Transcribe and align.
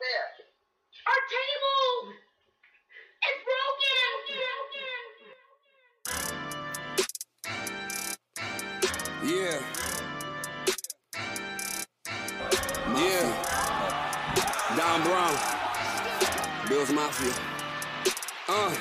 there? 0.00 0.28
Our 1.06 1.20
table! 1.28 2.14
It's 3.28 3.42
broken! 3.44 3.80
Yeah. 9.22 9.60
Yeah. 12.96 13.26
Don 14.76 15.02
Brown. 15.02 15.36
Bills 16.68 16.90
Mafia. 16.90 17.34
Uh. 18.48 18.74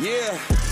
Yeah. 0.00 0.67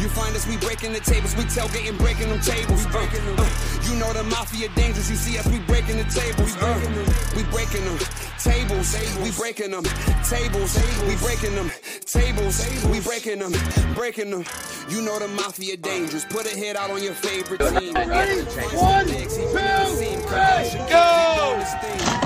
You 0.00 0.08
find 0.08 0.34
us, 0.34 0.46
we 0.46 0.56
breaking 0.56 0.94
the 0.94 1.00
tables, 1.00 1.36
we 1.36 1.44
tailgating, 1.44 1.98
breaking 1.98 2.30
them 2.30 2.40
tables. 2.40 2.86
Uh, 2.86 3.00
uh, 3.00 3.48
you 3.82 3.94
know 3.98 4.10
the 4.14 4.22
mafia 4.24 4.70
dangerous, 4.70 5.10
you 5.10 5.16
see 5.16 5.36
us, 5.38 5.46
we 5.46 5.58
breaking 5.60 5.98
the 5.98 6.04
tables. 6.04 6.56
Uh, 6.56 6.80
we 7.36 7.42
breaking 7.52 7.84
them 7.84 7.98
tables, 8.38 8.96
we 9.22 9.30
breaking 9.32 9.72
them 9.72 9.84
tables, 10.24 10.78
we 11.06 11.16
breaking 11.16 11.54
them 11.54 11.70
tables, 12.06 12.66
we 12.88 13.00
breaking 13.00 13.40
them, 13.40 13.52
breaking 13.94 14.30
them. 14.30 14.44
You 14.88 15.02
know 15.02 15.18
the 15.18 15.28
mafia 15.28 15.76
dangerous. 15.76 16.24
Put 16.24 16.50
a 16.50 16.56
hit 16.56 16.76
out 16.76 16.90
on 16.90 17.02
your 17.02 17.12
favorite 17.12 17.60
team. 17.60 17.92
One, 17.92 19.06
two, 19.06 19.24
three, 19.28 20.88
go! 20.88 22.19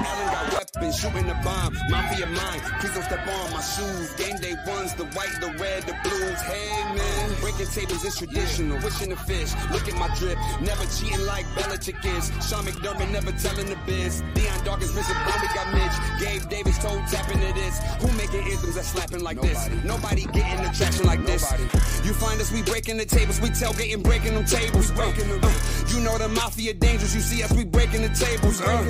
Weapons, 0.74 0.98
shooting 0.98 1.26
the 1.26 1.34
bomb, 1.44 1.74
mafia 1.88 2.26
mind. 2.26 2.62
Please 2.80 2.94
don't 2.94 3.04
step 3.04 3.26
on 3.28 3.50
my 3.52 3.60
shoes. 3.60 4.10
Game 4.14 4.36
day 4.38 4.54
ones, 4.66 4.94
the 4.94 5.04
white, 5.14 5.36
the 5.40 5.52
red, 5.60 5.82
the 5.84 5.94
blues. 6.02 6.40
Hey 6.42 6.94
man, 6.94 7.40
breaking 7.40 7.66
tables 7.66 8.04
is 8.04 8.16
traditional. 8.16 8.78
Wishing 8.82 9.10
the 9.10 9.16
fish, 9.16 9.52
look 9.70 9.86
at 9.86 9.94
my 9.94 10.08
drip. 10.16 10.38
Never 10.60 10.84
cheating 10.86 11.24
like 11.26 11.44
Belichick 11.54 12.02
is. 12.04 12.26
Sean 12.48 12.64
McDermott 12.64 13.10
never 13.12 13.30
telling 13.32 13.66
the 13.66 13.78
biz. 13.86 14.22
Dion 14.34 14.64
Dawkins 14.64 14.94
missing 14.94 15.14
bomb, 15.14 15.40
we 15.42 15.48
got 15.54 15.72
Mitch. 15.94 16.20
Gabe 16.20 16.48
Davis 16.48 16.78
told 16.78 17.06
tapping 17.08 17.40
to 17.40 17.52
this. 17.54 17.78
Who 18.00 18.08
making 18.16 18.44
anthems 18.50 18.74
that 18.74 18.84
slapping 18.84 19.22
like 19.22 19.40
this? 19.40 19.68
Nobody 19.84 20.22
getting 20.26 20.62
the 20.62 20.72
traction 20.74 21.06
like 21.06 21.24
this. 21.26 21.42
You 22.04 22.12
find 22.12 22.40
us, 22.40 22.52
we 22.52 22.62
breaking 22.62 22.96
the 22.96 23.04
tables, 23.04 23.40
we 23.40 23.48
tailgating, 23.50 24.02
breaking 24.02 24.34
them 24.34 24.44
tables. 24.44 24.90
Breaking 24.92 25.28
them. 25.28 25.52
you 25.88 26.00
know 26.00 26.16
the 26.18 26.28
mafia 26.28 26.74
dangerous, 26.74 27.14
you 27.14 27.20
see 27.20 27.42
us, 27.42 27.52
we 27.52 27.64
breaking 27.64 28.02
the 28.02 28.08
tables. 28.10 28.60
Uh, 28.60 28.84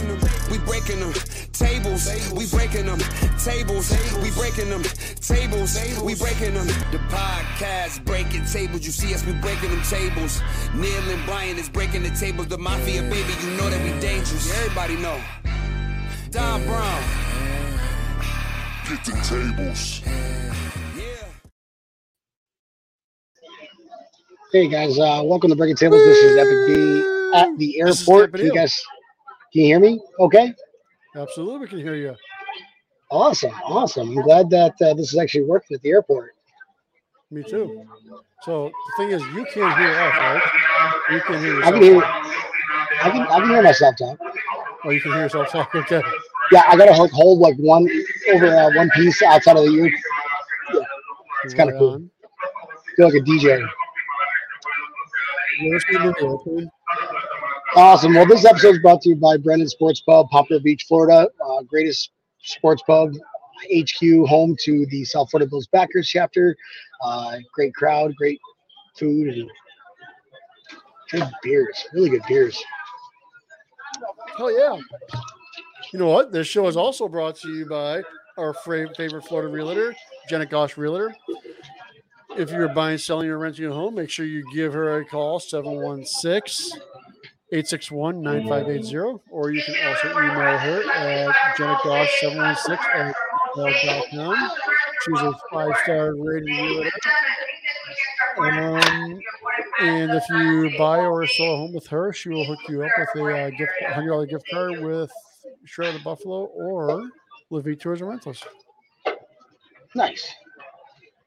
we 0.50 0.58
breaking 0.58 1.00
them 1.00 1.12
tables, 1.52 2.08
we 2.32 2.46
breaking 2.46 2.86
them 2.86 2.98
tables, 3.38 3.90
we 4.22 4.30
breaking 4.32 4.70
them 4.70 4.82
tables, 5.20 5.78
we 6.02 6.14
breaking 6.14 6.54
them. 6.54 6.66
The 6.92 6.98
podcast 7.08 8.04
breaking 8.04 8.46
tables, 8.46 8.84
you 8.84 8.92
see 8.92 9.14
us, 9.14 9.24
we 9.24 9.32
breaking 9.34 9.70
them 9.70 9.82
tables. 9.82 10.42
Neil 10.74 11.02
and 11.10 11.24
Brian 11.24 11.58
is 11.58 11.68
breaking 11.68 12.02
the 12.02 12.10
tables. 12.10 12.48
The 12.48 12.58
mafia, 12.58 13.02
baby, 13.02 13.32
you 13.42 13.56
know 13.56 13.70
that 13.70 13.82
we 13.82 13.98
dangerous. 14.00 14.50
Everybody 14.58 14.96
know. 14.96 15.20
Don 16.34 16.66
Brown. 16.66 17.02
Get 18.88 19.04
the 19.04 19.12
tables. 19.22 20.02
Hey 24.50 24.66
guys, 24.66 24.98
uh, 24.98 25.22
welcome 25.24 25.50
to 25.50 25.56
Breaking 25.56 25.76
Tables. 25.76 26.02
This 26.04 26.18
is 26.18 26.36
Epic 26.36 26.74
B 26.74 27.38
at 27.38 27.56
the 27.56 27.78
airport. 27.78 28.34
Can 28.34 28.46
you 28.46 28.52
guys 28.52 28.82
can 29.52 29.62
you 29.62 29.66
hear 29.66 29.78
me? 29.78 30.00
Okay. 30.18 30.52
Absolutely, 31.14 31.60
we 31.60 31.66
can 31.68 31.78
hear 31.78 31.94
you. 31.94 32.16
Awesome, 33.12 33.54
awesome. 33.62 34.08
I'm 34.08 34.24
glad 34.24 34.50
that 34.50 34.72
uh, 34.82 34.92
this 34.94 35.12
is 35.12 35.16
actually 35.16 35.44
working 35.44 35.76
at 35.76 35.82
the 35.82 35.90
airport. 35.90 36.34
Me 37.30 37.44
too. 37.44 37.86
So 38.42 38.72
the 38.88 39.04
thing 39.04 39.12
is, 39.12 39.22
you 39.36 39.44
can't 39.44 39.78
hear 39.78 39.90
us, 39.90 40.16
right? 40.18 40.42
You 41.12 41.20
can 41.20 41.40
hear 41.40 41.62
I 41.62 41.70
can 41.70 41.82
hear 41.82 42.02
I 42.02 43.10
can 43.10 43.22
I 43.22 43.38
can 43.38 43.50
hear 43.50 43.62
myself 43.62 43.94
talk. 43.96 44.18
Oh, 44.84 44.90
you 44.90 45.00
can 45.00 45.12
hear 45.12 45.22
yourself 45.22 45.50
talking. 45.50 45.80
Okay. 45.82 46.02
Yeah, 46.52 46.64
I 46.68 46.76
gotta 46.76 46.92
like 47.00 47.10
hold 47.10 47.38
like 47.38 47.56
one 47.56 47.88
over 48.32 48.46
uh, 48.46 48.70
one 48.76 48.90
piece 48.94 49.22
outside 49.22 49.56
of 49.56 49.64
the 49.64 49.70
ear. 49.72 49.86
Yeah, 50.74 50.80
it's 51.44 51.54
kind 51.54 51.70
of 51.70 51.74
Right 51.74 51.78
cool. 51.80 51.94
on. 51.94 52.10
Feel 52.96 53.06
like 53.06 53.14
a 53.14 53.20
DJ. 53.24 53.66
You 55.60 55.70
ever 55.70 55.80
seen 55.80 56.02
the 56.02 56.26
airplane? 56.26 56.70
Awesome. 57.76 58.14
Well, 58.14 58.26
this 58.26 58.44
episode 58.44 58.74
is 58.76 58.78
brought 58.80 59.00
to 59.02 59.10
you 59.10 59.16
by 59.16 59.36
Brendan 59.36 59.68
Sports 59.68 60.00
Pub, 60.02 60.28
Poplar 60.30 60.60
Beach, 60.60 60.84
Florida. 60.86 61.28
Uh, 61.44 61.62
greatest 61.62 62.10
sports 62.42 62.82
pub, 62.86 63.12
HQ, 63.74 64.26
home 64.28 64.56
to 64.64 64.86
the 64.90 65.04
South 65.04 65.30
Florida 65.30 65.48
Bills 65.48 65.66
backers 65.72 66.08
chapter. 66.08 66.54
Uh, 67.02 67.38
great 67.52 67.74
crowd, 67.74 68.14
great 68.16 68.38
food, 68.98 69.28
and 69.28 69.50
good 71.10 71.28
beers. 71.42 71.84
Really 71.94 72.10
good 72.10 72.22
beers. 72.28 72.62
Hell 74.36 74.52
yeah. 74.52 74.78
You 75.92 75.98
know 75.98 76.08
what? 76.08 76.32
This 76.32 76.46
show 76.46 76.66
is 76.66 76.76
also 76.76 77.08
brought 77.08 77.36
to 77.36 77.48
you 77.48 77.66
by 77.66 78.02
our 78.36 78.52
favorite 78.54 79.24
Florida 79.26 79.48
realtor, 79.48 79.94
Jenna 80.28 80.46
Gosh 80.46 80.76
Realtor. 80.76 81.14
If 82.36 82.50
you're 82.50 82.68
buying, 82.68 82.98
selling, 82.98 83.28
or 83.28 83.38
renting 83.38 83.66
a 83.66 83.72
home, 83.72 83.94
make 83.94 84.10
sure 84.10 84.26
you 84.26 84.44
give 84.52 84.72
her 84.72 84.98
a 84.98 85.04
call 85.04 85.38
716 85.38 86.80
861 87.52 88.22
9580. 88.22 89.22
Or 89.30 89.52
you 89.52 89.62
can 89.62 89.76
also 89.86 90.10
email 90.10 90.58
her 90.58 90.90
at 90.90 91.56
jennagosh716 91.56 92.78
at 93.06 93.14
gmail.com. 93.56 94.50
She's 95.04 95.20
a 95.20 95.32
five 95.52 95.76
star 95.84 96.14
rated 96.16 96.48
realtor. 96.48 96.90
Um, 98.38 99.20
and 99.84 100.12
if 100.12 100.24
you 100.30 100.76
buy 100.78 101.00
or 101.00 101.26
sell 101.26 101.52
a 101.52 101.56
home 101.56 101.74
with 101.74 101.86
her, 101.88 102.12
she 102.12 102.30
will 102.30 102.44
hook 102.44 102.58
you 102.68 102.82
up 102.82 102.90
with 103.14 103.24
a 103.24 103.44
uh, 103.46 103.50
gift, 103.50 103.72
hundred 103.88 104.10
dollar 104.10 104.26
gift 104.26 104.44
card 104.50 104.80
with 104.82 105.10
Shred 105.64 105.94
of 105.94 106.02
Buffalo 106.02 106.44
or 106.46 107.08
Livy 107.50 107.76
Tours 107.76 108.00
and 108.00 108.10
Rentals. 108.10 108.42
Nice. 109.94 110.32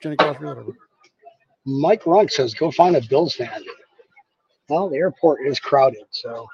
Jenny 0.02 0.16
Realtor. 0.20 0.66
Mike 1.66 2.04
Runk 2.04 2.32
says, 2.32 2.54
go 2.54 2.72
find 2.72 2.96
a 2.96 3.02
Bills 3.02 3.36
fan. 3.36 3.64
Well, 4.70 4.90
the 4.90 4.98
airport 4.98 5.46
is 5.46 5.60
crowded, 5.60 6.04
so 6.12 6.48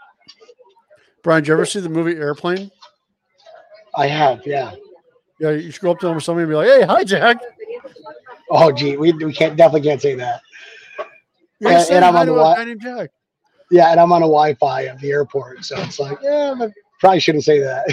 Brian, 1.23 1.41
did 1.41 1.47
you 1.47 1.53
ever 1.53 1.65
see 1.65 1.79
the 1.79 1.89
movie 1.89 2.15
Airplane? 2.15 2.69
I 3.95 4.07
have, 4.07 4.45
yeah. 4.45 4.73
Yeah, 5.39 5.51
you 5.51 5.71
should 5.71 5.81
go 5.81 5.91
up 5.91 5.99
to 5.99 6.07
them 6.07 6.17
or 6.17 6.19
somebody 6.19 6.43
and 6.43 6.51
be 6.51 6.55
like, 6.55 6.67
"Hey, 6.67 6.81
hi, 6.83 7.03
Jack." 7.03 7.37
Oh, 8.49 8.71
gee, 8.71 8.97
we, 8.97 9.11
we 9.13 9.33
can't 9.33 9.55
definitely 9.57 9.87
can't 9.89 10.01
say 10.01 10.15
that. 10.15 10.41
You're 11.63 11.71
And- 11.71 11.91
and 11.91 12.05
I'm 12.05 12.15
on 12.17 12.27
the 12.27 12.33
a 12.33 12.55
guy 12.55 12.63
named 12.65 12.81
Jack. 12.81 13.09
Yeah, 13.71 13.89
and 13.91 13.99
I'm 13.99 14.11
on 14.11 14.21
a 14.21 14.25
Wi-Fi 14.25 14.85
at 14.85 14.99
the 14.99 15.09
airport, 15.11 15.63
so 15.65 15.75
it's 15.79 15.97
like, 15.99 16.19
yeah, 16.21 16.53
I 16.59 16.67
probably 16.99 17.19
shouldn't 17.21 17.43
say 17.45 17.59
that. 17.59 17.85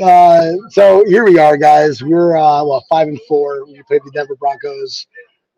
uh, 0.02 0.52
so 0.70 1.04
here 1.06 1.24
we 1.24 1.38
are, 1.38 1.56
guys. 1.56 2.02
We're 2.02 2.36
uh, 2.36 2.64
well 2.64 2.84
five 2.88 3.08
and 3.08 3.20
four. 3.28 3.64
We 3.66 3.82
played 3.82 4.02
the 4.04 4.10
Denver 4.12 4.36
Broncos 4.36 5.06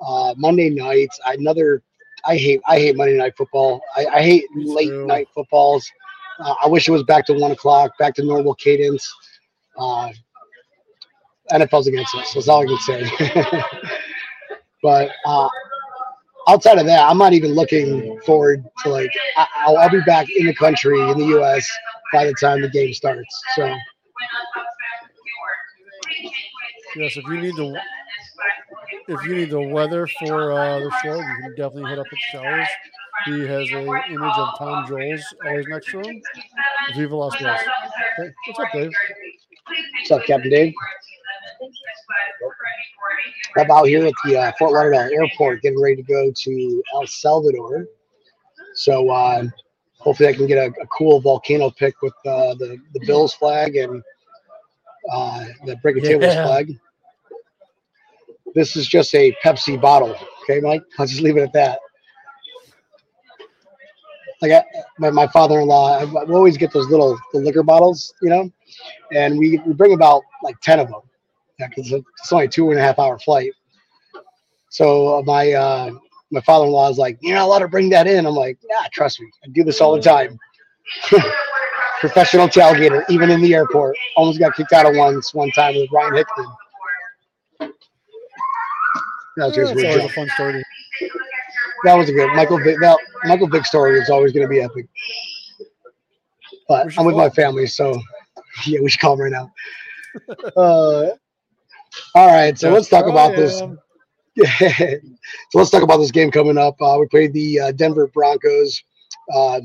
uh, 0.01 0.35
Monday 0.37 0.71
nights. 0.71 1.21
Another, 1.27 1.83
I 2.27 2.37
hate, 2.37 2.61
I 2.67 2.79
hate 2.79 2.97
Monday 2.97 3.17
night 3.19 3.37
football. 3.37 3.81
I, 3.95 4.07
I 4.07 4.23
hate 4.23 4.47
late 4.57 4.91
night 4.93 5.29
footballs. 5.35 5.89
Uh, 6.41 6.55
I 6.65 6.67
wish 6.67 6.89
it 6.89 6.93
was 6.93 7.05
back 7.05 7.27
to 7.27 7.35
one 7.35 7.53
o'clock, 7.53 7.93
back 7.99 8.15
to 8.17 8.25
normal 8.25 8.55
cadence. 8.55 9.09
Uh, 9.79 10.11
NFL's 11.53 11.87
against 11.87 12.15
us. 12.17 12.33
That's 12.35 12.49
all 12.49 12.63
I 12.63 12.67
can 12.67 12.79
say. 12.79 13.63
but 14.85 15.11
uh, 15.25 15.49
outside 16.47 16.79
of 16.79 16.85
that, 16.85 17.09
I'm 17.11 17.17
not 17.17 17.33
even 17.33 17.55
looking 17.55 18.21
forward 18.21 18.63
to 18.83 18.91
like 18.91 19.11
I- 19.37 19.49
I'll, 19.65 19.79
I'll 19.79 19.91
be 19.91 20.03
back 20.03 20.29
in 20.31 20.47
the 20.47 20.55
country 20.55 21.01
in 21.11 21.19
the 21.19 21.25
U.S. 21.39 21.67
by 22.13 22.27
the 22.27 22.35
time 22.35 22.61
the 22.61 22.69
game 22.69 22.93
starts. 22.93 23.43
So 23.57 23.75
Yes, 26.97 27.17
if 27.17 27.25
you 27.25 27.41
need 27.41 27.57
the 27.57 27.81
if 29.09 29.25
you 29.27 29.35
need 29.35 29.51
the 29.51 29.61
weather 29.61 30.07
for 30.21 30.53
uh, 30.53 30.79
the 30.79 30.91
show, 31.03 31.17
you 31.17 31.37
can 31.43 31.55
definitely 31.57 31.91
hit 31.91 31.99
up 31.99 32.07
at 32.07 32.19
Showers. 32.31 32.69
He 33.25 33.41
has 33.47 33.69
a 33.71 33.81
image 34.11 34.37
of 34.37 34.59
Tom 34.59 34.87
Jones 34.87 35.25
always 35.47 35.67
next 35.67 35.91
to 35.93 36.01
him. 36.01 36.23
Viva 36.95 37.17
Las 37.17 37.35
Vegas. 37.39 37.61
Hey, 38.17 38.31
what's 38.47 38.61
up, 38.61 38.69
Dave? 38.73 38.91
what's 39.99 40.11
up, 40.11 40.25
Captain 40.25 40.51
Dave? 40.51 40.75
I'm 43.57 43.71
out 43.71 43.85
here 43.85 44.05
at 44.07 44.13
the 44.25 44.37
uh, 44.37 44.53
Fort 44.59 44.73
Lauderdale 44.73 45.11
Airport, 45.13 45.63
getting 45.63 45.81
ready 45.81 45.97
to 45.97 46.03
go 46.03 46.33
to 46.35 46.83
El 46.95 47.07
Salvador. 47.07 47.87
So 48.75 49.11
uh, 49.11 49.45
hopefully, 49.99 50.29
I 50.29 50.33
can 50.35 50.47
get 50.47 50.59
a, 50.59 50.73
a 50.83 50.87
cool 50.89 51.21
volcano 51.21 51.71
pic 51.71 51.95
with 52.03 52.15
uh, 52.27 52.55
the 52.55 52.79
the 52.95 53.07
Bills 53.07 53.35
flag 53.35 53.77
and 53.77 54.03
uh, 55.13 55.45
the 55.67 55.77
Breaking 55.77 56.03
Tables 56.03 56.35
Yeah. 56.35 56.45
flag. 56.45 56.73
This 58.55 58.77
is 58.77 58.87
just 58.87 59.15
a 59.15 59.35
Pepsi 59.45 59.81
bottle. 59.81 60.17
Okay, 60.43 60.61
Mike. 60.61 60.83
I'll 60.99 61.07
just 61.07 61.21
leave 61.23 61.37
it 61.37 61.43
at 61.43 61.53
that. 61.55 61.79
like 64.43 64.53
I, 64.53 64.65
my, 64.99 65.11
my 65.11 65.27
father-in-law, 65.29 65.99
I, 66.01 66.05
we 66.25 66.35
always 66.35 66.57
get 66.57 66.73
those 66.73 66.89
little 66.89 67.19
the 67.33 67.41
liquor 67.41 67.63
bottles, 67.63 68.13
you 68.23 68.29
know, 68.31 68.51
and 69.13 69.39
we, 69.39 69.59
we 69.67 69.73
bring 69.73 69.95
about 69.95 70.23
like 70.43 70.61
ten 70.61 70.81
of 70.81 70.89
them. 70.89 71.01
Yeah, 71.59 71.69
because 71.69 71.93
it's 71.93 72.33
only 72.33 72.47
a 72.47 72.49
two 72.49 72.71
and 72.71 72.79
a 72.79 72.83
half 72.83 72.99
hour 72.99 73.19
flight. 73.19 73.53
So 74.71 75.19
uh, 75.19 75.23
my 75.23 75.53
uh, 75.53 75.93
my 76.31 76.41
father-in-law 76.41 76.91
is 76.91 76.99
like, 76.99 77.19
you're 77.21 77.37
not 77.37 77.45
allowed 77.45 77.61
to 77.61 77.69
bring 77.69 77.89
that 77.91 78.07
in. 78.07 78.27
I'm 78.27 78.35
like, 78.35 78.59
yeah, 78.69 78.87
trust 78.93 79.21
me, 79.21 79.29
I 79.45 79.49
do 79.49 79.63
this 79.63 79.81
all 79.81 79.95
the 79.95 80.03
time. 80.03 80.39
Professional 82.01 82.49
tailgater, 82.49 83.05
even 83.09 83.31
in 83.31 83.41
the 83.41 83.55
airport. 83.55 83.97
Almost 84.17 84.39
got 84.41 84.55
kicked 84.57 84.73
out 84.73 84.85
of 84.85 84.97
once 84.97 85.33
one 85.33 85.51
time 85.53 85.75
with 85.77 85.89
Ryan 85.93 86.17
Hickman. 86.17 86.47
That 89.37 89.47
was 89.47 89.57
Yeah, 89.57 89.63
just 89.65 89.73
it's 89.75 89.83
weird 89.83 90.05
a 90.05 90.09
fun 90.09 90.29
story. 90.31 90.63
That 91.85 91.95
was 91.95 92.09
a 92.09 92.13
good 92.13 92.35
Michael. 92.35 92.59
Vick, 92.59 92.79
that 92.81 92.99
Michael 93.25 93.49
Vick 93.49 93.67
story 93.67 93.99
is 94.01 94.11
always 94.11 94.33
going 94.33 94.45
to 94.45 94.49
be 94.51 94.61
epic. 94.61 94.87
But 96.69 96.99
I'm 96.99 97.05
with 97.05 97.17
my 97.17 97.31
family, 97.31 97.67
so 97.67 98.01
yeah, 98.67 98.81
we 98.81 98.91
should 98.91 99.01
call 99.01 99.15
him 99.15 99.21
right 99.21 99.33
now. 99.33 99.53
uh, 100.57 101.11
all 102.15 102.29
right, 102.29 102.59
so 102.59 102.71
let's 102.71 102.89
talk 102.89 103.07
about 103.07 103.35
this. 103.37 103.59
so 103.59 104.99
let's 105.55 105.71
talk 105.71 105.83
about 105.83 105.99
this 105.99 106.11
game 106.11 106.31
coming 106.31 106.59
up. 106.59 106.81
Uh, 106.81 106.97
we 106.99 107.07
played 107.07 107.33
the 107.33 107.61
uh, 107.61 107.73
Denver 107.73 108.09
Broncos. 108.09 108.83
Uh, 109.33 109.61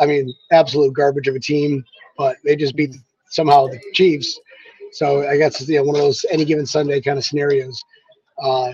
I 0.00 0.06
mean, 0.06 0.32
absolute 0.50 0.94
garbage 0.94 1.28
of 1.28 1.34
a 1.34 1.40
team, 1.40 1.84
but 2.16 2.36
they 2.44 2.56
just 2.56 2.76
beat 2.76 2.94
somehow 3.28 3.66
the 3.66 3.80
Chiefs. 3.92 4.38
So 4.92 5.28
I 5.28 5.36
guess 5.36 5.60
it's 5.60 5.70
you 5.70 5.76
know, 5.76 5.84
one 5.84 5.94
of 5.94 6.02
those 6.02 6.24
any 6.30 6.44
given 6.44 6.66
Sunday 6.66 7.00
kind 7.00 7.18
of 7.18 7.24
scenarios. 7.24 7.82
Uh, 8.42 8.72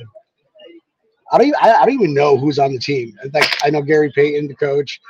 I 1.33 1.39
don't 1.39 1.49
even, 1.49 1.61
I, 1.61 1.75
I 1.75 1.85
don't 1.85 1.95
even 1.95 2.15
know 2.15 2.39
who's 2.39 2.59
on 2.59 2.73
the 2.73 2.79
team. 2.79 3.13
Like 3.35 3.53
I 3.63 3.71
know 3.71 3.83
Gary 3.83 4.13
Payton, 4.15 4.49
the 4.49 4.55
coach, 4.55 5.01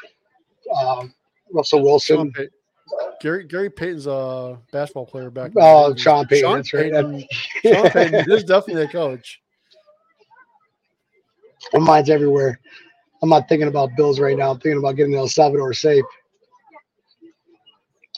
um, 0.77 1.15
Russell 1.53 1.83
Wilson. 1.83 2.17
Sean 2.17 2.33
Payton. 2.33 2.51
Gary 3.21 3.45
Gary 3.45 3.71
Payton's 3.71 4.07
a 4.07 4.59
basketball 4.73 5.07
player 5.07 5.31
back. 5.31 5.53
Oh, 5.57 5.93
80s. 5.93 5.99
Sean 5.99 6.27
Payton, 6.27 6.43
Sean 6.43 6.57
that's 6.57 6.73
right. 6.75 6.93
Payton, 6.93 7.29
Sean 7.63 7.91
Payton 7.91 8.31
is 8.31 8.45
definitely 8.45 8.85
a 8.85 8.89
coach. 8.89 9.41
My 11.73 11.81
mind's 11.81 12.11
everywhere. 12.11 12.61
I'm 13.23 13.29
not 13.29 13.49
thinking 13.49 13.69
about 13.69 13.91
Bills 13.97 14.21
right 14.21 14.37
now. 14.37 14.53
I'm 14.53 14.61
thinking 14.61 14.79
about 14.79 14.97
getting 14.97 15.15
El 15.15 15.29
Salvador 15.29 15.73
safe. 15.73 16.05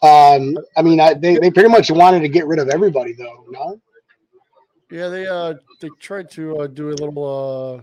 Um, 0.03 0.57
I 0.77 0.83
mean, 0.83 1.01
I, 1.01 1.15
they 1.15 1.39
they 1.39 1.51
pretty 1.51 1.69
much 1.69 1.91
wanted 1.91 2.21
to 2.21 2.29
get 2.29 2.47
rid 2.47 2.59
of 2.59 2.69
everybody, 2.69 3.13
though. 3.13 3.45
No, 3.49 3.81
Yeah, 4.91 5.09
they 5.09 5.27
uh 5.27 5.55
they 5.81 5.89
tried 5.99 6.31
to 6.33 6.59
uh, 6.59 6.67
do 6.67 6.91
a 6.91 6.91
little 6.91 7.25
uh 7.79 7.83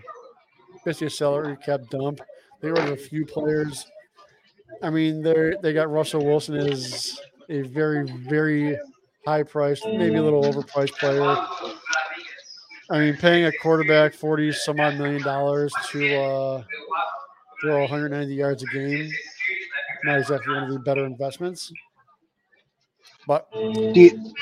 basically 0.86 1.08
a 1.08 1.10
salary 1.10 1.58
cap 1.58 1.82
dump. 1.90 2.22
They 2.62 2.70
rid 2.70 2.90
a 2.90 2.98
few 2.98 3.26
players. 3.26 3.86
I 4.82 4.90
mean, 4.90 5.22
they 5.22 5.54
they 5.62 5.74
got 5.74 5.90
Russell 5.92 6.26
Wilson 6.26 6.56
as 6.56 7.20
a 7.50 7.62
very 7.64 8.10
very 8.28 8.78
high 9.26 9.44
priced, 9.44 9.86
maybe 9.86 10.16
a 10.16 10.24
little 10.24 10.44
overpriced 10.44 10.98
player. 11.00 11.22
I 12.90 13.00
mean, 13.00 13.18
paying 13.18 13.46
a 13.46 13.52
quarterback 13.52 14.14
forty 14.14 14.52
some 14.52 14.80
odd 14.80 14.96
million 14.96 15.22
dollars 15.24 15.74
to 15.92 16.16
uh, 16.16 16.64
throw 17.62 17.82
190 17.82 18.34
yards 18.34 18.64
a 18.64 18.68
game, 18.68 19.10
not 20.04 20.20
exactly 20.20 20.54
one 20.54 20.64
of 20.64 20.74
the 20.74 20.80
better 20.80 21.06
investments. 21.06 21.72
But 23.28 23.52
do 23.52 23.94
you 23.96 24.34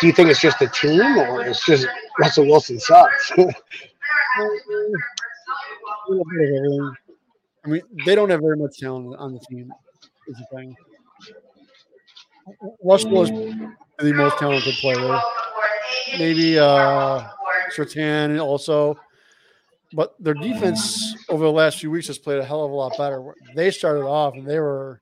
do 0.00 0.06
you 0.06 0.12
think 0.12 0.30
it's 0.30 0.40
just 0.40 0.58
the 0.58 0.68
team, 0.68 1.00
or 1.18 1.42
it's 1.42 1.64
just 1.64 1.86
Russell 2.18 2.46
Wilson 2.46 2.80
sucks? 2.80 3.32
I 7.64 7.68
mean, 7.68 7.82
they 8.06 8.14
don't 8.14 8.30
have 8.30 8.40
very 8.40 8.56
much 8.56 8.78
talent 8.78 9.16
on 9.18 9.34
the 9.34 9.40
team. 9.40 9.72
Is 10.28 10.36
the 10.36 10.56
thing. 10.56 10.76
Russell 12.82 13.22
is 13.22 13.30
the 13.98 14.12
most 14.12 14.38
talented 14.38 14.74
player. 14.74 15.20
Maybe 16.18 16.58
uh, 16.58 17.28
Surtain 17.76 18.42
also, 18.42 18.98
but 19.92 20.14
their 20.20 20.34
defense 20.34 21.16
over 21.28 21.44
the 21.44 21.52
last 21.52 21.78
few 21.78 21.90
weeks 21.90 22.06
has 22.06 22.18
played 22.18 22.38
a 22.38 22.44
hell 22.44 22.64
of 22.64 22.70
a 22.70 22.74
lot 22.74 22.96
better. 22.96 23.34
They 23.54 23.70
started 23.70 24.04
off 24.04 24.34
and 24.34 24.46
they 24.46 24.58
were 24.58 25.00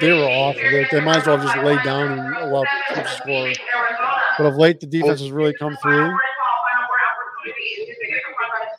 they 0.00 0.12
were 0.12 0.24
off. 0.24 0.56
They, 0.56 0.86
they 0.90 1.00
might 1.00 1.18
as 1.18 1.26
well 1.26 1.38
just 1.38 1.56
lay 1.58 1.82
down 1.82 2.18
and 2.18 2.36
allow 2.36 2.62
to 2.94 3.08
score. 3.08 3.52
But 4.38 4.46
of 4.46 4.56
late, 4.56 4.80
the 4.80 4.86
defense 4.86 5.20
has 5.20 5.30
really 5.30 5.54
come 5.58 5.76
through. 5.82 6.16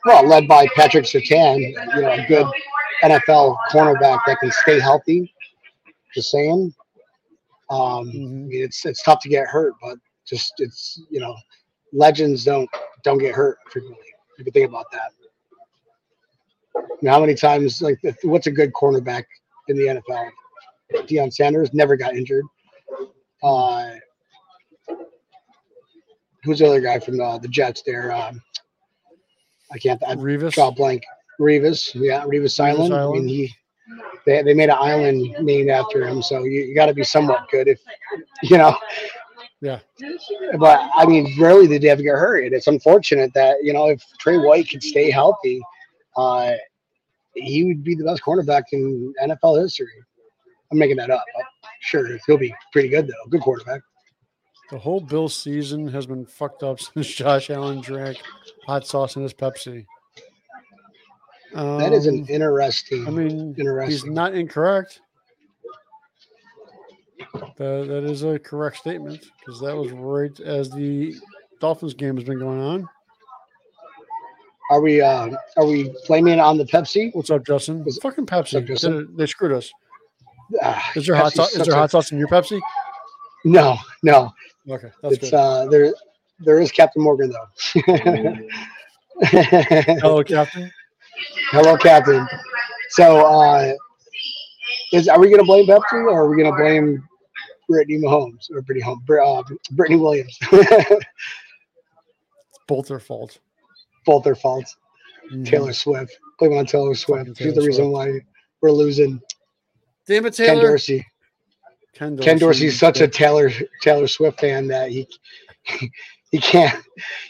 Well, 0.07 0.25
led 0.25 0.47
by 0.47 0.67
Patrick 0.73 1.03
Surtain, 1.03 1.59
you 1.59 2.01
know, 2.01 2.11
a 2.11 2.25
good 2.29 2.47
NFL 3.03 3.57
cornerback 3.73 4.21
that 4.25 4.37
can 4.39 4.49
stay 4.53 4.79
healthy. 4.79 5.33
Just 6.15 6.31
saying. 6.31 6.73
Um, 7.69 8.07
I 8.07 8.13
Mhm. 8.13 8.47
mean, 8.47 8.63
it's 8.63 8.85
it's 8.85 9.03
tough 9.03 9.19
to 9.23 9.27
get 9.27 9.47
hurt, 9.47 9.73
but 9.81 9.97
just 10.25 10.53
it's 10.59 11.01
you 11.09 11.19
know, 11.19 11.35
legends 11.91 12.45
don't 12.45 12.69
don't 13.03 13.17
get 13.17 13.35
hurt 13.35 13.57
frequently. 13.69 14.07
If 14.37 14.45
you 14.45 14.51
think 14.53 14.69
about 14.69 14.89
that. 14.93 15.11
I 16.77 16.81
mean, 17.01 17.11
how 17.11 17.19
many 17.19 17.35
times 17.35 17.81
like 17.81 17.99
what's 18.23 18.47
a 18.47 18.51
good 18.51 18.71
cornerback 18.71 19.25
in 19.67 19.75
the 19.75 19.87
NFL? 19.89 20.31
Deion 21.05 21.33
Sanders 21.33 21.73
never 21.73 21.97
got 21.97 22.15
injured. 22.15 22.45
Uh, 23.43 23.95
who's 26.43 26.59
the 26.59 26.65
other 26.67 26.79
guy 26.79 26.97
from 26.97 27.17
the, 27.17 27.39
the 27.39 27.49
Jets 27.49 27.81
there? 27.85 28.13
Um, 28.13 28.41
I 29.71 29.77
can't. 29.77 30.01
I 30.07 30.15
Revis. 30.15 30.53
draw 30.53 30.71
blank. 30.71 31.03
Revis, 31.39 31.93
yeah, 31.93 32.23
Revis 32.23 32.59
Island. 32.59 32.93
I 32.93 33.07
mean, 33.11 33.27
he 33.27 33.53
they, 34.25 34.41
they 34.43 34.53
made 34.53 34.69
an 34.69 34.77
island 34.79 35.35
named 35.39 35.69
after 35.69 36.05
him, 36.05 36.21
so 36.21 36.43
you, 36.43 36.61
you 36.61 36.75
got 36.75 36.87
to 36.87 36.93
be 36.93 37.03
somewhat 37.03 37.49
good 37.49 37.67
if 37.67 37.79
you 38.43 38.57
know. 38.57 38.75
Yeah. 39.61 39.79
But 40.59 40.89
I 40.95 41.05
mean, 41.05 41.33
rarely 41.39 41.67
did 41.67 41.81
they 41.81 41.89
ever 41.89 42.01
get 42.01 42.11
hurt, 42.11 42.43
and 42.43 42.53
it's 42.53 42.67
unfortunate 42.67 43.33
that 43.33 43.57
you 43.63 43.73
know 43.73 43.87
if 43.87 44.03
Trey 44.19 44.37
White 44.37 44.69
could 44.69 44.83
stay 44.83 45.09
healthy, 45.09 45.61
uh, 46.15 46.53
he 47.33 47.63
would 47.63 47.83
be 47.83 47.95
the 47.95 48.03
best 48.03 48.21
cornerback 48.21 48.63
in 48.71 49.13
NFL 49.23 49.61
history. 49.61 49.87
I'm 50.71 50.77
making 50.77 50.97
that 50.97 51.09
up. 51.09 51.23
I'm 51.37 51.45
sure 51.79 52.17
he'll 52.27 52.37
be 52.37 52.53
pretty 52.71 52.89
good 52.89 53.07
though. 53.07 53.29
Good 53.29 53.41
quarterback. 53.41 53.81
The 54.71 54.77
whole 54.77 54.99
Bill 54.99 55.29
season 55.29 55.87
has 55.89 56.05
been 56.05 56.25
fucked 56.25 56.63
up 56.63 56.79
since 56.93 57.07
Josh 57.07 57.49
Allen 57.49 57.81
drank 57.81 58.17
hot 58.65 58.85
sauce 58.85 59.15
in 59.15 59.23
his 59.23 59.33
Pepsi. 59.33 59.85
That 61.53 61.93
is 61.93 62.05
an 62.05 62.19
Um, 62.21 62.25
interesting. 62.29 63.07
I 63.07 63.09
mean, 63.09 63.55
interesting. 63.57 63.89
he's 63.91 64.05
not 64.05 64.35
incorrect. 64.35 64.99
That, 67.33 67.85
that 67.87 68.03
is 68.03 68.23
a 68.23 68.37
correct 68.37 68.77
statement 68.77 69.25
because 69.39 69.59
that 69.61 69.75
was 69.75 69.91
right 69.91 70.37
as 70.41 70.69
the 70.69 71.15
Dolphins 71.59 71.93
game 71.93 72.15
has 72.15 72.23
been 72.25 72.37
going 72.39 72.59
on. 72.61 72.87
Are 74.69 74.81
we 74.81 75.01
uh, 75.01 75.29
are 75.55 75.65
we 75.65 75.93
blaming 76.07 76.33
it 76.33 76.39
on 76.39 76.57
the 76.57 76.65
Pepsi? 76.65 77.09
What's 77.15 77.29
up, 77.31 77.45
Justin? 77.45 77.83
Was- 77.85 77.97
Fucking 77.99 78.25
What's 78.29 78.53
up, 78.53 78.63
Pepsi. 78.63 78.67
Justin? 78.67 78.97
It- 78.99 79.17
They 79.17 79.25
screwed 79.25 79.53
us. 79.53 79.71
Ah, 80.61 80.91
Is 80.95 81.07
there 81.07 81.15
hot 81.15 81.33
sauce? 81.33 81.55
Is 81.55 81.65
there 81.65 81.75
hot 81.75 81.89
sauce 81.91 82.11
in 82.11 82.17
your 82.19 82.27
Pepsi? 82.27 82.59
No, 83.45 83.77
no. 84.03 84.31
Okay, 84.69 84.89
that's 85.01 85.15
it's 85.15 85.29
good. 85.31 85.33
uh 85.37 85.65
there 85.67 85.93
there 86.39 86.59
is 86.59 86.71
Captain 86.71 87.01
Morgan 87.01 87.31
though. 87.31 87.47
Hello, 89.21 90.23
Captain. 90.23 90.71
Hello, 91.51 91.77
Captain. 91.77 92.27
So 92.91 93.25
uh 93.25 93.73
is 94.93 95.07
are 95.07 95.19
we 95.19 95.29
gonna 95.29 95.43
blame 95.43 95.65
Pepsi 95.65 95.93
or 95.93 96.23
are 96.23 96.29
we 96.29 96.41
gonna 96.41 96.55
blame 96.55 97.01
Brittany 97.67 97.97
Mahomes 97.99 98.49
or 98.51 98.61
Brittany 98.61 98.83
Home 98.83 99.03
uh, 99.09 99.43
Brittany 99.71 99.99
Williams? 99.99 100.37
Both 102.67 102.87
their 102.87 102.99
fault. 102.99 103.39
Both 104.05 104.23
their 104.23 104.35
faults. 104.35 104.75
Mhm. 105.31 105.45
Taylor 105.45 105.73
Swift. 105.73 106.17
Blame 106.39 106.53
on 106.57 106.65
Taylor 106.65 106.95
Swift. 106.95 107.37
She's 107.37 107.53
the 107.53 107.53
Taylor 107.55 107.67
reason 107.67 107.91
why 107.91 108.13
we're 108.61 108.71
losing. 108.71 109.21
Damn 110.05 110.25
it, 110.25 110.35
Ken 110.35 110.57
Dorsey. 110.57 111.05
Ken 111.97 112.15
Dorsey. 112.15 112.25
Ken 112.29 112.37
Dorsey's 112.37 112.79
such 112.79 113.01
a 113.01 113.07
Taylor 113.07 113.49
Taylor 113.81 114.07
Swift 114.07 114.39
fan 114.39 114.67
that 114.67 114.89
he 114.91 115.07
he 116.31 116.37
can't 116.39 116.79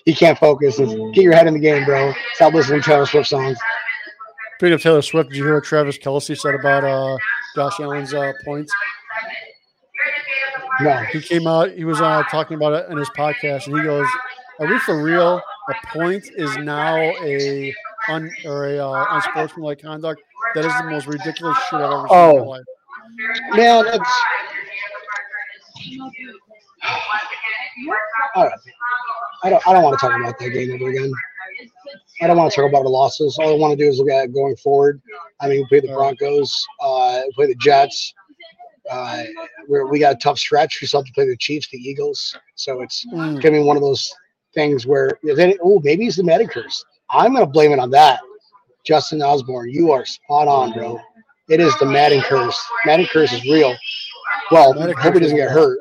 he 0.05 0.13
can't 0.13 0.37
focus. 0.37 0.77
Get 0.77 1.23
your 1.23 1.33
head 1.33 1.47
in 1.47 1.53
the 1.53 1.59
game, 1.59 1.85
bro. 1.85 2.13
Stop 2.33 2.53
listening 2.53 2.81
to 2.81 2.85
Taylor 2.89 3.05
Swift 3.05 3.29
songs. 3.29 3.57
Speaking 4.57 4.73
of 4.73 4.81
Taylor 4.81 5.01
Swift, 5.01 5.29
did 5.29 5.37
you 5.37 5.43
hear 5.43 5.55
what 5.55 5.63
Travis 5.63 5.97
Kelce 5.99 6.35
said 6.37 6.55
about 6.55 6.83
uh, 6.83 7.15
Josh 7.55 7.79
Allen's 7.79 8.13
uh, 8.13 8.33
points? 8.43 8.73
No. 10.81 10.97
He 11.11 11.21
came 11.21 11.47
out, 11.47 11.71
he 11.71 11.85
was 11.85 12.01
uh, 12.01 12.23
talking 12.29 12.55
about 12.55 12.73
it 12.73 12.89
in 12.91 12.97
his 12.97 13.09
podcast, 13.17 13.67
and 13.67 13.77
he 13.77 13.83
goes, 13.83 14.07
Are 14.59 14.67
we 14.67 14.77
for 14.79 15.01
real? 15.01 15.41
A 15.69 15.87
point 15.87 16.23
is 16.35 16.55
now 16.57 16.95
a 16.97 17.73
un, 18.09 18.31
or 18.45 18.67
a 18.69 18.77
uh, 18.77 19.05
unsportsmanlike 19.11 19.81
conduct. 19.81 20.21
That 20.55 20.65
is 20.65 20.73
the 20.77 20.83
most 20.89 21.07
ridiculous 21.07 21.57
shit 21.69 21.79
I've 21.79 21.91
ever 21.91 22.07
seen 22.07 22.17
in 22.17 22.23
Oh. 22.23 22.37
my 22.39 22.45
life. 22.45 22.63
Man, 23.55 23.85
it's 23.87 24.23
all 28.35 28.45
right. 28.45 28.59
I 29.43 29.49
don't 29.49 29.67
I 29.67 29.73
don't 29.73 29.83
want 29.83 29.99
to 29.99 30.07
talk 30.07 30.19
about 30.19 30.37
that 30.39 30.49
game 30.49 30.71
ever 30.73 30.89
again. 30.89 31.11
I 32.21 32.27
don't 32.27 32.37
want 32.37 32.51
to 32.51 32.55
talk 32.61 32.69
about 32.69 32.83
the 32.83 32.89
losses. 32.89 33.37
All 33.39 33.49
I 33.53 33.57
want 33.57 33.77
to 33.77 33.83
do 33.83 33.87
is 33.89 33.99
look 33.99 34.09
at 34.09 34.33
going 34.33 34.55
forward. 34.57 35.01
I 35.39 35.47
mean, 35.47 35.59
we 35.59 35.65
play 35.67 35.87
the 35.87 35.93
Broncos, 35.93 36.65
uh, 36.81 37.21
play 37.35 37.47
the 37.47 37.55
Jets. 37.55 38.13
Uh, 38.89 39.23
we're, 39.67 39.85
we 39.85 39.99
got 39.99 40.13
a 40.15 40.17
tough 40.17 40.39
stretch. 40.39 40.79
We 40.81 40.87
still 40.87 41.01
have 41.01 41.05
to 41.07 41.13
play 41.13 41.27
the 41.27 41.37
Chiefs, 41.37 41.67
the 41.71 41.77
Eagles. 41.77 42.35
So 42.55 42.81
it's 42.81 43.05
Mm. 43.07 43.41
gonna 43.41 43.57
be 43.57 43.63
one 43.63 43.77
of 43.77 43.83
those 43.83 44.11
things 44.53 44.87
where 44.87 45.11
then 45.23 45.53
oh 45.61 45.79
maybe 45.83 46.07
it's 46.07 46.17
the 46.17 46.23
Madden 46.23 46.47
curse. 46.47 46.83
I'm 47.11 47.33
gonna 47.33 47.45
blame 47.45 47.71
it 47.71 47.79
on 47.79 47.91
that. 47.91 48.19
Justin 48.85 49.21
Osborne, 49.21 49.69
you 49.69 49.91
are 49.91 50.05
spot 50.05 50.47
on, 50.47 50.71
bro. 50.73 50.99
It 51.49 51.59
is 51.59 51.77
the 51.79 51.85
Madden 51.85 52.21
curse. 52.21 52.57
Madden 52.85 53.05
curse 53.05 53.33
is 53.33 53.43
real. 53.43 53.75
Well, 54.51 54.73
hope 54.73 55.13
he 55.13 55.19
doesn't 55.19 55.35
get 55.37 55.51
hurt. 55.51 55.79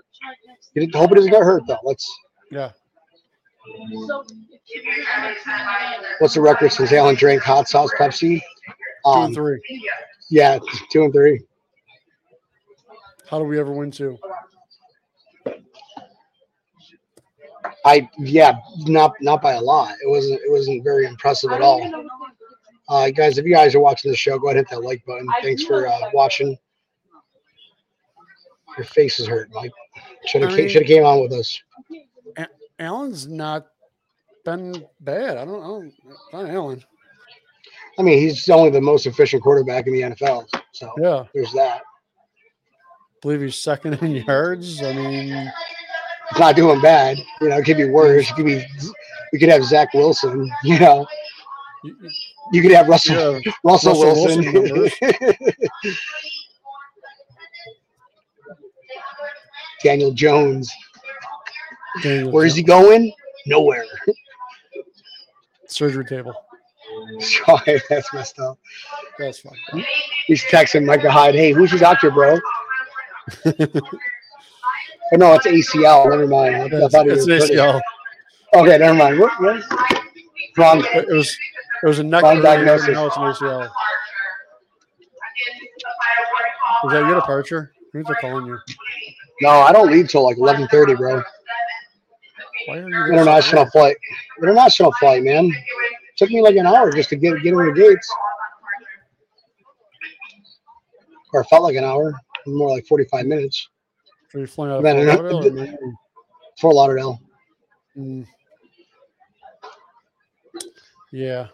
He 0.74 0.90
Hope 0.94 1.10
he 1.10 1.14
doesn't 1.14 1.30
get 1.30 1.42
hurt 1.42 1.62
though. 1.66 1.78
Let's. 1.84 2.06
Yeah. 2.50 2.70
What's 6.18 6.34
the 6.34 6.40
record 6.40 6.72
since 6.72 6.92
Allen 6.92 7.14
drank 7.16 7.42
hot 7.42 7.68
sauce 7.68 7.90
Pepsi? 7.98 8.40
Two 8.40 9.10
Um, 9.10 9.24
and 9.26 9.34
three. 9.34 9.60
yeah, 10.30 10.58
two 10.90 11.04
and 11.04 11.12
three. 11.12 11.40
How 13.28 13.38
do 13.38 13.44
we 13.44 13.58
ever 13.58 13.72
win 13.72 13.90
two? 13.90 14.18
I 17.84 18.08
yeah, 18.18 18.54
not 18.86 19.12
not 19.20 19.40
by 19.42 19.52
a 19.54 19.60
lot. 19.60 19.94
It 20.02 20.08
wasn't 20.08 20.40
it 20.40 20.50
wasn't 20.50 20.82
very 20.84 21.06
impressive 21.06 21.52
at 21.52 21.60
all. 21.62 21.80
Uh, 22.88 23.10
guys, 23.10 23.38
if 23.38 23.44
you 23.44 23.52
guys 23.52 23.74
are 23.74 23.80
watching 23.80 24.10
the 24.10 24.16
show, 24.16 24.38
go 24.38 24.48
ahead 24.48 24.58
and 24.58 24.66
hit 24.68 24.74
that 24.76 24.82
like 24.84 25.04
button. 25.06 25.26
Thanks 25.42 25.64
for 25.64 25.86
uh, 25.88 26.10
watching. 26.12 26.56
Your 28.76 28.85
face 28.87 29.18
is 29.18 29.26
hurt, 29.26 29.50
Mike. 29.52 29.71
Should 30.26 30.42
have 30.42 30.50
came, 30.50 30.59
mean- 30.61 30.68
should 30.68 30.83
have 30.83 30.88
came 30.88 31.04
on 31.04 31.21
with 31.23 31.33
us. 31.33 31.61
Allen's 32.78 33.26
not 33.26 33.66
been 34.45 34.85
bad. 35.00 35.38
I 35.38 35.45
don't 35.47 35.61
know. 35.62 35.90
Not 36.33 36.50
Allen. 36.50 36.85
I 37.99 38.02
mean, 38.02 38.18
he's 38.18 38.47
only 38.50 38.68
the 38.71 38.80
most 38.83 39.06
efficient 39.06 39.42
quarterback 39.42 39.87
in 39.87 39.95
the 39.95 40.02
NFL. 40.02 40.47
So 40.73 40.92
Yeah. 40.99 41.25
there's 41.35 41.52
that. 41.52 41.83
believe 43.23 43.40
he's 43.40 43.56
second 43.56 43.95
in 44.02 44.11
yards. 44.16 44.83
I 44.83 44.92
mean, 44.92 45.50
It's 46.30 46.38
not 46.38 46.54
doing 46.54 46.80
bad. 46.83 47.16
You 47.40 47.49
know, 47.49 47.56
it 47.56 47.64
could 47.64 47.76
be 47.78 47.88
worse. 47.88 48.30
It 48.30 48.35
could 48.35 48.45
be. 48.47 48.62
We 49.33 49.38
could 49.38 49.49
have 49.49 49.64
Zach 49.64 49.95
Wilson. 49.95 50.50
You 50.64 50.78
know, 50.78 51.06
you- 51.83 51.97
you- 52.02 52.11
you 52.52 52.62
could 52.62 52.73
have 52.73 52.88
Russell 52.88 53.40
yeah, 53.40 53.52
Russell, 53.64 53.92
Russell 53.92 54.25
Wilson. 54.25 54.52
Wilson 54.52 55.54
Daniel 59.86 60.10
Jones. 60.12 60.72
Daniel 62.02 62.32
Where 62.32 62.44
is 62.44 62.52
Jones. 62.54 62.56
he 62.58 62.62
going? 62.64 63.12
Nowhere. 63.46 63.84
Surgery 65.66 66.04
table. 66.04 66.34
Sorry, 67.20 67.80
that's 67.88 68.12
messed 68.12 68.40
up. 68.40 68.58
That's 69.18 69.38
fine. 69.38 69.84
He's 70.26 70.42
texting 70.44 70.84
Micah 70.84 71.10
Hyde. 71.10 71.34
Hey, 71.36 71.52
who's 71.52 71.70
your 71.70 71.80
doctor, 71.80 72.10
bro? 72.10 72.38
Oh, 75.12 75.16
no, 75.18 75.34
it's 75.34 75.46
ACL. 75.46 76.10
Never 76.10 76.26
mind. 76.26 76.56
I, 76.56 76.58
I 76.62 76.64
It's, 76.64 76.92
thought 76.92 77.06
it's 77.06 77.18
was 77.18 77.26
British. 77.26 77.50
ACL. 77.50 77.80
Okay, 78.56 78.76
never 78.76 78.92
mind. 78.94 79.20
What, 79.20 79.40
what? 79.40 79.62
Wrong. 80.58 80.84
It 80.94 81.06
was 81.08 81.38
it 81.84 81.86
was 81.86 82.00
a 82.00 82.02
neck 82.02 82.24
Wrong 82.24 82.42
diagnosis. 82.42 82.88
Now 82.88 83.06
it's 83.06 83.16
an 83.16 83.22
ACL. 83.22 83.66
Is 86.86 86.90
that 86.90 87.06
your 87.06 87.14
departure? 87.14 87.70
Who's 87.92 88.04
calling 88.20 88.46
you? 88.46 88.58
No, 89.40 89.50
I 89.50 89.72
don't 89.72 89.90
leave 89.90 90.08
till 90.08 90.24
like 90.24 90.38
eleven 90.38 90.66
thirty, 90.68 90.94
bro. 90.94 91.22
Why 92.66 92.78
are 92.78 92.88
you 92.88 93.12
International 93.12 93.66
flight. 93.66 93.96
International 94.42 94.92
flight, 94.98 95.22
man. 95.22 95.50
Took 96.16 96.30
me 96.30 96.40
like 96.40 96.56
an 96.56 96.66
hour 96.66 96.90
just 96.90 97.10
to 97.10 97.16
get 97.16 97.42
get 97.42 97.52
over 97.52 97.66
the 97.66 97.80
gates, 97.80 98.10
or 101.32 101.42
it 101.42 101.44
felt 101.44 101.62
like 101.62 101.76
an 101.76 101.84
hour. 101.84 102.14
More 102.46 102.70
like 102.70 102.86
forty-five 102.86 103.26
minutes. 103.26 103.68
Are 104.34 104.40
you 104.40 104.46
flying 104.46 104.72
out 104.72 104.82
Then 104.82 105.06
Fort 105.06 105.32
Lauderdale 105.32 105.76
or 105.80 105.94
Fort 106.58 106.74
Lauderdale. 106.74 107.20
Mm. 107.96 108.26
Yeah. 111.12 111.48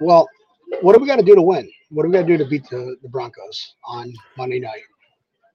Well, 0.00 0.28
what 0.80 0.94
do 0.94 1.00
we 1.00 1.06
got 1.06 1.16
to 1.16 1.22
do 1.24 1.34
to 1.34 1.42
win? 1.42 1.70
What 1.90 2.02
do 2.02 2.08
we 2.08 2.12
got 2.12 2.22
to 2.22 2.26
do 2.26 2.36
to 2.36 2.44
beat 2.44 2.68
the, 2.68 2.96
the 3.02 3.08
Broncos 3.08 3.74
on 3.84 4.12
Monday 4.36 4.60
night? 4.60 4.82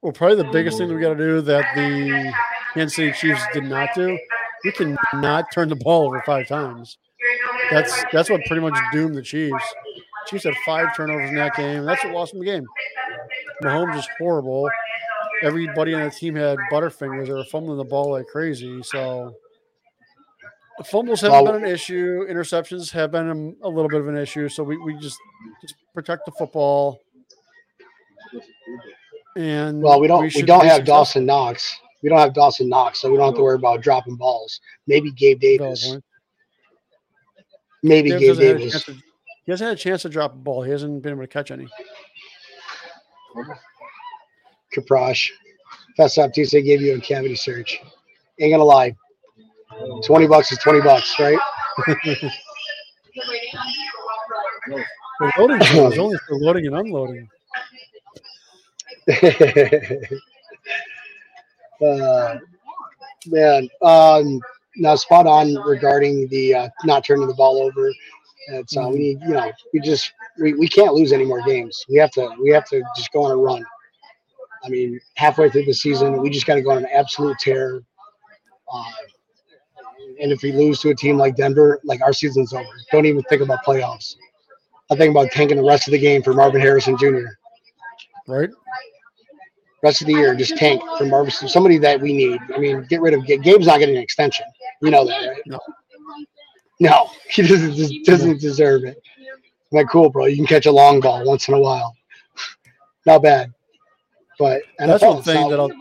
Well, 0.03 0.11
probably 0.11 0.35
the 0.35 0.51
biggest 0.51 0.77
thing 0.77 0.89
that 0.89 0.93
we 0.93 0.99
got 0.99 1.13
to 1.13 1.15
do 1.15 1.41
mm-hmm. 1.41 1.47
that 1.47 1.65
the 1.75 2.33
Kansas 2.73 2.97
City 2.97 3.13
Chiefs 3.13 3.41
did 3.53 3.63
not 3.63 3.89
do. 3.95 4.19
We 4.65 4.73
can 4.73 4.97
not 5.13 5.45
turn 5.53 5.69
the 5.69 5.77
ball 5.77 6.07
over 6.07 6.21
five 6.25 6.45
times. 6.47 6.97
That's 7.71 8.03
that's 8.11 8.29
what 8.29 8.41
pretty 8.45 8.61
much 8.61 8.77
doomed 8.91 9.15
the 9.15 9.21
Chiefs. 9.21 9.63
Chiefs 10.27 10.43
had 10.43 10.55
five 10.65 10.95
turnovers 10.95 11.29
in 11.29 11.35
that 11.35 11.55
game. 11.55 11.85
That's 11.85 12.03
what 12.03 12.13
lost 12.13 12.33
them 12.33 12.41
the 12.41 12.45
game. 12.45 12.65
Mahomes 13.63 13.97
is 13.97 14.07
horrible. 14.19 14.69
Everybody 15.41 15.93
on 15.93 16.03
the 16.03 16.09
team 16.09 16.35
had 16.35 16.57
butterfingers. 16.69 17.27
They 17.27 17.33
were 17.33 17.45
fumbling 17.45 17.77
the 17.77 17.85
ball 17.85 18.11
like 18.11 18.27
crazy. 18.27 18.83
So 18.83 19.33
fumbles 20.85 21.21
haven't 21.21 21.43
Well- 21.43 21.53
been 21.53 21.63
an 21.63 21.71
issue. 21.71 22.25
Interceptions 22.29 22.91
have 22.91 23.11
been 23.11 23.55
a, 23.63 23.67
a 23.67 23.69
little 23.69 23.89
bit 23.89 24.01
of 24.01 24.09
an 24.09 24.17
issue. 24.17 24.49
So 24.49 24.63
we, 24.63 24.75
we 24.77 24.95
just 24.95 25.17
just 25.61 25.75
protect 25.93 26.25
the 26.25 26.33
football. 26.33 26.99
And 29.35 29.81
Well, 29.81 29.99
we 29.99 30.07
don't 30.07 30.23
we, 30.23 30.29
should 30.29 30.45
don't 30.45 30.61
have 30.61 30.77
successful. 30.77 30.95
Dawson 30.95 31.25
Knox. 31.25 31.79
We 32.01 32.09
don't 32.09 32.19
have 32.19 32.33
Dawson 32.33 32.69
Knox, 32.69 33.01
so 33.01 33.09
we 33.09 33.17
don't 33.17 33.27
have 33.27 33.35
to 33.35 33.41
worry 33.41 33.55
about 33.55 33.81
dropping 33.81 34.15
balls. 34.15 34.59
Maybe 34.87 35.11
Gabe 35.11 35.39
Davis. 35.39 35.97
Maybe 37.81 38.11
Davis 38.11 38.19
Gabe 38.19 38.29
hasn't 38.29 38.47
had 38.47 38.55
a 38.55 38.59
Davis. 38.59 38.83
to- 38.85 38.95
he 39.45 39.51
hasn't 39.51 39.67
had 39.67 39.77
a 39.77 39.81
chance 39.81 40.03
to 40.03 40.09
drop 40.09 40.33
a 40.33 40.37
ball. 40.37 40.63
He 40.63 40.71
hasn't 40.71 41.01
been 41.01 41.13
able 41.13 41.23
to 41.23 41.27
catch 41.27 41.51
any. 41.51 41.67
Kaprosh. 44.73 45.29
Fess 45.97 46.17
up 46.17 46.33
Tuesday 46.33 46.61
gave 46.61 46.81
you 46.81 46.95
a 46.95 47.01
cavity 47.01 47.35
search. 47.35 47.81
Ain't 48.39 48.53
gonna 48.53 48.63
lie. 48.63 48.95
Twenty 50.03 50.27
bucks 50.27 50.51
is 50.51 50.57
twenty 50.59 50.81
bucks, 50.81 51.19
right? 51.19 51.37
The 51.85 52.31
loading 55.37 55.57
is 55.61 55.99
only 55.99 56.17
for 56.27 56.37
loading 56.37 56.67
and 56.67 56.75
unloading. 56.75 57.29
uh, 61.85 62.37
man, 63.27 63.69
um, 63.81 64.39
now 64.77 64.95
spot 64.95 65.27
on 65.27 65.55
regarding 65.55 66.27
the 66.29 66.55
uh, 66.55 66.69
not 66.85 67.03
turning 67.05 67.27
the 67.27 67.33
ball 67.33 67.61
over. 67.61 67.91
It's 68.49 68.75
uh, 68.75 68.87
we 68.89 68.99
need, 68.99 69.21
you 69.21 69.33
know, 69.33 69.51
we 69.73 69.79
just 69.79 70.11
we, 70.39 70.53
we 70.53 70.67
can't 70.67 70.93
lose 70.93 71.11
any 71.13 71.25
more 71.25 71.41
games. 71.43 71.85
We 71.89 71.97
have 71.97 72.11
to 72.11 72.29
we 72.41 72.49
have 72.51 72.65
to 72.69 72.81
just 72.95 73.11
go 73.11 73.23
on 73.23 73.31
a 73.31 73.35
run. 73.37 73.63
I 74.63 74.69
mean, 74.69 74.99
halfway 75.15 75.49
through 75.49 75.65
the 75.65 75.73
season, 75.73 76.21
we 76.21 76.29
just 76.29 76.45
got 76.45 76.55
to 76.55 76.61
go 76.61 76.71
on 76.71 76.77
an 76.77 76.87
absolute 76.93 77.37
tear. 77.39 77.83
Uh, 78.71 78.83
and 80.21 80.31
if 80.31 80.41
we 80.41 80.51
lose 80.51 80.79
to 80.81 80.89
a 80.89 80.95
team 80.95 81.17
like 81.17 81.35
Denver, 81.35 81.79
like 81.83 82.01
our 82.01 82.13
season's 82.13 82.53
over. 82.53 82.65
Don't 82.91 83.05
even 83.05 83.23
think 83.23 83.41
about 83.41 83.65
playoffs. 83.65 84.15
I 84.91 84.95
think 84.95 85.11
about 85.11 85.31
tanking 85.31 85.57
the 85.57 85.63
rest 85.63 85.87
of 85.87 85.91
the 85.91 85.99
game 85.99 86.21
for 86.21 86.33
Marvin 86.33 86.61
Harrison 86.61 86.97
Jr. 86.97 87.25
Right? 88.27 88.49
Rest 89.83 90.01
of 90.01 90.07
the 90.07 90.13
year, 90.13 90.33
just 90.33 90.57
tank 90.57 90.81
for 90.97 91.05
Marvin, 91.05 91.31
somebody 91.31 91.77
that 91.77 91.99
we 92.01 92.13
need. 92.13 92.39
I 92.55 92.57
mean, 92.57 92.85
get 92.89 93.01
rid 93.01 93.13
of 93.13 93.25
Gabe's 93.25 93.67
not 93.67 93.79
getting 93.79 93.97
an 93.97 94.01
extension. 94.01 94.45
You 94.81 94.91
know 94.91 95.05
that, 95.05 95.27
right? 95.27 95.41
No. 95.45 95.59
No, 96.79 97.09
he 97.29 97.43
doesn't 97.43 98.05
doesn't 98.05 98.41
deserve 98.41 98.83
it. 98.85 99.01
I'm 99.19 99.77
like, 99.77 99.89
cool, 99.89 100.09
bro. 100.09 100.25
You 100.25 100.37
can 100.37 100.45
catch 100.45 100.65
a 100.65 100.71
long 100.71 100.99
ball 100.99 101.23
once 101.25 101.47
in 101.47 101.53
a 101.53 101.59
while. 101.59 101.95
Not 103.05 103.21
bad. 103.21 103.53
But 104.39 104.63
That's 104.79 105.03
one 105.03 105.21
thing 105.21 105.49
that 105.49 105.59
I'll 105.59 105.71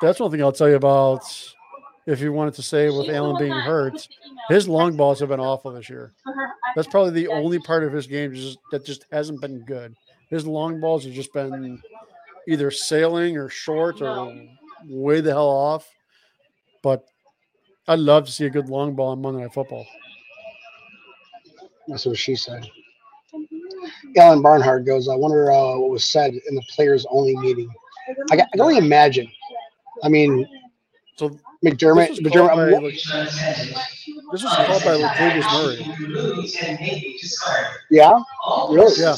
that's 0.00 0.18
one 0.18 0.30
thing 0.30 0.42
I'll 0.42 0.52
tell 0.52 0.68
you 0.68 0.76
about 0.76 1.22
if 2.06 2.20
you 2.20 2.32
wanted 2.32 2.54
to 2.54 2.62
say 2.62 2.88
with 2.88 3.10
Allen 3.10 3.36
being 3.38 3.52
hurt, 3.52 4.08
his 4.48 4.66
long 4.66 4.96
balls 4.96 5.20
have 5.20 5.28
been 5.28 5.40
awful 5.40 5.72
this 5.72 5.90
year. 5.90 6.12
That's 6.74 6.88
probably 6.88 7.12
the 7.12 7.28
only 7.28 7.58
part 7.58 7.84
of 7.84 7.92
his 7.92 8.06
game 8.06 8.34
just, 8.34 8.58
that 8.72 8.84
just 8.84 9.04
hasn't 9.12 9.40
been 9.40 9.60
good. 9.60 9.94
His 10.30 10.46
long 10.46 10.80
balls 10.80 11.04
have 11.04 11.12
just 11.12 11.32
been 11.32 11.80
either 12.48 12.70
sailing 12.70 13.36
or 13.36 13.48
short 13.48 14.02
or 14.02 14.34
way 14.88 15.20
the 15.20 15.30
hell 15.30 15.48
off. 15.48 15.88
But 16.82 17.04
I'd 17.88 17.98
love 17.98 18.26
to 18.26 18.32
see 18.32 18.46
a 18.46 18.50
good 18.50 18.68
long 18.68 18.94
ball 18.94 19.10
on 19.10 19.20
Monday 19.20 19.42
Night 19.42 19.52
Football. 19.52 19.86
That's 21.88 22.06
what 22.06 22.18
she 22.18 22.36
said. 22.36 22.68
Alan 24.16 24.42
Barnhart 24.42 24.84
goes, 24.84 25.08
I 25.08 25.14
wonder 25.14 25.50
uh, 25.50 25.78
what 25.78 25.90
was 25.90 26.04
said 26.04 26.32
in 26.32 26.54
the 26.54 26.62
players 26.70 27.06
only 27.10 27.36
meeting. 27.36 27.68
I, 28.30 28.34
I 28.34 28.46
can 28.52 28.60
only 28.60 28.78
imagine. 28.78 29.30
I 30.02 30.08
mean, 30.08 30.46
So 31.20 31.28
McDermott, 31.62 32.08
this 32.08 32.20
was 32.20 32.32
McDermott, 32.32 32.82
like, 32.82 34.19
this 34.32 34.44
was 34.44 34.54
called 34.54 34.84
by 34.84 34.96
Latavius 34.96 35.48
Murray. 35.52 35.78
yeah, 37.90 38.22
really? 38.68 38.94
Yeah. 39.00 39.14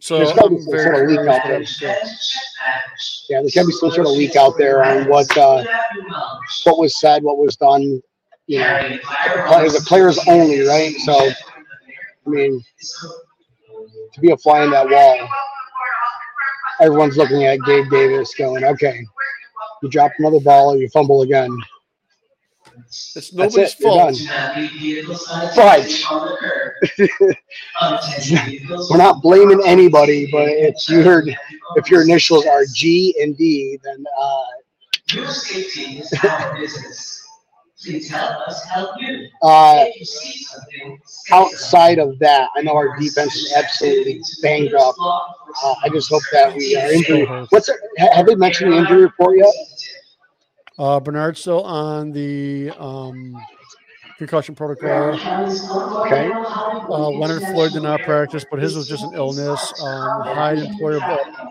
So 0.00 0.18
there's 0.18 0.32
got 0.32 0.44
to 0.44 0.50
be 0.50 0.60
some 0.60 0.78
sort 0.78 1.02
of 1.02 1.08
leak 1.08 1.18
out 1.28 1.42
there. 1.44 1.60
what. 1.60 1.82
Yeah, 3.28 3.40
there's 3.40 3.54
got 3.54 3.62
to 3.62 3.66
be 3.66 3.72
some 3.72 3.90
sort 3.90 4.06
of 4.06 4.12
leak 4.12 4.36
out 4.36 4.58
there 4.58 4.84
on 4.84 5.08
what 5.08 5.36
uh, 5.36 5.64
what 6.64 6.78
was 6.78 6.98
said, 6.98 7.22
what 7.22 7.38
was 7.38 7.56
done. 7.56 8.02
You 8.46 8.58
know, 8.58 8.98
players, 9.46 9.84
players 9.84 10.18
only, 10.28 10.60
right? 10.60 10.94
So, 10.96 11.14
I 11.16 11.32
mean, 12.26 12.62
to 14.12 14.20
be 14.20 14.32
a 14.32 14.36
fly 14.36 14.64
in 14.64 14.70
that 14.70 14.88
wall, 14.88 15.28
everyone's 16.80 17.16
looking 17.16 17.44
at 17.44 17.58
Gabe 17.64 17.88
Davis, 17.90 18.34
going, 18.34 18.64
"Okay, 18.64 19.00
you 19.82 19.88
drop 19.88 20.12
another 20.18 20.40
ball, 20.40 20.76
you 20.76 20.88
fumble 20.90 21.22
again." 21.22 21.56
It's 22.86 23.12
That's 23.14 23.32
nobody's 23.32 23.74
it. 23.74 23.82
Fault. 23.82 24.14
done. 24.16 25.52
But 25.56 26.02
we're 28.90 28.96
not 28.96 29.22
blaming 29.22 29.60
anybody, 29.64 30.28
but 30.30 30.48
if 30.48 30.74
your 30.88 31.22
if 31.76 31.90
your 31.90 32.02
initials 32.02 32.46
are 32.46 32.64
G 32.74 33.14
and 33.22 33.36
D, 33.36 33.78
then 33.82 34.04
uh, 34.20 34.44
Your 35.12 35.26
safety 35.28 35.98
is 35.98 36.12
our 36.24 36.54
business. 36.58 37.20
Please 37.82 38.08
help 38.08 38.48
us 38.48 38.64
help 38.64 38.90
you. 38.98 39.28
uh, 39.42 39.84
If 39.88 40.00
you 40.00 40.04
see 40.06 40.44
something. 40.44 40.98
outside 41.32 41.98
of 41.98 42.18
that, 42.18 42.48
I 42.56 42.62
know 42.62 42.74
our 42.74 42.96
defense 42.98 43.34
is 43.36 43.52
absolutely 43.54 44.20
banged 44.40 44.72
up. 44.74 44.94
Uh, 44.98 45.74
I 45.82 45.90
just 45.92 46.08
hope 46.08 46.22
that 46.32 46.54
we 46.56 46.76
are 46.76 46.90
injury. 46.90 47.26
What's 47.50 47.68
it, 47.68 47.76
have 47.98 48.24
they 48.26 48.36
mentioned 48.36 48.72
the 48.72 48.78
injury 48.78 49.02
report 49.02 49.36
yet? 49.36 49.52
Uh, 50.78 50.98
Bernard's 51.00 51.40
still 51.40 51.62
on 51.62 52.10
the 52.10 52.70
um, 52.78 53.36
concussion 54.18 54.54
protocol. 54.54 55.14
Okay. 56.04 56.30
Uh, 56.32 57.08
Leonard 57.10 57.42
Floyd 57.42 57.72
did 57.72 57.82
not 57.82 58.00
practice, 58.02 58.44
but 58.50 58.60
his 58.60 58.74
was 58.76 58.88
just 58.88 59.04
an 59.04 59.12
illness. 59.14 59.72
Um, 59.80 60.22
Hyde 60.22 60.58
and 60.58 60.80
Poyer 60.80 61.00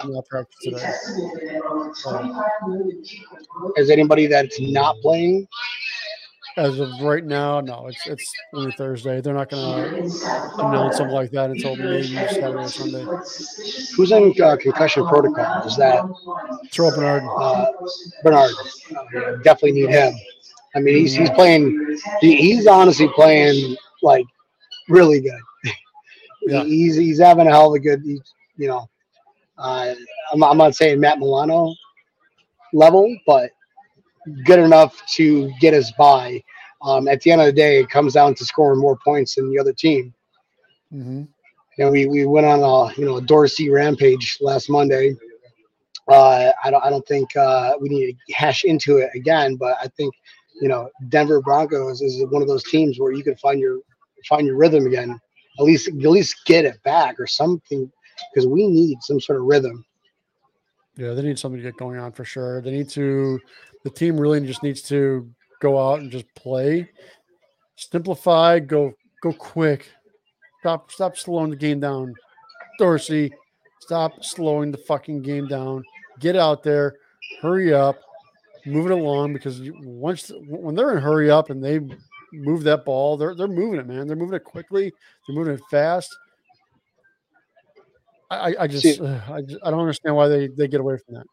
did 0.01 0.11
not 0.11 0.25
practice 0.27 0.59
today. 0.61 0.93
So, 1.95 2.43
Is 3.77 3.89
anybody 3.89 4.27
that's 4.27 4.59
not 4.59 4.99
playing? 5.01 5.47
As 6.57 6.79
of 6.79 6.89
right 7.01 7.25
now, 7.25 7.59
no, 7.61 7.87
it's 7.87 8.05
it's 8.07 8.31
only 8.53 8.71
Thursday. 8.73 9.21
They're 9.21 9.33
not 9.33 9.49
going 9.49 9.63
to 9.63 9.99
announce 10.59 10.97
something 10.97 11.13
like 11.13 11.31
that 11.31 11.49
until 11.49 11.75
maybe 11.75 12.13
Saturday 12.13 12.63
or 12.63 12.67
Sunday. 12.67 13.05
Who's 13.95 14.11
in 14.11 14.33
uh, 14.41 14.57
concussion 14.57 15.07
protocol? 15.07 15.63
Is 15.65 15.75
that 15.77 16.03
Terrell 16.71 16.91
Bernard. 16.91 17.23
uh, 17.39 17.71
Bernard? 18.23 18.51
Uh, 18.95 19.35
definitely 19.43 19.73
need 19.73 19.89
him. 19.89 20.13
I 20.75 20.79
mean, 20.79 20.95
he's 20.95 21.15
he's 21.15 21.29
playing. 21.31 21.97
He, 22.21 22.35
he's 22.35 22.67
honestly 22.67 23.07
playing 23.09 23.75
like 24.01 24.25
really 24.89 25.21
good. 25.21 25.39
Yeah. 26.45 26.65
He's 26.65 26.97
he's 26.97 27.21
having 27.21 27.47
a 27.47 27.51
hell 27.51 27.69
of 27.69 27.75
a 27.75 27.79
good. 27.79 28.01
He's, 28.03 28.19
you 28.57 28.67
know, 28.67 28.89
uh, 29.57 29.93
I'm 30.33 30.43
I'm 30.43 30.57
not 30.57 30.75
saying 30.75 30.99
Matt 30.99 31.17
Milano 31.17 31.73
level, 32.73 33.15
but 33.25 33.51
good 34.45 34.59
enough 34.59 35.01
to 35.15 35.51
get 35.59 35.73
us 35.73 35.91
by. 35.97 36.43
Um, 36.81 37.07
at 37.07 37.21
the 37.21 37.31
end 37.31 37.41
of 37.41 37.47
the 37.47 37.53
day, 37.53 37.79
it 37.79 37.89
comes 37.89 38.13
down 38.13 38.35
to 38.35 38.45
scoring 38.45 38.79
more 38.79 38.97
points 39.03 39.35
than 39.35 39.49
the 39.51 39.59
other 39.59 39.73
team. 39.73 40.13
hmm 40.89 41.23
you 41.77 41.85
know, 41.85 41.91
we, 41.91 42.05
we 42.05 42.25
went 42.25 42.45
on 42.45 42.59
a 42.59 42.93
you 42.99 43.05
know 43.05 43.17
a 43.17 43.21
Dorsey 43.21 43.69
rampage 43.69 44.37
last 44.41 44.69
Monday. 44.69 45.15
Uh, 46.07 46.51
I 46.63 46.69
don't 46.69 46.83
I 46.83 46.89
don't 46.89 47.07
think 47.07 47.35
uh, 47.35 47.73
we 47.79 47.89
need 47.89 48.17
to 48.27 48.33
hash 48.33 48.63
into 48.63 48.97
it 48.97 49.09
again, 49.15 49.55
but 49.55 49.77
I 49.81 49.87
think 49.97 50.13
you 50.61 50.67
know 50.67 50.89
Denver 51.09 51.41
Broncos 51.41 52.01
is 52.01 52.23
one 52.29 52.41
of 52.41 52.47
those 52.47 52.63
teams 52.63 52.99
where 52.99 53.11
you 53.11 53.23
can 53.23 53.35
find 53.37 53.59
your 53.59 53.79
find 54.27 54.45
your 54.45 54.57
rhythm 54.57 54.85
again. 54.85 55.19
At 55.59 55.65
least 55.65 55.87
at 55.87 55.95
least 55.95 56.45
get 56.45 56.65
it 56.65 56.81
back 56.83 57.19
or 57.19 57.27
something 57.27 57.91
because 58.33 58.47
we 58.47 58.67
need 58.67 58.97
some 59.01 59.19
sort 59.19 59.39
of 59.39 59.45
rhythm. 59.45 59.83
Yeah, 60.95 61.13
they 61.13 61.23
need 61.23 61.39
something 61.39 61.59
to 61.59 61.63
get 61.63 61.77
going 61.77 61.97
on 61.97 62.11
for 62.11 62.23
sure. 62.23 62.61
They 62.61 62.71
need 62.71 62.89
to. 62.89 63.39
The 63.83 63.89
team 63.89 64.19
really 64.19 64.39
just 64.45 64.63
needs 64.63 64.81
to 64.83 65.29
go 65.59 65.77
out 65.79 65.99
and 65.99 66.11
just 66.11 66.33
play, 66.35 66.89
simplify, 67.75 68.59
go 68.59 68.93
go 69.21 69.33
quick. 69.33 69.89
Stop 70.61 70.91
stop 70.91 71.17
slowing 71.17 71.49
the 71.49 71.55
game 71.55 71.79
down. 71.79 72.13
Dorsey, 72.79 73.31
stop 73.79 74.23
slowing 74.23 74.71
the 74.71 74.77
fucking 74.77 75.21
game 75.21 75.47
down. 75.47 75.83
Get 76.19 76.35
out 76.35 76.63
there, 76.63 76.95
hurry 77.41 77.73
up, 77.73 77.99
move 78.65 78.85
it 78.85 78.93
along 78.93 79.33
because 79.33 79.59
you, 79.59 79.73
once 79.83 80.31
when 80.47 80.75
they're 80.75 80.95
in 80.95 81.01
hurry 81.03 81.29
up 81.29 81.49
and 81.49 81.61
they 81.63 81.79
move 82.31 82.63
that 82.63 82.85
ball, 82.85 83.17
they're 83.17 83.35
they're 83.35 83.47
moving 83.47 83.79
it, 83.79 83.87
man. 83.87 84.07
They're 84.07 84.15
moving 84.15 84.35
it 84.35 84.43
quickly. 84.45 84.93
They're 85.27 85.35
moving 85.35 85.53
it 85.55 85.61
fast. 85.69 86.15
I, 88.31 88.37
I- 88.37 88.55
I 88.63 88.67
just, 88.67 88.83
See- 88.83 88.99
uh, 89.01 89.19
I 89.33 89.41
just 89.41 89.59
I 89.63 89.69
don't 89.71 89.79
understand 89.81 90.15
why 90.15 90.27
they 90.29 90.47
they 90.47 90.67
get 90.67 90.79
away 90.79 90.97
from 91.05 91.15
that. 91.15 91.25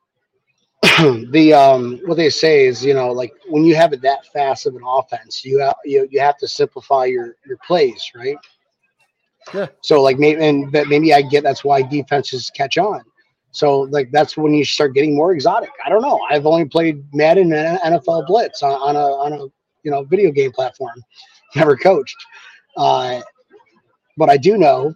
the 1.30 1.52
um 1.52 2.00
what 2.04 2.16
they 2.16 2.30
say 2.30 2.66
is 2.66 2.84
you 2.84 2.94
know 2.94 3.12
like 3.12 3.32
when 3.48 3.64
you 3.64 3.74
have 3.74 3.92
it 3.92 4.00
that 4.02 4.26
fast 4.26 4.66
of 4.66 4.74
an 4.74 4.82
offense 4.84 5.44
you 5.44 5.58
have 5.58 5.76
you, 5.84 6.06
you 6.10 6.20
have 6.20 6.36
to 6.38 6.48
simplify 6.48 7.04
your 7.04 7.36
your 7.46 7.56
plays 7.66 8.10
right? 8.14 8.36
Yeah. 9.54 9.66
so 9.80 10.02
like 10.02 10.18
maybe 10.18 10.44
and 10.44 10.70
maybe 10.88 11.14
i 11.14 11.22
get 11.22 11.42
that's 11.42 11.64
why 11.64 11.82
defenses 11.82 12.50
catch 12.50 12.78
on. 12.78 13.02
So 13.52 13.80
like 13.80 14.10
that's 14.12 14.36
when 14.36 14.54
you 14.54 14.64
start 14.64 14.94
getting 14.94 15.16
more 15.16 15.32
exotic. 15.32 15.70
I 15.84 15.88
don't 15.88 16.02
know. 16.02 16.20
I've 16.30 16.46
only 16.46 16.66
played 16.66 17.02
madden 17.12 17.52
and 17.52 17.78
nfl 17.80 18.26
blitz 18.26 18.62
on, 18.62 18.72
on 18.72 18.96
a 18.96 19.00
on 19.00 19.32
a 19.32 19.38
you 19.82 19.90
know 19.90 20.04
video 20.04 20.30
game 20.30 20.52
platform. 20.52 21.02
Never 21.56 21.76
coached. 21.76 22.16
Uh 22.76 23.20
but 24.16 24.28
i 24.28 24.36
do 24.36 24.56
know 24.56 24.94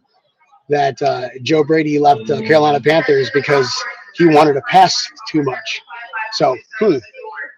that 0.68 1.00
uh, 1.02 1.28
joe 1.42 1.64
brady 1.64 1.98
left 1.98 2.26
the 2.26 2.40
carolina 2.42 2.80
panthers 2.80 3.30
because 3.32 3.72
he 4.14 4.26
wanted 4.26 4.54
to 4.54 4.62
pass 4.62 5.06
too 5.28 5.42
much. 5.42 5.82
So 6.32 6.56
hmm, 6.78 6.96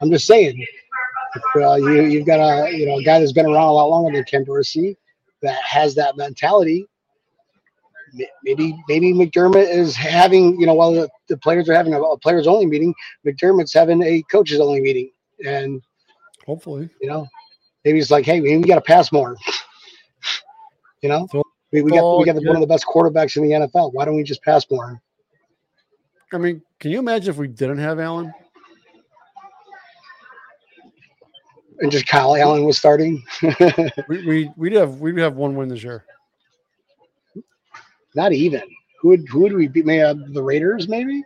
I'm 0.01 0.11
just 0.11 0.27
saying, 0.27 0.65
if, 1.35 1.63
uh, 1.63 1.75
you 1.77 2.03
you've 2.03 2.27
got 2.27 2.41
a 2.41 2.71
you 2.77 2.87
know 2.87 2.99
a 2.99 3.03
guy 3.03 3.19
that's 3.19 3.33
been 3.33 3.47
around 3.47 3.69
a 3.69 3.73
lot 3.73 3.89
longer 3.89 4.13
than 4.13 4.25
Ken 4.25 4.45
Dorsey 4.45 4.97
that 5.43 5.63
has 5.63 5.95
that 5.95 6.17
mentality. 6.17 6.87
Maybe 8.45 8.75
maybe 8.89 9.13
McDermott 9.13 9.69
is 9.69 9.95
having 9.95 10.59
you 10.61 10.67
know 10.67 10.75
while 10.75 10.93
the, 10.93 11.09
the 11.29 11.37
players 11.37 11.69
are 11.69 11.75
having 11.75 11.93
a, 11.93 12.01
a 12.01 12.19
players 12.19 12.47
only 12.47 12.67
meeting, 12.67 12.95
McDermott's 13.27 13.75
having 13.75 14.03
a 14.03 14.23
coaches 14.31 14.61
only 14.61 14.81
meeting, 14.81 15.11
and 15.45 15.83
Hopefully, 16.47 16.89
you 17.01 17.09
know 17.09 17.27
maybe 17.85 17.99
it's 17.99 18.11
like 18.11 18.25
hey 18.25 18.41
we, 18.41 18.59
got 18.61 18.77
to 18.77 18.81
pass 18.81 19.13
more. 19.13 19.37
You 21.03 21.09
know 21.09 21.29
So- 21.31 21.43
we, 21.73 21.83
we 21.83 21.91
got 21.91 22.19
we 22.19 22.25
got 22.25 22.37
the, 22.37 22.43
one 22.47 22.57
of 22.57 22.61
the 22.61 22.67
best 22.67 22.87
quarterbacks 22.87 23.37
in 23.37 23.43
the 23.43 23.51
NFL. 23.51 23.93
Why 23.93 24.05
don't 24.05 24.17
we 24.17 24.23
just 24.23 24.43
pass 24.43 24.65
more? 24.71 25.03
I 26.33 26.39
mean, 26.39 26.63
can 26.81 26.91
you 26.91 26.99
imagine 26.99 27.31
if 27.31 27.37
we 27.37 27.49
didn't 27.49 27.79
have 27.79 28.01
Allen? 28.01 28.33
And 31.79 31.93
just 31.93 32.07
Kyle 32.07 32.35
Allen 32.37 32.65
was 32.65 32.79
starting. 32.79 33.23
We 34.09 34.27
we 34.27 34.51
we'd 34.57 34.73
have 34.73 35.01
we'd 35.01 35.19
have 35.19 35.37
one 35.37 35.57
win 35.57 35.69
this 35.69 35.83
year. 35.83 36.05
Not 38.15 38.33
even. 38.33 38.63
Who 39.01 39.09
would 39.09 39.29
who 39.29 39.41
would 39.41 39.53
we 39.53 39.69
beat? 39.69 39.85
Maybe 39.85 40.03
uh, 40.03 40.15
the 40.33 40.43
Raiders, 40.43 40.89
maybe. 40.89 41.23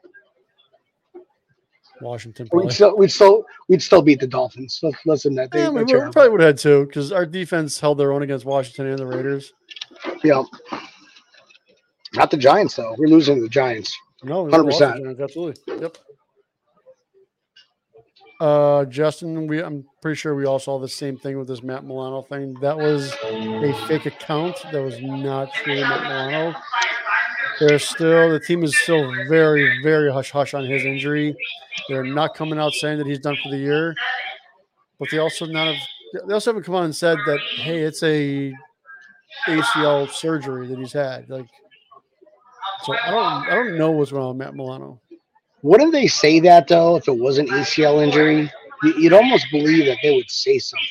Washington. 2.00 2.48
We'd 2.52 2.72
still 2.72 2.96
we'd 2.96 3.12
still 3.12 3.44
we'd 3.68 3.82
still 3.82 4.02
beat 4.02 4.20
the 4.20 4.26
Dolphins. 4.26 4.80
Let's 4.82 4.96
listen 5.06 5.34
that 5.36 5.50
they 5.50 5.60
Yeah, 5.60 5.68
we, 5.68 5.84
we 5.84 5.92
probably 5.92 6.30
would 6.30 6.40
have 6.40 6.48
had 6.48 6.58
two 6.58 6.86
because 6.86 7.12
our 7.12 7.26
defense 7.26 7.78
held 7.78 7.98
their 7.98 8.12
own 8.12 8.22
against 8.22 8.44
Washington 8.44 8.86
and 8.86 8.98
the 8.98 9.06
Raiders. 9.06 9.52
Yeah. 10.24 10.42
Not 12.14 12.30
the 12.30 12.36
Giants 12.36 12.76
though. 12.76 12.94
We're 12.98 13.08
losing 13.08 13.36
to 13.36 13.42
the 13.42 13.48
Giants. 13.48 13.96
No, 14.22 14.46
100%. 14.46 15.06
lost 15.06 15.20
absolutely. 15.20 15.80
Yep. 15.80 15.96
Uh, 18.40 18.87
Justin, 18.87 19.46
we 19.46 19.62
I'm 19.62 19.85
pretty 20.00 20.16
sure 20.16 20.35
we 20.35 20.46
all 20.46 20.59
saw 20.59 20.78
the 20.78 20.88
same 20.88 21.18
thing 21.18 21.38
with 21.38 21.46
this 21.46 21.62
Matt 21.62 21.85
Milano 21.85 22.22
thing. 22.22 22.54
That 22.61 22.76
was 22.76 23.12
a 23.22 23.74
fake 23.87 24.06
account. 24.06 24.56
That 24.72 24.83
was 24.83 24.98
not 25.02 25.52
true 25.52 25.80
Matt 25.80 26.02
Milano. 26.02 26.59
There's 27.59 27.87
still 27.87 28.30
the 28.30 28.40
team 28.40 28.64
is 28.64 28.74
still 28.83 29.12
very, 29.28 29.83
very 29.83 30.11
hush 30.11 30.30
hush 30.30 30.54
on 30.54 30.64
his 30.64 30.85
injury. 30.85 31.37
They're 31.90 32.02
not 32.02 32.35
coming 32.35 32.59
out 32.59 32.72
saying 32.72 32.96
that 32.98 33.06
he's 33.06 33.18
done 33.18 33.37
for 33.42 33.50
the 33.50 33.59
year, 33.59 33.94
but 34.98 35.11
they 35.11 35.18
also 35.18 35.44
not 35.44 35.74
have 35.74 36.26
they 36.26 36.33
also 36.33 36.50
haven't 36.52 36.64
come 36.64 36.76
out 36.76 36.85
and 36.85 36.96
said 36.96 37.18
that 37.26 37.40
hey, 37.56 37.80
it's 37.80 38.02
a 38.02 38.54
ACL 39.46 40.09
surgery 40.11 40.66
that 40.66 40.78
he's 40.78 40.94
had. 40.94 41.28
Like, 41.28 41.46
so 42.84 42.94
I 42.94 43.10
don't 43.10 43.22
I 43.48 43.54
don't 43.54 43.78
know 43.78 43.90
what's 43.90 44.12
wrong 44.12 44.28
with 44.28 44.46
Matt 44.46 44.54
Milano. 44.54 45.00
Wouldn't 45.62 45.92
they 45.92 46.06
say 46.06 46.40
that 46.40 46.68
though 46.68 46.96
if 46.96 47.06
it 47.08 47.18
was 47.18 47.38
an 47.38 47.46
ACL 47.48 48.02
injury? 48.02 48.50
You- 48.82 48.94
You'd 48.98 49.12
almost 49.12 49.46
believe 49.50 49.84
that 49.86 49.98
they 50.02 50.16
would 50.16 50.30
say 50.30 50.58
something. 50.58 50.86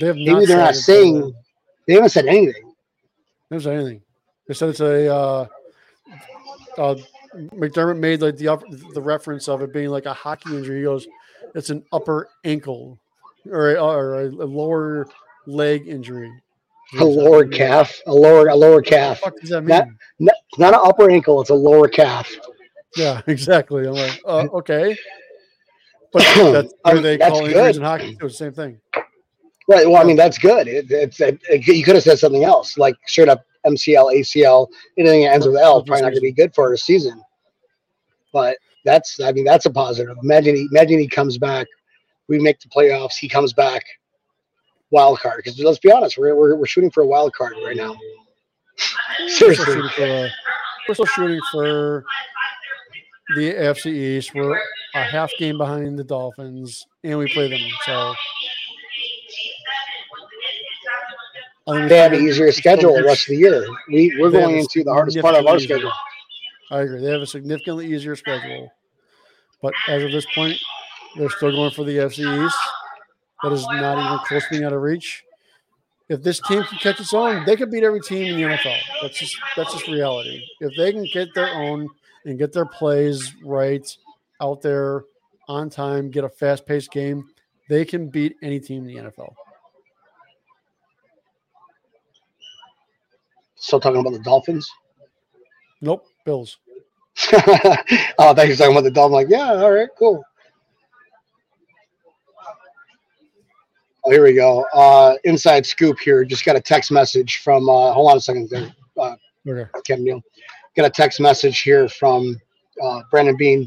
They 0.00 0.06
have 0.06 0.16
Maybe 0.16 0.46
they're 0.46 0.56
not 0.58 0.74
saying. 0.74 1.34
They 1.86 1.94
haven't 1.94 2.10
said 2.10 2.26
anything. 2.26 2.72
They 3.50 3.56
haven't 3.56 3.64
said 3.64 3.74
anything. 3.78 4.02
They 4.48 4.54
said 4.54 4.68
it's 4.70 4.80
a. 4.80 5.14
Uh, 5.14 5.46
uh, 6.78 6.94
McDermott 7.34 7.98
made 7.98 8.22
like 8.22 8.36
the 8.36 8.58
the 8.94 9.00
reference 9.02 9.48
of 9.48 9.60
it 9.62 9.72
being 9.72 9.90
like 9.90 10.06
a 10.06 10.14
hockey 10.14 10.56
injury. 10.56 10.78
He 10.78 10.84
goes, 10.84 11.06
"It's 11.54 11.68
an 11.70 11.84
upper 11.92 12.28
ankle, 12.44 12.98
or 13.50 13.74
a, 13.74 13.82
or 13.82 14.20
a 14.22 14.28
lower 14.30 15.06
leg 15.46 15.86
injury." 15.88 16.30
A 16.98 17.04
lower 17.04 17.44
calf, 17.46 18.00
a 18.06 18.14
lower, 18.14 18.46
a 18.48 18.54
lower 18.54 18.80
calf. 18.80 19.20
What 19.22 19.34
the 19.34 19.40
does 19.40 19.50
that 19.50 19.60
mean? 19.62 19.68
That- 19.70 19.88
N- 20.20 20.28
It's 20.50 20.58
not 20.58 20.72
an 20.74 20.80
upper 20.82 21.10
ankle; 21.10 21.40
it's 21.40 21.50
a 21.50 21.54
lower 21.54 21.88
calf. 21.88 22.32
yeah, 22.96 23.20
exactly. 23.26 23.86
I'm 23.86 23.94
like, 23.94 24.20
uh, 24.24 24.46
okay. 24.54 24.96
But 26.12 26.22
that's 26.36 26.72
what 26.84 27.02
they 27.02 27.16
that's 27.16 27.30
call 27.32 27.44
injuries 27.46 27.54
good. 27.54 27.76
in 27.76 27.82
hockey 27.82 28.16
too. 28.16 28.28
Same 28.28 28.52
thing. 28.52 28.80
Right. 29.68 29.86
Well, 29.86 29.96
I 30.00 30.04
mean, 30.04 30.16
that's 30.16 30.38
good. 30.38 30.68
It, 30.68 30.86
it's 30.90 31.20
it, 31.20 31.40
you 31.66 31.82
could 31.82 31.96
have 31.96 32.04
said 32.04 32.18
something 32.20 32.44
else, 32.44 32.78
like 32.78 32.94
straight 33.06 33.28
up 33.28 33.44
MCL, 33.66 34.14
ACL, 34.14 34.68
anything 34.96 35.22
that 35.24 35.32
ends 35.34 35.44
with 35.46 35.56
L, 35.56 35.82
probably 35.82 36.02
not 36.02 36.10
going 36.10 36.14
to 36.14 36.20
be 36.20 36.30
good 36.32 36.54
for 36.54 36.72
a 36.72 36.78
season. 36.78 37.20
But 38.32 38.56
that's, 38.84 39.18
I 39.18 39.32
mean, 39.32 39.44
that's 39.44 39.66
a 39.66 39.70
positive. 39.70 40.16
Imagine, 40.22 40.54
he, 40.54 40.68
imagine 40.70 41.00
he 41.00 41.08
comes 41.08 41.36
back. 41.36 41.66
We 42.28 42.38
make 42.38 42.60
the 42.60 42.68
playoffs. 42.68 43.16
He 43.18 43.28
comes 43.28 43.52
back. 43.52 43.82
Wild 44.90 45.18
card. 45.20 45.42
Because 45.44 45.58
let's 45.60 45.78
be 45.78 45.90
honest, 45.90 46.16
we're, 46.18 46.34
we're 46.36 46.56
we're 46.56 46.66
shooting 46.66 46.90
for 46.90 47.02
a 47.02 47.06
wild 47.06 47.32
card 47.34 47.54
right 47.64 47.76
now. 47.76 47.94
We're 49.20 49.28
still 49.28 49.54
Seriously. 49.54 49.64
shooting 49.64 49.90
for, 49.96 50.30
we're 50.88 50.94
still 50.94 51.06
shooting 51.06 51.40
for 51.50 52.04
the 53.34 53.54
AFC 53.54 53.86
East. 53.86 54.34
We're 54.34 54.60
a 54.94 55.02
half 55.02 55.30
game 55.38 55.58
behind 55.58 55.98
the 55.98 56.04
Dolphins, 56.04 56.86
and 57.02 57.18
we 57.18 57.32
play 57.32 57.48
them. 57.50 57.68
So 57.84 58.14
They 61.66 61.98
have 61.98 62.12
an 62.12 62.22
easier 62.24 62.52
schedule 62.52 62.94
the 62.94 63.02
rest 63.02 63.24
of 63.24 63.30
the 63.30 63.38
year. 63.38 63.66
We 63.88 64.16
we're 64.20 64.30
going 64.30 64.58
into 64.58 64.84
the 64.84 64.92
hardest 64.92 65.18
part 65.18 65.34
of 65.34 65.46
our 65.46 65.58
significantly 65.58 65.90
schedule. 65.90 65.92
I 66.70 66.80
agree. 66.82 67.00
They 67.00 67.10
have 67.10 67.22
a 67.22 67.26
significantly 67.26 67.92
easier 67.92 68.14
schedule, 68.14 68.72
but 69.62 69.74
as 69.88 70.04
of 70.04 70.12
this 70.12 70.26
point, 70.32 70.56
they're 71.16 71.30
still 71.30 71.50
going 71.50 71.72
for 71.72 71.84
the 71.84 71.96
AFC 71.96 72.46
East. 72.46 72.56
That 73.42 73.52
is 73.52 73.66
not 73.66 73.98
even 73.98 74.18
close 74.26 74.42
to 74.44 74.50
being 74.50 74.64
out 74.64 74.72
of 74.72 74.80
reach. 74.80 75.24
If 76.08 76.22
this 76.22 76.40
team 76.40 76.62
can 76.62 76.78
catch 76.78 77.00
its 77.00 77.12
own, 77.12 77.44
they 77.44 77.56
could 77.56 77.70
beat 77.70 77.82
every 77.82 78.00
team 78.00 78.32
in 78.32 78.36
the 78.36 78.56
NFL. 78.56 78.78
That's 79.02 79.18
just 79.18 79.36
that's 79.56 79.72
just 79.72 79.88
reality. 79.88 80.42
If 80.60 80.76
they 80.76 80.92
can 80.92 81.04
get 81.12 81.34
their 81.34 81.52
own 81.52 81.88
and 82.24 82.38
get 82.38 82.52
their 82.52 82.64
plays 82.64 83.34
right 83.44 83.86
out 84.40 84.62
there 84.62 85.04
on 85.48 85.68
time, 85.68 86.10
get 86.10 86.24
a 86.24 86.28
fast-paced 86.28 86.90
game, 86.92 87.28
they 87.68 87.84
can 87.84 88.08
beat 88.08 88.36
any 88.42 88.60
team 88.60 88.88
in 88.88 88.94
the 88.94 89.10
NFL. 89.10 89.32
Still 93.56 93.80
talking 93.80 94.00
about 94.00 94.12
the 94.12 94.20
Dolphins. 94.20 94.70
Nope, 95.80 96.06
Bills. 96.24 96.58
oh, 97.32 98.34
you 98.42 98.50
were 98.50 98.56
talking 98.56 98.72
about 98.72 98.84
the 98.84 98.90
Dolphins. 98.92 99.14
Like, 99.14 99.28
yeah, 99.28 99.54
all 99.54 99.72
right, 99.72 99.88
cool. 99.98 100.22
Oh, 104.06 104.10
here 104.12 104.22
we 104.22 104.34
go. 104.34 104.64
Uh, 104.72 105.16
inside 105.24 105.66
scoop 105.66 105.98
here. 105.98 106.24
Just 106.24 106.44
got 106.44 106.54
a 106.54 106.60
text 106.60 106.92
message 106.92 107.38
from. 107.38 107.68
Uh, 107.68 107.92
hold 107.92 108.10
on 108.12 108.16
a 108.16 108.20
second 108.20 108.48
there, 108.48 108.72
uh, 109.00 109.16
Okay. 109.48 109.68
Kevin 109.84 110.04
Neal. 110.04 110.22
Got 110.76 110.86
a 110.86 110.90
text 110.90 111.18
message 111.18 111.62
here 111.62 111.88
from 111.88 112.40
uh, 112.80 113.00
Brandon 113.10 113.36
Beane. 113.36 113.66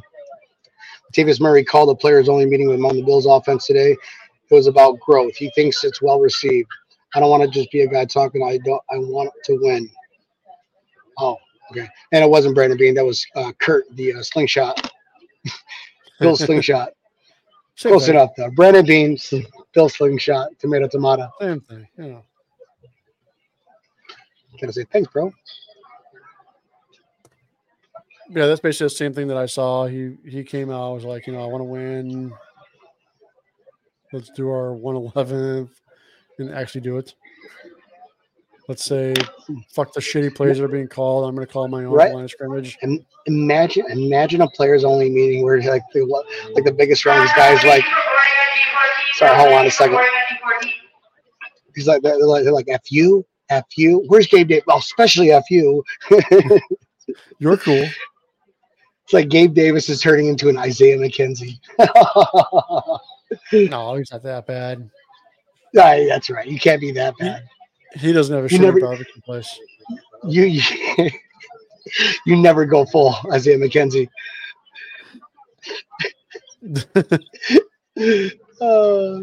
Davis 1.12 1.42
Murray 1.42 1.66
called 1.66 1.90
a 1.90 1.96
players 1.96 2.30
only 2.30 2.46
meeting 2.46 2.68
with 2.68 2.78
him 2.78 2.86
on 2.86 2.96
the 2.96 3.02
Bills 3.02 3.26
offense 3.26 3.66
today. 3.66 3.92
It 3.92 4.54
was 4.54 4.68
about 4.68 4.98
growth. 5.02 5.36
He 5.36 5.52
thinks 5.56 5.84
it's 5.84 6.02
well 6.02 6.22
received. 6.22 6.70
I 7.16 7.20
don't 7.20 7.30
want 7.30 7.44
to 7.44 7.50
just 7.50 7.72
be 7.72 7.82
a 7.82 7.88
guy 7.88 8.06
talking. 8.06 8.42
I 8.42 8.60
don't. 8.64 8.82
I 8.90 8.98
want 8.98 9.32
to 9.44 9.60
win. 9.62 9.90
Oh, 11.18 11.38
okay. 11.72 11.90
And 12.14 12.24
it 12.24 12.30
wasn't 12.30 12.56
Brandon 12.56 12.78
Beane. 12.78 12.94
That 12.94 13.06
was 13.06 13.26
uh, 13.36 13.52
Kurt, 13.60 13.84
the 13.98 14.14
uh, 14.14 14.24
slingshot. 14.24 14.90
Bill 16.22 16.38
slingshot. 16.38 16.92
Same 17.80 17.92
Close 17.94 18.08
thing. 18.08 18.16
enough 18.16 18.32
though. 18.36 18.52
Brandon 18.52 18.86
Beane, 18.86 19.18
sl- 19.18 19.38
Bill 19.74 19.88
slingshot, 19.88 20.50
tomato 20.60 20.90
tomato. 20.90 21.30
Same 21.40 21.62
thing. 21.62 21.88
Can 21.96 22.22
I 24.68 24.72
say 24.74 24.84
thanks, 24.92 25.10
bro? 25.14 25.32
Yeah, 28.32 28.48
that's 28.48 28.60
basically 28.60 28.88
the 28.88 28.90
same 28.90 29.14
thing 29.14 29.30
that 29.30 29.38
I 29.38 29.46
saw. 29.46 29.86
He 29.86 30.18
he 30.28 30.44
came 30.44 30.70
out, 30.70 30.94
was 30.94 31.06
like, 31.06 31.26
you 31.26 31.32
know, 31.32 31.42
I 31.42 31.46
want 31.46 31.62
to 31.62 31.64
win. 31.64 32.34
Let's 34.12 34.30
do 34.32 34.50
our 34.50 34.76
111th 34.76 35.70
and 36.40 36.54
actually 36.54 36.82
do 36.82 36.98
it. 36.98 37.14
Let's 38.70 38.86
say, 38.86 39.16
fuck 39.72 39.94
the 39.94 40.00
shitty 40.00 40.36
plays 40.36 40.60
that 40.60 40.64
are 40.64 40.68
being 40.68 40.88
called. 40.88 41.28
I'm 41.28 41.34
going 41.34 41.46
to 41.48 41.52
call 41.52 41.68
my 41.68 41.80
own 41.86 41.92
Right. 41.92 42.14
line 42.14 42.26
of 42.26 42.30
scrimmage. 42.30 42.78
And 42.84 43.04
imagine, 43.26 43.84
imagine 43.90 44.42
a 44.42 44.48
players 44.52 44.84
only 44.84 45.10
meeting 45.10 45.44
where 45.44 45.60
like 45.64 45.82
the 45.92 46.06
like 46.54 46.66
the 46.66 46.72
biggest 46.72 47.00
strongest 47.02 47.36
guys 47.36 47.64
like. 47.64 47.84
Sorry, 49.16 49.36
hold 49.36 49.54
on 49.54 49.66
a 49.66 49.72
second. 49.72 50.00
He's 51.74 51.88
like 51.88 52.04
they're 52.04 52.18
like, 52.20 52.44
they're 52.44 52.54
like 52.54 52.70
F 52.70 52.92
you, 52.92 53.26
F 53.50 53.66
you. 53.76 54.04
Where's 54.06 54.28
Gabe 54.28 54.48
Davis? 54.48 54.66
Well, 54.68 54.78
especially 54.78 55.32
F 55.32 55.50
you. 55.50 55.84
You're 57.40 57.58
cool. 57.58 57.88
It's 59.04 59.14
like 59.14 59.30
Gabe 59.30 59.56
Davis 59.56 59.90
is 59.90 60.00
turning 60.00 60.28
into 60.28 60.48
an 60.48 60.58
Isaiah 60.60 60.98
McKenzie. 61.00 61.58
No, 63.52 63.96
he's 63.96 64.12
not 64.12 64.24
that 64.24 64.48
bad. 64.48 64.90
Yeah, 65.74 66.06
that's 66.08 66.30
right. 66.32 66.48
You 66.48 66.60
can't 66.60 66.82
be 66.82 66.92
that 66.94 67.14
bad. 67.20 67.44
He 67.96 68.12
doesn't 68.14 68.36
have 68.36 68.46
a 68.46 68.48
shitty 68.48 68.60
never- 68.62 68.80
barbecue 68.80 69.22
place. 69.22 69.60
You 70.24 70.44
you, 70.44 70.62
you 72.26 72.36
never 72.36 72.66
go 72.66 72.86
full 72.86 73.16
Isaiah 73.32 73.58
McKenzie. 73.58 74.10
Uh, 78.62 79.22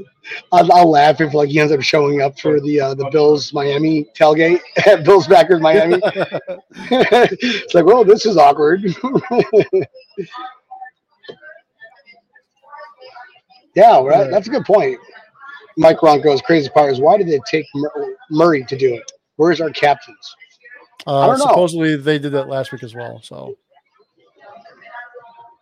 I'll, 0.50 0.72
I'll 0.72 0.90
laugh 0.90 1.20
if 1.20 1.34
like 1.34 1.50
he 1.50 1.60
ends 1.60 1.70
up 1.70 1.82
showing 1.82 2.22
up 2.22 2.40
for 2.40 2.58
the 2.58 2.80
uh, 2.80 2.94
the 2.94 3.06
Bills 3.10 3.52
Miami 3.52 4.06
tailgate 4.16 4.60
at 4.86 5.04
Bills 5.04 5.26
backers 5.26 5.60
Miami. 5.60 6.00
it's 6.02 7.74
like, 7.74 7.84
well, 7.84 8.02
this 8.02 8.24
is 8.24 8.38
awkward. 8.38 8.82
yeah, 13.74 14.00
right. 14.02 14.24
Yeah. 14.24 14.28
That's 14.30 14.48
a 14.48 14.50
good 14.50 14.64
point. 14.64 14.98
Mike 15.76 16.02
Ronco's 16.02 16.40
crazy 16.42 16.68
part 16.70 16.92
is 16.92 17.00
why 17.00 17.16
did 17.16 17.28
they 17.28 17.40
take 17.46 17.66
Murray 18.30 18.64
to 18.64 18.76
do 18.76 18.94
it? 18.94 19.12
Where's 19.36 19.60
our 19.60 19.70
captains? 19.70 20.34
Uh, 21.06 21.26
don't 21.26 21.38
know. 21.38 21.44
supposedly 21.44 21.96
they 21.96 22.18
did 22.18 22.32
that 22.32 22.48
last 22.48 22.72
week 22.72 22.82
as 22.82 22.94
well. 22.94 23.20
So 23.22 23.56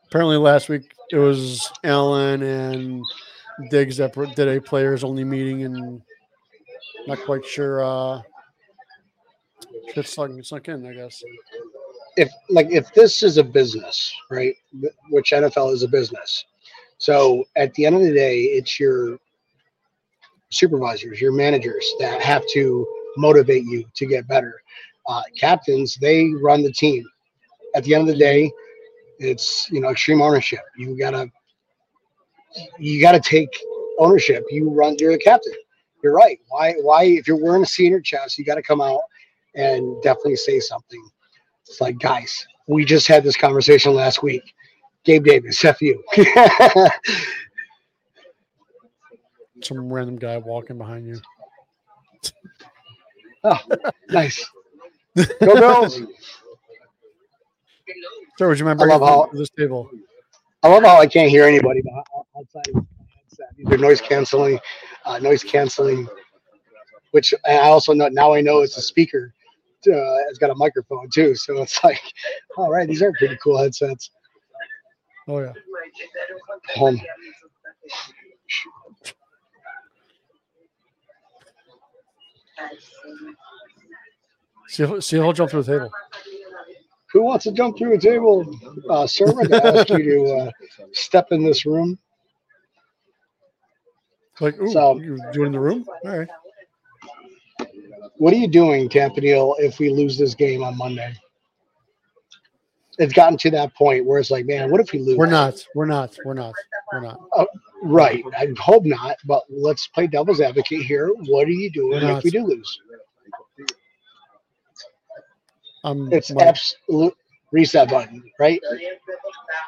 apparently 0.07 0.37
last 0.37 0.69
week 0.69 0.95
it 1.11 1.19
was 1.19 1.71
Allen 1.83 2.43
and 2.43 3.03
Diggs 3.71 3.97
that 3.99 4.15
did 4.37 4.49
a 4.49 4.61
players 4.61 5.05
only 5.05 5.25
meeting 5.25 5.65
and 5.65 6.01
not 7.07 7.19
quite 7.21 7.45
sure. 7.45 7.85
Uh, 7.85 8.23
shit 9.93 10.07
sunk, 10.07 10.45
sunk 10.45 10.69
in, 10.69 10.87
I 10.87 10.95
guess. 10.95 11.23
if 12.17 12.31
like 12.49 12.69
if 12.71 12.93
this 12.95 13.23
is 13.23 13.37
a 13.39 13.45
business, 13.45 14.15
right? 14.31 14.55
Which 15.11 15.31
NFL 15.33 15.73
is 15.75 15.83
a 15.83 15.89
business. 15.89 16.45
So 16.99 17.45
at 17.57 17.75
the 17.75 17.85
end 17.85 17.97
of 17.97 18.03
the 18.03 18.13
day, 18.13 18.41
it's 18.43 18.81
your 18.81 19.19
supervisors, 20.55 21.21
your 21.21 21.33
managers 21.33 21.93
that 21.99 22.21
have 22.23 22.47
to 22.53 22.87
motivate 23.17 23.65
you 23.65 23.85
to 23.95 24.07
get 24.07 24.27
better. 24.27 24.63
Uh, 25.07 25.23
captains, 25.39 25.97
they 25.97 26.31
run 26.41 26.63
the 26.63 26.73
team. 26.73 27.05
At 27.75 27.85
the 27.85 27.95
end 27.95 28.03
of 28.03 28.15
the 28.15 28.19
day, 28.19 28.51
it's 29.19 29.71
you 29.71 29.81
know 29.81 29.91
extreme 29.91 30.23
ownership. 30.23 30.61
You 30.77 30.97
gotta 30.99 31.31
you 32.79 33.01
gotta 33.01 33.21
take 33.21 33.51
ownership. 33.99 34.45
You 34.51 34.71
run. 34.71 34.97
You're 34.99 35.13
the 35.13 35.19
captain. 35.19 35.53
You're 36.03 36.15
right. 36.15 36.39
Why? 36.49 36.75
Why? 36.83 37.05
If 37.05 37.27
you're 37.27 37.43
wearing 37.43 37.63
a 37.63 37.67
senior 37.67 38.01
chest, 38.01 38.39
you 38.39 38.45
got 38.45 38.57
to 38.57 38.63
come 38.63 38.81
out 38.81 39.01
and 39.55 40.03
definitely 40.03 40.37
say 40.37 40.61
something. 40.61 41.03
It's 41.67 41.81
like, 41.81 41.99
guys, 41.99 42.47
we 42.67 42.85
just 42.85 43.09
had 43.09 43.25
this 43.25 43.37
conversation 43.37 43.95
last 43.95 44.23
week. 44.23 44.43
Gabe 45.05 45.25
Davis, 45.25 45.65
F 45.65 45.81
you. 45.81 46.03
Some 49.65 49.91
random 49.93 50.17
guy 50.17 50.37
walking 50.39 50.77
behind 50.79 51.07
you. 51.07 51.21
nice. 54.11 54.47
Go 55.17 55.25
Bills. 55.41 56.01
Sir, 58.39 58.49
would 58.49 58.59
you 58.59 58.65
mind 58.65 58.81
I 58.83 58.85
love 58.85 59.01
bringing 59.01 59.17
how- 59.17 59.31
this 59.33 59.51
table? 59.51 59.91
I 60.63 60.69
love 60.69 60.83
how 60.83 60.99
I 60.99 61.07
can't 61.07 61.29
hear 61.29 61.45
anybody 61.45 61.83
outside 62.37 62.69
of 62.69 62.75
my 62.75 62.83
headset. 63.15 63.55
These 63.57 63.71
are 63.71 63.77
noise 63.77 64.01
canceling, 64.01 64.59
uh, 65.05 65.19
noise 65.19 65.45
canceling, 65.45 66.09
which 67.11 67.35
I 67.47 67.59
also 67.59 67.93
know 67.93 68.09
now 68.09 68.33
I 68.33 68.41
know 68.41 68.61
it's 68.61 68.79
a 68.79 68.83
speaker. 68.83 69.35
Uh, 69.87 70.25
it's 70.31 70.39
got 70.39 70.49
a 70.49 70.55
microphone 70.55 71.11
too, 71.13 71.35
so 71.35 71.61
it's 71.61 71.85
like, 71.85 72.01
all 72.57 72.71
right, 72.71 72.89
these 72.89 73.03
are 73.03 73.13
pretty 73.19 73.37
cool 73.43 73.59
headsets. 73.59 74.09
Oh 75.29 75.41
yeah. 75.41 75.53
Home. 76.77 76.99
See, 84.69 85.01
see, 85.01 85.17
he'll 85.17 85.33
jump 85.33 85.51
through 85.51 85.63
the 85.63 85.73
table. 85.73 85.91
Who 87.13 87.23
wants 87.23 87.45
to 87.45 87.53
jump 87.53 87.79
through 87.79 87.95
a 87.95 87.99
table? 87.99 88.45
Uh, 88.91 89.07
sir, 89.07 89.27
I'm 89.29 89.35
going 89.35 89.49
to 89.51 89.67
ask 89.67 89.89
you 89.91 90.03
to 90.03 90.25
uh, 90.33 90.51
step 90.93 91.29
in 91.31 91.45
this 91.45 91.65
room. 91.65 91.99
Like, 94.41 94.59
ooh, 94.61 94.73
So- 94.73 94.99
you're 94.99 95.19
doing 95.33 95.53
the 95.53 95.61
room? 95.61 95.87
All 96.05 96.19
right. 96.19 96.29
what 98.17 98.33
are 98.33 98.37
you 98.37 98.49
doing, 98.49 98.89
Campanile, 98.89 99.55
if 99.59 99.79
we 99.79 99.91
lose 99.91 100.19
this 100.19 100.35
game 100.35 100.65
on 100.65 100.77
Monday? 100.77 101.15
It's 102.99 103.13
gotten 103.13 103.37
to 103.39 103.51
that 103.51 103.75
point 103.75 104.05
where 104.05 104.21
it's 104.21 104.31
like, 104.31 104.47
man, 104.47 104.71
what 104.71 104.81
if 104.81 104.93
we 104.93 105.01
lose? 105.01 105.17
We're 105.17 105.27
not. 105.27 105.65
We're 105.75 105.85
not. 105.87 106.17
We're 106.25 106.35
not. 106.35 106.55
We're 106.93 107.01
not. 107.01 107.19
Right. 107.83 108.25
I 108.37 108.49
hope 108.59 108.85
not, 108.85 109.17
but 109.25 109.43
let's 109.51 109.89
play 109.89 110.07
devil's 110.07 110.41
advocate 110.41 110.83
here. 110.83 111.09
What 111.27 111.49
are 111.49 111.51
you 111.51 111.71
doing 111.71 112.03
if 112.03 112.23
we 112.25 112.31
do 112.31 112.45
lose? 112.47 112.81
Um, 115.83 116.09
It's 116.13 116.31
my- 116.31 116.45
absolute 116.45 117.15
reset 117.51 117.91
button, 117.91 118.23
right? 118.39 118.61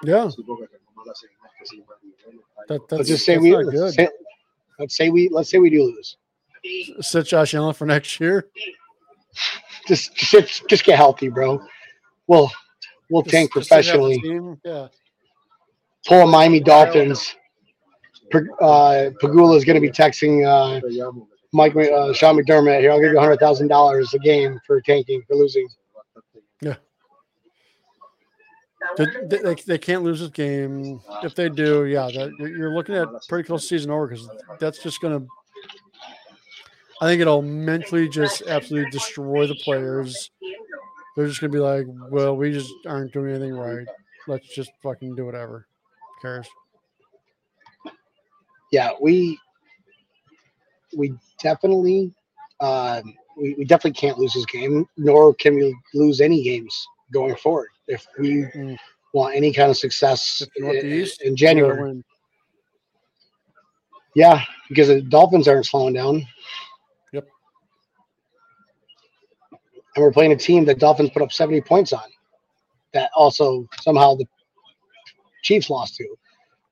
yeah. 0.02 0.30
That, 2.68 2.80
that's, 2.88 2.92
Let's 2.98 3.08
just 3.08 3.24
say 3.24 3.38
we 3.38 3.50
good. 3.50 3.66
let's 3.74 3.96
say, 3.96 4.08
let's 4.78 4.96
say 4.96 5.08
we 5.10 5.28
let's 5.28 5.50
say 5.50 5.58
we 5.58 5.70
do 5.70 5.84
lose. 5.84 6.16
Sit 7.00 7.26
Josh 7.26 7.54
Allen 7.54 7.74
for 7.74 7.86
next 7.86 8.18
year. 8.18 8.48
Just 9.86 10.16
just 10.16 10.66
just 10.68 10.84
get 10.84 10.96
healthy, 10.96 11.28
bro. 11.28 11.64
We'll 12.26 12.50
we'll 13.10 13.22
Just- 13.22 13.32
tank 13.34 13.54
just 13.54 13.68
to 13.68 13.74
have 13.76 13.84
the 13.84 13.90
professionally. 13.92 14.56
Yeah. 14.64 14.88
Pull 16.06 16.26
Miami 16.28 16.60
Dolphins. 16.60 17.34
Per- 18.30 18.50
Uh, 18.60 19.10
Pegula 19.22 19.56
is 19.56 19.64
going 19.64 19.74
to 19.74 19.80
be 19.80 19.90
texting 19.90 20.44
uh, 20.44 20.80
Mike 21.52 21.74
uh, 21.76 22.12
Sean 22.12 22.36
McDermott 22.36 22.80
here. 22.80 22.90
I'll 22.90 23.00
give 23.00 23.12
you 23.12 23.18
hundred 23.18 23.38
thousand 23.38 23.68
dollars 23.68 24.12
a 24.14 24.18
game 24.18 24.58
for 24.66 24.80
tanking 24.80 25.22
for 25.28 25.36
losing. 25.36 25.68
Yeah. 26.60 26.74
they, 28.96 29.06
they- 29.42 29.54
they 29.66 29.78
can't 29.78 30.02
lose 30.02 30.20
this 30.20 30.30
game. 30.30 31.00
If 31.22 31.34
they 31.34 31.48
do, 31.48 31.84
yeah, 31.86 32.08
that, 32.14 32.32
you're 32.38 32.56
you're 32.56 32.74
looking 32.74 32.94
at 32.94 33.08
pretty 33.28 33.46
close 33.46 33.68
season 33.68 33.90
over 33.90 34.06
because 34.08 34.28
that's 34.58 34.82
just 34.82 35.00
going 35.00 35.20
to. 35.20 35.26
I 37.00 37.06
think 37.06 37.20
it'll 37.20 37.42
mentally 37.42 38.08
just 38.08 38.42
absolutely 38.46 38.90
destroy 38.90 39.46
the 39.46 39.54
players. 39.56 40.30
They're 41.16 41.26
just 41.28 41.40
to 41.40 41.48
be 41.48 41.58
like, 41.58 41.86
well, 42.10 42.36
we 42.36 42.52
just 42.52 42.72
aren't 42.86 43.12
doing 43.12 43.30
anything 43.30 43.54
right. 43.54 43.86
Let's 44.28 44.46
just 44.54 44.70
fucking 44.82 45.14
do 45.14 45.24
whatever. 45.24 45.66
Who 46.00 46.28
cares? 46.28 46.48
yeah, 48.72 48.90
we 49.00 49.38
we 50.96 51.14
definitely 51.42 52.12
uh, 52.60 53.00
we, 53.36 53.54
we 53.58 53.64
definitely 53.64 53.98
can't 53.98 54.18
lose 54.18 54.34
this 54.34 54.46
game, 54.46 54.86
nor 54.96 55.34
can 55.34 55.54
we 55.54 55.76
lose 55.94 56.20
any 56.20 56.42
games 56.42 56.74
going 57.12 57.36
forward 57.36 57.68
if 57.88 58.06
we 58.18 58.44
Mm. 58.54 58.76
want 59.14 59.34
any 59.34 59.52
kind 59.52 59.70
of 59.70 59.76
success 59.78 60.42
If 60.42 60.48
you 60.56 60.66
want 60.66 60.80
the 60.82 61.02
in, 61.02 61.28
in 61.28 61.36
January. 61.36 62.02
Yeah, 64.14 64.42
because 64.68 64.88
the 64.88 65.00
Dolphins 65.02 65.48
aren't 65.48 65.66
slowing 65.66 65.94
down. 65.94 66.26
And 69.96 70.02
we're 70.04 70.12
playing 70.12 70.32
a 70.32 70.36
team 70.36 70.64
that 70.66 70.78
Dolphins 70.78 71.10
put 71.10 71.22
up 71.22 71.32
70 71.32 71.62
points 71.62 71.92
on. 71.92 72.04
That 72.92 73.10
also 73.16 73.66
somehow 73.80 74.14
the 74.14 74.26
Chiefs 75.42 75.70
lost 75.70 75.96
to. 75.96 76.06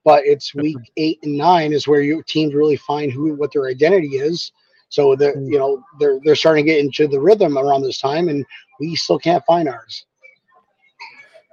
But 0.04 0.24
it's 0.26 0.54
week 0.54 0.76
eight 0.98 1.18
and 1.22 1.36
nine 1.36 1.72
is 1.72 1.88
where 1.88 2.02
your 2.02 2.22
teams 2.22 2.54
really 2.54 2.76
find 2.76 3.10
who 3.10 3.34
what 3.34 3.52
their 3.52 3.66
identity 3.66 4.16
is. 4.16 4.52
So 4.90 5.16
they're 5.16 5.34
Mm. 5.34 5.50
you 5.50 5.58
know 5.58 5.82
they're 5.98 6.20
they're 6.24 6.36
starting 6.36 6.66
to 6.66 6.70
get 6.70 6.80
into 6.80 7.08
the 7.08 7.18
rhythm 7.20 7.56
around 7.56 7.82
this 7.82 7.98
time, 7.98 8.28
and 8.28 8.44
we 8.80 8.94
still 8.94 9.18
can't 9.18 9.42
find 9.46 9.68
ours. 9.68 10.04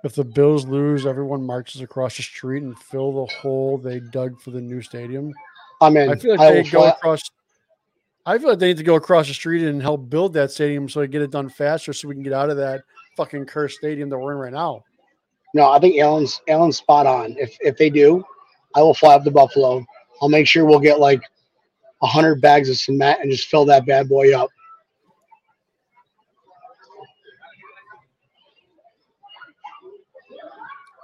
If 0.03 0.15
the 0.15 0.23
Bills 0.25 0.65
lose, 0.65 1.05
everyone 1.05 1.43
marches 1.45 1.81
across 1.81 2.17
the 2.17 2.23
street 2.23 2.63
and 2.63 2.77
fill 2.77 3.25
the 3.25 3.31
hole 3.33 3.77
they 3.77 3.99
dug 3.99 4.39
for 4.41 4.51
the 4.51 4.59
new 4.61 4.81
stadium. 4.81 5.31
I 5.79 5.89
mean, 5.89 6.09
I 6.09 6.15
feel 6.15 6.31
like 6.31 6.39
I 6.41 6.51
they 6.51 6.63
go 6.63 6.81
fly- 6.81 6.89
across. 6.89 7.21
I 8.25 8.37
feel 8.37 8.49
like 8.49 8.59
they 8.59 8.67
need 8.67 8.77
to 8.77 8.83
go 8.83 8.95
across 8.95 9.27
the 9.27 9.33
street 9.33 9.63
and 9.67 9.81
help 9.81 10.09
build 10.09 10.33
that 10.33 10.51
stadium 10.51 10.87
so 10.87 10.99
they 10.99 11.07
get 11.07 11.23
it 11.23 11.31
done 11.31 11.49
faster, 11.49 11.91
so 11.91 12.07
we 12.07 12.13
can 12.13 12.23
get 12.23 12.33
out 12.33 12.49
of 12.49 12.57
that 12.57 12.83
fucking 13.17 13.45
cursed 13.45 13.77
stadium 13.77 14.09
that 14.09 14.17
we're 14.17 14.33
in 14.33 14.37
right 14.37 14.53
now. 14.53 14.83
No, 15.53 15.69
I 15.69 15.79
think 15.79 15.97
Allen's 15.97 16.39
Allen's 16.47 16.77
spot 16.77 17.07
on. 17.07 17.35
If 17.37 17.57
if 17.61 17.77
they 17.77 17.89
do, 17.89 18.23
I 18.75 18.81
will 18.81 18.93
fly 18.93 19.15
up 19.15 19.23
to 19.23 19.31
Buffalo. 19.31 19.85
I'll 20.21 20.29
make 20.29 20.47
sure 20.47 20.65
we'll 20.65 20.79
get 20.79 20.99
like 20.99 21.21
a 22.01 22.07
hundred 22.07 22.41
bags 22.41 22.69
of 22.69 22.77
cement 22.77 23.21
and 23.21 23.31
just 23.31 23.47
fill 23.47 23.65
that 23.65 23.85
bad 23.85 24.07
boy 24.07 24.37
up. 24.37 24.49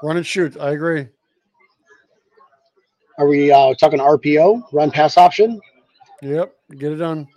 Run 0.04 0.18
and 0.18 0.26
shoot. 0.26 0.56
I 0.60 0.72
agree. 0.72 1.08
Are 3.18 3.28
we 3.28 3.52
uh, 3.52 3.74
talking 3.74 4.00
RPO, 4.00 4.72
run 4.72 4.92
pass 4.92 5.18
option? 5.18 5.60
Yep, 6.22 6.52
get 6.80 6.92
it 6.94 6.96
done. 6.96 7.28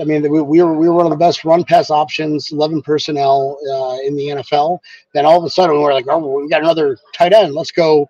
I 0.00 0.04
mean, 0.04 0.22
we, 0.30 0.42
we 0.42 0.62
were 0.62 0.74
we 0.74 0.88
were 0.88 0.94
one 0.94 1.06
of 1.06 1.10
the 1.10 1.16
best 1.16 1.44
run 1.44 1.64
pass 1.64 1.90
options, 1.90 2.52
eleven 2.52 2.82
personnel 2.82 3.58
uh, 3.72 4.06
in 4.06 4.16
the 4.16 4.26
NFL. 4.28 4.78
Then 5.14 5.24
all 5.24 5.38
of 5.38 5.44
a 5.44 5.50
sudden 5.50 5.80
we're 5.80 5.94
like, 5.94 6.04
oh, 6.08 6.18
we 6.42 6.48
got 6.48 6.62
another 6.62 6.98
tight 7.14 7.32
end. 7.32 7.54
Let's 7.54 7.70
go, 7.72 8.06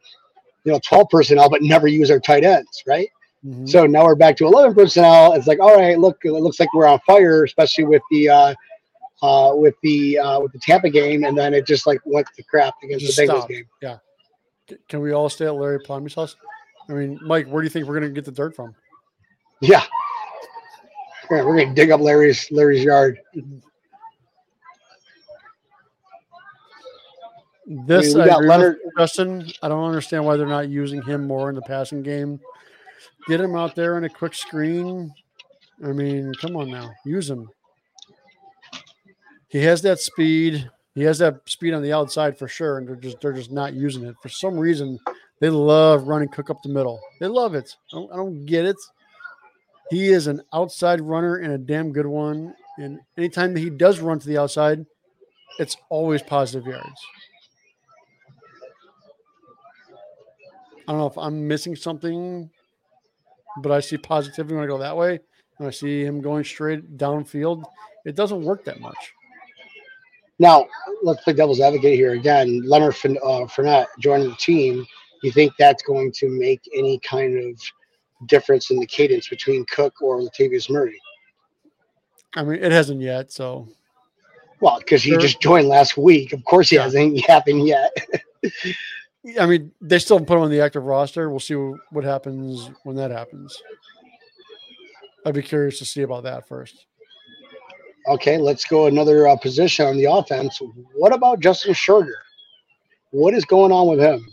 you 0.64 0.72
know, 0.72 0.80
twelve 0.84 1.08
personnel, 1.08 1.48
but 1.48 1.62
never 1.62 1.86
use 1.86 2.10
our 2.10 2.18
tight 2.18 2.44
ends, 2.44 2.82
right? 2.86 3.08
Mhm. 3.46 3.68
So 3.68 3.86
now 3.86 4.02
we're 4.04 4.16
back 4.16 4.36
to 4.38 4.46
11 4.46 4.74
personnel. 4.74 5.34
It's 5.34 5.46
like, 5.46 5.60
all 5.60 5.76
right, 5.76 5.96
look, 5.96 6.18
it 6.24 6.32
looks 6.32 6.58
like 6.58 6.74
we're 6.74 6.88
on 6.88 6.98
fire, 7.06 7.44
especially 7.44 7.84
with 7.84 8.02
the 8.10 8.28
uh, 8.28 8.54
uh, 9.22 9.52
with 9.54 9.76
the 9.84 10.18
uh, 10.18 10.40
with 10.40 10.50
the 10.50 10.58
Tampa 10.58 10.90
game, 10.90 11.22
and 11.22 11.38
then 11.38 11.54
it 11.54 11.64
just 11.64 11.86
like 11.86 12.00
went 12.04 12.26
to 12.34 12.42
crap 12.42 12.74
against 12.82 13.06
Just 13.06 13.16
the 13.16 13.22
Bengals 13.22 13.36
stop. 13.38 13.48
game. 13.48 13.64
Yeah, 13.80 13.98
Can 14.88 14.98
we 15.00 15.12
all 15.12 15.28
stay 15.28 15.46
at 15.46 15.54
Larry 15.54 15.78
Plumby's 15.78 16.14
house? 16.14 16.34
I 16.88 16.94
mean, 16.94 17.20
Mike, 17.22 17.46
where 17.46 17.62
do 17.62 17.66
you 17.66 17.70
think 17.70 17.86
we're 17.86 17.94
gonna 17.94 18.08
get 18.10 18.24
the 18.24 18.32
dirt 18.32 18.56
from? 18.56 18.74
Yeah, 19.60 19.84
we're, 21.30 21.46
we're 21.46 21.58
gonna 21.58 21.74
dig 21.74 21.90
up 21.90 22.00
Larry's 22.00 22.50
Larry's 22.50 22.84
yard. 22.84 23.20
This 27.66 28.14
I 28.14 28.26
got 28.26 28.38
agree 28.38 28.48
Leonard- 28.48 28.78
Justin. 28.96 29.50
I 29.62 29.68
don't 29.68 29.84
understand 29.84 30.24
why 30.24 30.36
they're 30.36 30.46
not 30.46 30.68
using 30.68 31.02
him 31.02 31.26
more 31.26 31.50
in 31.50 31.54
the 31.54 31.62
passing 31.62 32.02
game. 32.02 32.40
Get 33.26 33.40
him 33.40 33.54
out 33.54 33.74
there 33.74 33.98
in 33.98 34.04
a 34.04 34.08
quick 34.08 34.34
screen. 34.34 35.12
I 35.84 35.92
mean, 35.92 36.32
come 36.40 36.56
on 36.56 36.70
now, 36.70 36.90
use 37.04 37.28
him. 37.28 37.48
He 39.48 39.58
has 39.64 39.82
that 39.82 40.00
speed. 40.00 40.68
He 40.94 41.02
has 41.04 41.18
that 41.18 41.48
speed 41.48 41.74
on 41.74 41.82
the 41.82 41.92
outside 41.92 42.38
for 42.38 42.48
sure, 42.48 42.78
and 42.78 42.88
they're 42.88 42.96
just 42.96 43.20
they're 43.20 43.32
just 43.32 43.52
not 43.52 43.74
using 43.74 44.04
it 44.04 44.16
for 44.22 44.28
some 44.28 44.58
reason. 44.58 44.98
They 45.40 45.50
love 45.50 46.08
running 46.08 46.28
Cook 46.28 46.50
up 46.50 46.62
the 46.62 46.70
middle. 46.70 47.00
They 47.20 47.26
love 47.28 47.54
it. 47.54 47.76
I 47.92 47.96
don't, 47.96 48.12
I 48.12 48.16
don't 48.16 48.44
get 48.46 48.64
it. 48.64 48.76
He 49.90 50.08
is 50.08 50.26
an 50.26 50.42
outside 50.52 51.00
runner 51.00 51.36
and 51.36 51.52
a 51.52 51.58
damn 51.58 51.92
good 51.92 52.06
one. 52.06 52.54
And 52.78 53.00
anytime 53.16 53.54
that 53.54 53.60
he 53.60 53.70
does 53.70 54.00
run 54.00 54.18
to 54.18 54.26
the 54.26 54.38
outside, 54.38 54.84
it's 55.58 55.76
always 55.88 56.22
positive 56.22 56.66
yards. 56.66 57.00
I 60.86 60.92
don't 60.92 61.00
know 61.00 61.06
if 61.06 61.18
I'm 61.18 61.46
missing 61.46 61.76
something, 61.76 62.50
but 63.62 63.72
I 63.72 63.80
see 63.80 63.98
positivity 63.98 64.54
when 64.54 64.64
I 64.64 64.66
go 64.66 64.78
that 64.78 64.96
way. 64.96 65.20
And 65.58 65.68
I 65.68 65.70
see 65.70 66.04
him 66.04 66.20
going 66.20 66.44
straight 66.44 66.96
downfield. 66.96 67.64
It 68.04 68.14
doesn't 68.14 68.42
work 68.42 68.64
that 68.64 68.80
much. 68.80 69.12
Now 70.38 70.66
let's 71.02 71.22
play 71.24 71.32
devil's 71.32 71.60
advocate 71.60 71.94
here 71.94 72.12
again. 72.12 72.62
Leonard 72.64 72.94
uh, 72.94 73.46
Fournette 73.46 73.86
joining 73.98 74.30
the 74.30 74.36
team. 74.36 74.86
You 75.22 75.32
think 75.32 75.52
that's 75.58 75.82
going 75.82 76.12
to 76.12 76.28
make 76.28 76.62
any 76.72 77.00
kind 77.00 77.36
of 77.36 77.60
difference 78.26 78.70
in 78.70 78.78
the 78.78 78.86
cadence 78.86 79.28
between 79.28 79.64
Cook 79.66 79.94
or 80.02 80.20
Latavius 80.20 80.70
Murray? 80.70 80.98
I 82.34 82.42
mean, 82.44 82.62
it 82.62 82.72
hasn't 82.72 83.00
yet. 83.00 83.32
So 83.32 83.68
Well, 84.60 84.78
because 84.78 85.02
he 85.02 85.10
Sure. 85.10 85.20
just 85.20 85.40
joined 85.40 85.68
last 85.68 85.96
week. 85.96 86.32
Of 86.32 86.44
course, 86.44 86.68
he 86.70 86.76
Yeah. 86.76 86.82
hasn't 86.82 87.20
happened 87.26 87.66
yet. 87.66 87.96
I 89.38 89.46
mean, 89.46 89.72
they 89.80 89.98
still 89.98 90.20
put 90.20 90.36
him 90.36 90.42
on 90.42 90.50
the 90.50 90.60
active 90.60 90.84
roster. 90.84 91.28
We'll 91.30 91.40
see 91.40 91.54
what 91.54 92.04
happens 92.04 92.70
when 92.84 92.96
that 92.96 93.10
happens. 93.10 93.60
I'd 95.24 95.34
be 95.34 95.42
curious 95.42 95.78
to 95.80 95.84
see 95.84 96.02
about 96.02 96.22
that 96.24 96.46
first. 96.46 96.86
Okay, 98.08 98.38
let's 98.38 98.64
go 98.64 98.86
another 98.86 99.28
uh, 99.28 99.36
position 99.36 99.86
on 99.86 99.96
the 99.96 100.06
offense. 100.06 100.58
What 100.94 101.12
about 101.12 101.40
Justin 101.40 101.74
Shorter? 101.74 102.16
What 103.10 103.34
is 103.34 103.44
going 103.44 103.70
on 103.72 103.86
with 103.88 103.98
him? 104.00 104.26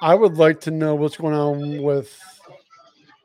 I 0.00 0.14
would 0.14 0.36
like 0.36 0.60
to 0.62 0.70
know 0.70 0.94
what's 0.94 1.16
going 1.16 1.34
on 1.34 1.82
with 1.82 2.16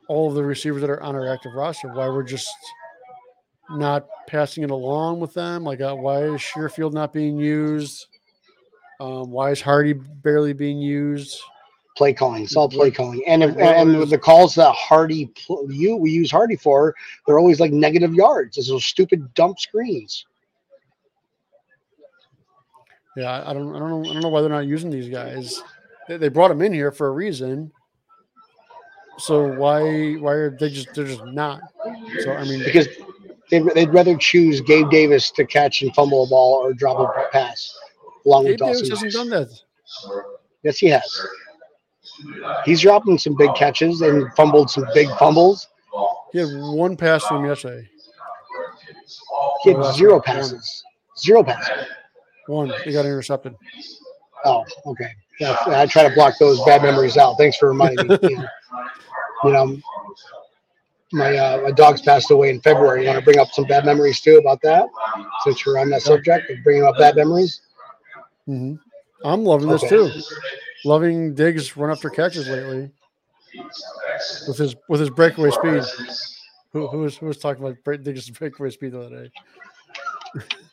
all 0.08 0.28
of 0.28 0.34
the 0.34 0.42
receivers 0.44 0.80
that 0.80 0.90
are 0.90 1.02
on 1.02 1.14
our 1.14 1.32
active 1.32 1.52
roster. 1.54 1.88
Why 1.88 2.08
we're 2.08 2.22
just 2.24 2.48
not 3.70 4.06
passing 4.26 4.64
it 4.64 4.70
along 4.70 5.20
with 5.20 5.32
them? 5.34 5.64
Like, 5.64 5.80
uh, 5.80 5.94
why 5.94 6.22
is 6.24 6.40
Sherfield 6.40 6.92
not 6.92 7.12
being 7.12 7.38
used? 7.38 8.06
Um, 9.00 9.30
why 9.30 9.50
is 9.50 9.60
Harty 9.60 9.92
barely 9.92 10.52
being 10.52 10.78
used? 10.78 11.40
Play 11.96 12.12
calling. 12.12 12.42
It's 12.42 12.56
all 12.56 12.68
play 12.68 12.90
calling. 12.90 13.22
And 13.26 13.42
if, 13.44 13.56
and 13.56 14.10
the 14.10 14.18
calls 14.18 14.56
that 14.56 14.72
Harty 14.72 15.32
you 15.68 15.94
we 15.96 16.10
use 16.10 16.30
Harty 16.30 16.56
for, 16.56 16.92
they're 17.26 17.38
always 17.38 17.60
like 17.60 17.70
negative 17.72 18.12
yards. 18.14 18.58
It's 18.58 18.68
those 18.68 18.84
stupid 18.84 19.32
dump 19.34 19.60
screens. 19.60 20.26
Yeah, 23.16 23.30
I- 23.30 23.50
I 23.50 23.54
don't, 23.54 23.74
I 23.76 23.78
don't 23.78 23.90
know, 23.90 24.10
I 24.10 24.12
don't 24.12 24.22
know 24.22 24.28
why 24.28 24.40
they're 24.40 24.50
not 24.50 24.66
using 24.66 24.90
these 24.90 25.08
guys. 25.08 25.62
They, 26.08 26.28
brought 26.28 26.50
him 26.50 26.62
in 26.62 26.72
here 26.72 26.92
for 26.92 27.08
a 27.08 27.12
reason. 27.12 27.72
So 29.18 29.46
why 29.46 30.14
why 30.14 30.32
are 30.32 30.56
they 30.58 30.70
just 30.70 30.92
they're 30.94 31.06
just 31.06 31.24
not? 31.24 31.60
So 32.20 32.32
I 32.32 32.44
mean, 32.44 32.62
because 32.64 32.88
they'd, 33.50 33.64
they'd 33.74 33.92
rather 33.92 34.16
choose 34.16 34.60
Gabe 34.60 34.90
Davis 34.90 35.30
to 35.32 35.46
catch 35.46 35.82
and 35.82 35.94
fumble 35.94 36.24
a 36.24 36.26
ball 36.26 36.54
or 36.54 36.72
drop 36.74 36.98
a 36.98 37.30
pass 37.30 37.76
along 38.26 38.44
Gabe 38.44 38.52
with 38.52 38.60
Davis 38.60 38.88
Dawson. 38.88 39.06
hasn't 39.06 39.30
done 39.30 39.40
that. 39.40 39.50
Yes, 40.62 40.78
he 40.78 40.88
has. 40.88 41.26
He's 42.64 42.80
dropping 42.80 43.18
some 43.18 43.36
big 43.36 43.54
catches 43.54 44.00
and 44.02 44.32
fumbled 44.34 44.70
some 44.70 44.86
big 44.94 45.08
fumbles. 45.18 45.68
He 46.32 46.38
had 46.38 46.48
one 46.52 46.96
pass 46.96 47.24
from 47.24 47.44
yesterday. 47.44 47.88
He 49.62 49.72
had 49.72 49.94
zero 49.94 50.20
passes. 50.20 50.84
Zero 51.18 51.44
passes. 51.44 51.86
One. 52.46 52.72
He 52.84 52.92
got 52.92 53.04
intercepted. 53.04 53.54
Oh, 54.44 54.64
okay. 54.86 55.10
Yeah, 55.40 55.56
I 55.68 55.86
try 55.86 56.06
to 56.08 56.14
block 56.14 56.38
those 56.38 56.62
bad 56.64 56.82
memories 56.82 57.16
out. 57.16 57.36
Thanks 57.38 57.56
for 57.56 57.68
reminding 57.68 58.08
me. 58.08 58.16
You 58.22 58.36
know, 58.36 58.46
you 59.44 59.52
know, 59.52 59.80
my 61.12 61.36
uh, 61.36 61.60
my 61.62 61.70
dog's 61.70 62.02
passed 62.02 62.30
away 62.30 62.50
in 62.50 62.60
February. 62.60 63.02
You 63.02 63.06
want 63.08 63.18
to 63.18 63.24
bring 63.24 63.38
up 63.38 63.48
some 63.52 63.64
bad 63.64 63.84
memories 63.84 64.20
too 64.20 64.36
about 64.36 64.60
that? 64.62 64.88
Since 65.44 65.64
you're 65.64 65.78
on 65.78 65.90
that 65.90 66.02
subject 66.02 66.50
of 66.50 66.62
bringing 66.62 66.84
up 66.84 66.98
bad 66.98 67.16
memories. 67.16 67.60
hmm 68.46 68.74
I'm 69.24 69.44
loving 69.44 69.70
this 69.70 69.82
Okay. 69.82 69.96
too. 69.96 70.10
Loving 70.84 71.34
Diggs 71.34 71.76
run 71.76 71.90
after 71.90 72.10
catches 72.10 72.46
lately 72.46 72.90
with 74.46 74.58
his 74.58 74.76
with 74.88 75.00
his 75.00 75.10
breakaway 75.10 75.50
speed. 75.50 75.82
Who, 76.72 76.86
who 76.88 76.98
was 76.98 77.16
who 77.16 77.26
was 77.26 77.38
talking 77.38 77.64
about 77.64 77.82
break, 77.84 78.02
Diggs' 78.02 78.28
breakaway 78.30 78.70
speed 78.70 78.92
the 78.92 79.00
other 79.00 79.24
day? 79.24 79.32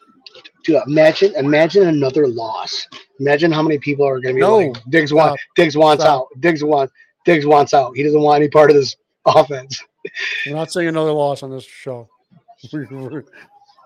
Dude, 0.63 0.81
imagine 0.87 1.33
imagine 1.35 1.87
another 1.87 2.27
loss. 2.27 2.87
Imagine 3.19 3.51
how 3.51 3.61
many 3.63 3.77
people 3.79 4.05
are 4.07 4.19
going 4.19 4.35
to 4.35 4.39
be 4.39 4.41
No. 4.41 4.57
like, 4.57 4.83
Diggs 4.89 5.13
wants 5.13 5.41
Diggs 5.55 5.75
wants 5.77 6.03
Stop. 6.03 6.21
out. 6.21 6.41
Diggs 6.41 6.63
wants 6.63 6.93
Diggs 7.25 7.45
wants 7.45 7.73
out. 7.73 7.95
He 7.95 8.03
doesn't 8.03 8.21
want 8.21 8.41
any 8.41 8.49
part 8.49 8.69
of 8.69 8.75
this 8.75 8.95
offense. 9.25 9.81
We're 10.45 10.55
not 10.55 10.71
saying 10.71 10.87
another 10.87 11.11
loss 11.11 11.43
on 11.43 11.51
this 11.51 11.63
show. 11.65 12.07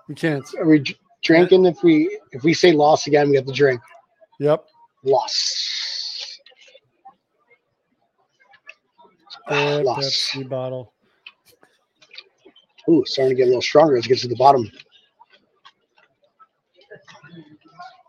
We, 0.08 0.14
can't. 0.14 0.44
Are 0.60 0.66
we 0.68 0.84
drinking? 1.24 1.66
If 1.66 1.82
we 1.82 2.16
if 2.30 2.44
we 2.44 2.54
say 2.54 2.70
loss 2.70 3.08
again, 3.08 3.28
we 3.28 3.34
have 3.34 3.46
to 3.46 3.52
drink. 3.52 3.80
Yep. 4.38 4.64
Loss. 5.02 6.38
Ah, 9.48 9.50
Bad 9.50 9.84
Loss. 9.84 10.30
Pepsi 10.32 10.48
bottle. 10.48 10.92
Ooh, 12.88 13.04
starting 13.04 13.30
to 13.30 13.34
get 13.36 13.44
a 13.44 13.46
little 13.46 13.62
stronger. 13.62 13.96
as 13.96 14.04
it 14.06 14.08
gets 14.10 14.20
to 14.22 14.28
the 14.28 14.36
bottom. 14.36 14.70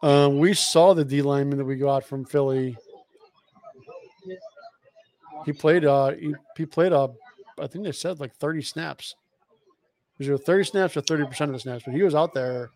Um, 0.04 0.38
we 0.40 0.54
saw 0.54 0.94
the 0.94 1.04
D 1.06 1.22
lineman 1.22 1.58
that 1.58 1.66
we 1.66 1.76
got 1.76 2.04
from 2.06 2.24
Philly. 2.26 2.78
He 5.46 5.54
played. 5.54 5.86
Uh, 5.86 6.12
he, 6.12 6.34
he 6.58 6.66
played. 6.66 6.92
Uh, 6.94 7.08
I 7.60 7.68
think 7.68 7.84
they 7.86 7.92
said 7.92 8.20
like 8.20 8.36
thirty 8.36 8.62
snaps. 8.62 9.16
Was 10.20 10.28
it 10.28 10.38
thirty 10.46 10.64
snaps 10.64 10.96
or 10.98 11.02
thirty 11.02 11.26
percent 11.26 11.50
of 11.50 11.54
the 11.56 11.60
snaps? 11.60 11.84
But 11.86 11.94
he 11.96 12.04
was 12.04 12.16
out 12.16 12.34
there 12.34 12.70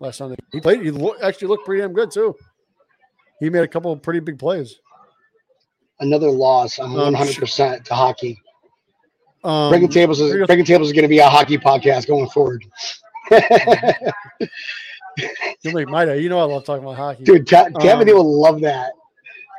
last 0.00 0.18
Sunday. 0.18 0.36
He 0.52 0.60
played. 0.60 0.82
He 0.82 0.90
lo- 0.90 1.16
actually 1.22 1.48
looked 1.48 1.64
pretty 1.64 1.80
damn 1.82 1.92
good 1.92 2.10
too. 2.10 2.36
He 3.40 3.50
made 3.50 3.62
a 3.62 3.68
couple 3.68 3.92
of 3.92 4.02
pretty 4.02 4.20
big 4.20 4.38
plays. 4.38 4.78
Another 6.00 6.30
loss. 6.30 6.78
I'm 6.78 6.90
Um, 6.92 7.12
100 7.12 7.36
percent 7.36 7.84
to 7.86 7.94
hockey. 7.94 8.40
Um, 9.44 9.70
Breaking 9.70 9.88
tables 9.88 10.20
is 10.20 10.30
Breaking- 10.30 10.46
breaking 10.46 10.64
tables 10.64 10.88
is 10.88 10.92
going 10.92 11.02
to 11.04 11.08
be 11.08 11.18
a 11.18 11.28
hockey 11.28 11.56
podcast 11.58 12.06
going 12.08 12.28
forward. 12.30 12.64
You'll 15.62 15.74
make 15.74 15.88
my 15.88 16.04
day. 16.04 16.20
You 16.20 16.28
know 16.28 16.38
I 16.38 16.44
love 16.44 16.64
talking 16.64 16.84
about 16.84 16.96
hockey. 16.96 17.24
Dude, 17.24 17.46
Ta- 17.46 17.68
Tammany 17.80 18.12
Um, 18.12 18.18
would 18.18 18.24
love 18.24 18.60
that, 18.60 18.92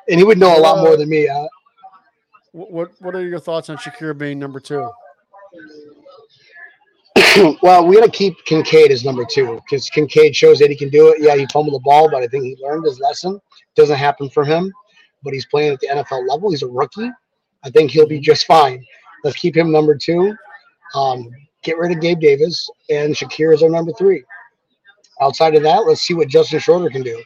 and 0.10 0.20
he 0.20 0.24
would 0.24 0.38
know 0.38 0.58
a 0.58 0.60
lot 0.60 0.80
uh, 0.80 0.84
more 0.84 0.98
than 0.98 1.10
me. 1.10 1.30
What, 2.52 2.92
what 3.00 3.16
are 3.16 3.26
your 3.26 3.40
thoughts 3.40 3.70
on 3.70 3.78
Shakir 3.78 4.18
being 4.18 4.40
number 4.40 4.60
two? 4.60 4.90
well, 7.62 7.86
we 7.86 7.96
got 7.96 8.06
to 8.06 8.12
keep 8.12 8.36
Kincaid 8.46 8.92
as 8.92 9.06
number 9.06 9.24
two 9.26 9.60
because 9.66 9.90
Kincaid 9.90 10.36
shows 10.36 10.60
that 10.60 10.70
he 10.70 10.76
can 10.76 10.90
do 10.90 11.10
it. 11.10 11.22
Yeah, 11.22 11.36
he 11.36 11.46
fumbled 11.48 11.76
the 11.76 11.80
ball, 11.84 12.10
but 12.10 12.24
I 12.24 12.28
think 12.28 12.44
he 12.44 12.58
learned 12.62 12.86
his 12.86 13.00
lesson. 13.00 13.40
Doesn't 13.76 13.98
happen 13.98 14.30
for 14.30 14.44
him, 14.44 14.72
but 15.24 15.34
he's 15.34 15.46
playing 15.46 15.74
at 15.74 15.80
the 15.80 15.88
NFL 15.88 16.28
level. 16.28 16.50
He's 16.50 16.64
a 16.64 16.68
rookie. 16.68 17.10
I 17.64 17.70
think 17.70 17.92
he'll 17.92 18.08
be 18.08 18.20
just 18.20 18.46
fine. 18.46 18.84
Let's 19.24 19.38
keep 19.38 19.56
him 19.56 19.72
number 19.72 19.96
two. 19.96 20.34
Um, 20.96 21.30
get 21.62 21.78
rid 21.78 21.92
of 21.92 22.02
Gabe 22.02 22.20
Davis 22.20 22.68
and 22.90 23.14
Shakir 23.14 23.54
is 23.54 23.62
our 23.62 23.70
number 23.70 23.92
three. 23.94 24.24
Outside 25.22 25.56
of 25.56 25.64
that, 25.64 25.86
let's 25.86 26.02
see 26.02 26.14
what 26.14 26.28
Justin 26.28 26.60
Shorter 26.60 26.90
can 26.90 27.04
do. 27.04 27.22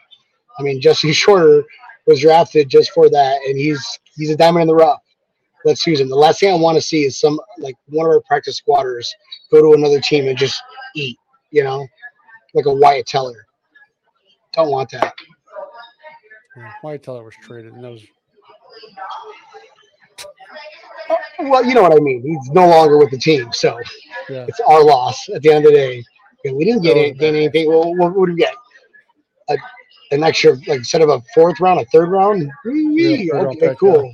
I 0.58 0.63
mean, 0.63 0.82
Justin 0.82 1.13
Shorter 1.13 1.63
was 2.06 2.21
drafted 2.21 2.69
just 2.69 2.91
for 2.91 3.10
that, 3.10 3.39
and 3.47 3.58
he's 3.58 3.86
he's 4.15 4.29
a 4.29 4.36
diamond 4.36 4.63
in 4.63 4.67
the 4.67 4.75
rough. 4.75 5.01
Let's 5.65 5.86
use 5.88 5.99
him. 5.99 6.10
The 6.10 6.15
last 6.15 6.39
thing 6.39 6.53
I 6.53 6.58
want 6.58 6.75
to 6.77 6.82
see 6.82 7.06
is 7.06 7.19
some 7.19 7.39
like 7.60 7.75
one 7.88 8.06
of 8.06 8.12
our 8.12 8.21
practice 8.21 8.58
squatters 8.58 9.13
go 9.51 9.62
to 9.62 9.77
another 9.77 10.01
team 10.01 10.27
and 10.27 10.38
just 10.38 10.62
eat, 10.95 11.17
you 11.51 11.63
know, 11.63 11.88
like 12.53 12.65
a 12.65 12.73
Wyatt 12.73 13.08
Teller. 13.08 13.45
Don't 14.51 14.69
want 14.69 14.91
that. 14.91 15.13
Wyatt 16.84 17.01
Teller 17.01 17.23
was 17.23 17.34
traded, 17.41 17.73
and 17.73 17.84
that 17.84 17.91
was 17.91 18.03
Well, 21.39 21.65
you 21.65 21.73
know 21.73 21.82
what 21.82 21.93
I 21.93 21.99
mean. 21.99 22.21
He's 22.21 22.51
no 22.51 22.67
longer 22.67 22.97
with 22.97 23.12
the 23.12 23.17
team, 23.17 23.51
so 23.51 23.79
yeah. 24.29 24.45
it's 24.47 24.60
our 24.62 24.84
loss 24.84 25.29
at 25.29 25.41
the 25.41 25.51
end 25.51 25.65
of 25.65 25.71
the 25.71 25.77
day. 25.77 26.03
We 26.43 26.65
didn't 26.65 26.82
get 26.82 26.97
it, 26.97 27.17
gain 27.17 27.36
anything. 27.36 27.69
Well, 27.69 27.95
what 27.95 28.15
would 28.15 28.29
we 28.29 28.36
get? 28.36 28.53
A, 29.49 29.58
an 30.12 30.23
extra, 30.23 30.53
like 30.67 30.79
instead 30.79 31.01
of 31.01 31.10
a 31.10 31.21
fourth 31.34 31.60
round, 31.60 31.79
a 31.79 31.86
third 31.86 32.10
round. 32.10 32.49
Okay, 32.67 33.29
pick, 33.60 33.79
cool. 33.79 34.13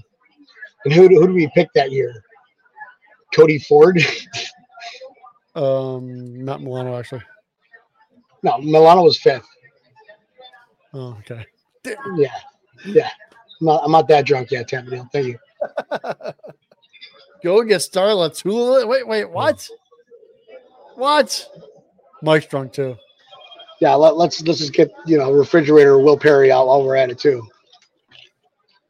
And 0.85 0.93
who 0.93 1.07
who 1.07 1.27
did 1.27 1.33
we 1.33 1.49
pick 1.55 1.69
that 1.73 1.91
year? 1.91 2.23
Cody 3.35 3.59
Ford. 3.59 4.01
Um, 5.55 6.45
not 6.45 6.61
Milano 6.61 6.97
actually. 6.97 7.23
no, 8.43 8.59
Milano 8.59 9.03
was 9.03 9.19
fifth. 9.19 9.47
Oh, 10.93 11.17
okay. 11.19 11.45
Yeah, 12.15 12.33
yeah. 12.85 13.09
I'm 13.59 13.65
not, 13.65 13.81
I'm 13.83 13.91
not 13.91 14.07
that 14.07 14.25
drunk 14.25 14.51
yet, 14.51 14.67
Tamperdale. 14.67 15.09
Thank 15.11 15.27
you. 15.27 15.39
Go 17.43 17.61
get 17.63 17.81
Star 17.81 18.09
Lotulelei. 18.09 18.87
Wait, 18.87 19.07
wait, 19.07 19.29
what? 19.29 19.67
What? 20.95 21.49
Mike's 22.21 22.47
drunk 22.47 22.73
too. 22.73 22.95
Yeah, 23.79 23.93
let, 23.95 24.17
let's 24.17 24.41
let's 24.41 24.59
just 24.59 24.73
get 24.73 24.91
you 25.05 25.17
know 25.17 25.31
refrigerator 25.31 25.99
Will 25.99 26.17
Perry 26.17 26.51
out 26.51 26.67
while 26.67 26.83
we're 26.83 26.95
at 26.95 27.09
it 27.09 27.19
too. 27.19 27.47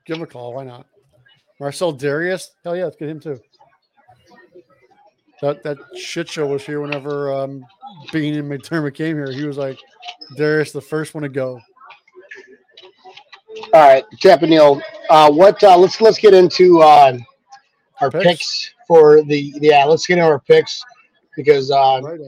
Give 0.06 0.18
him 0.18 0.24
a 0.24 0.28
call. 0.28 0.56
Why 0.56 0.64
not? 0.64 0.88
Marcell 1.60 1.94
Dareus. 1.96 2.50
Hell 2.64 2.76
yeah, 2.76 2.86
let's 2.86 2.96
get 2.96 3.10
him 3.10 3.20
too. 3.20 3.40
That 5.42 5.62
that 5.64 5.78
shit 5.96 6.28
show 6.28 6.48
was 6.48 6.66
here 6.66 6.82
whenever 6.82 7.32
um, 7.34 7.66
Beane 8.12 8.36
and 8.36 8.52
McDermott 8.52 8.96
came 8.96 9.16
here. 9.16 9.32
He 9.32 9.46
was 9.46 9.58
like, 9.58 9.78
Dareus, 10.36 10.74
the 10.74 10.82
first 10.82 11.14
one 11.14 11.24
to 11.24 11.30
go. 11.30 11.60
All 13.74 13.88
right, 13.88 14.04
Campanile. 14.22 14.82
Uh, 15.10 15.32
what? 15.32 15.64
Uh, 15.64 15.78
let's 15.78 16.02
let's 16.02 16.18
get 16.18 16.34
into 16.34 16.82
uh, 16.82 17.18
our 18.02 18.10
Picks. 18.10 18.26
picks. 18.26 18.74
for 18.88 19.22
the 19.24 19.54
yeah. 19.62 19.86
Let's 19.86 20.08
get 20.08 20.18
into 20.18 20.26
our 20.26 20.40
picks 20.40 20.84
because 21.36 21.72
uh, 21.72 22.00
Right. 22.04 22.20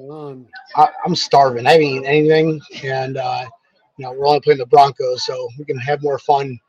I, 0.76 0.88
I'm 1.06 1.16
starving. 1.16 1.66
I 1.68 1.72
haven't 1.72 1.88
eaten 1.88 2.06
anything, 2.06 2.62
and 2.84 3.18
uh, 3.18 3.46
you 3.98 4.06
know 4.06 4.14
we're 4.14 4.28
only 4.28 4.40
playing 4.42 4.60
the 4.60 4.66
Broncos, 4.66 5.26
so 5.26 5.48
we 5.58 5.66
can 5.66 5.78
have 5.80 6.02
more 6.02 6.20
fun. 6.20 6.60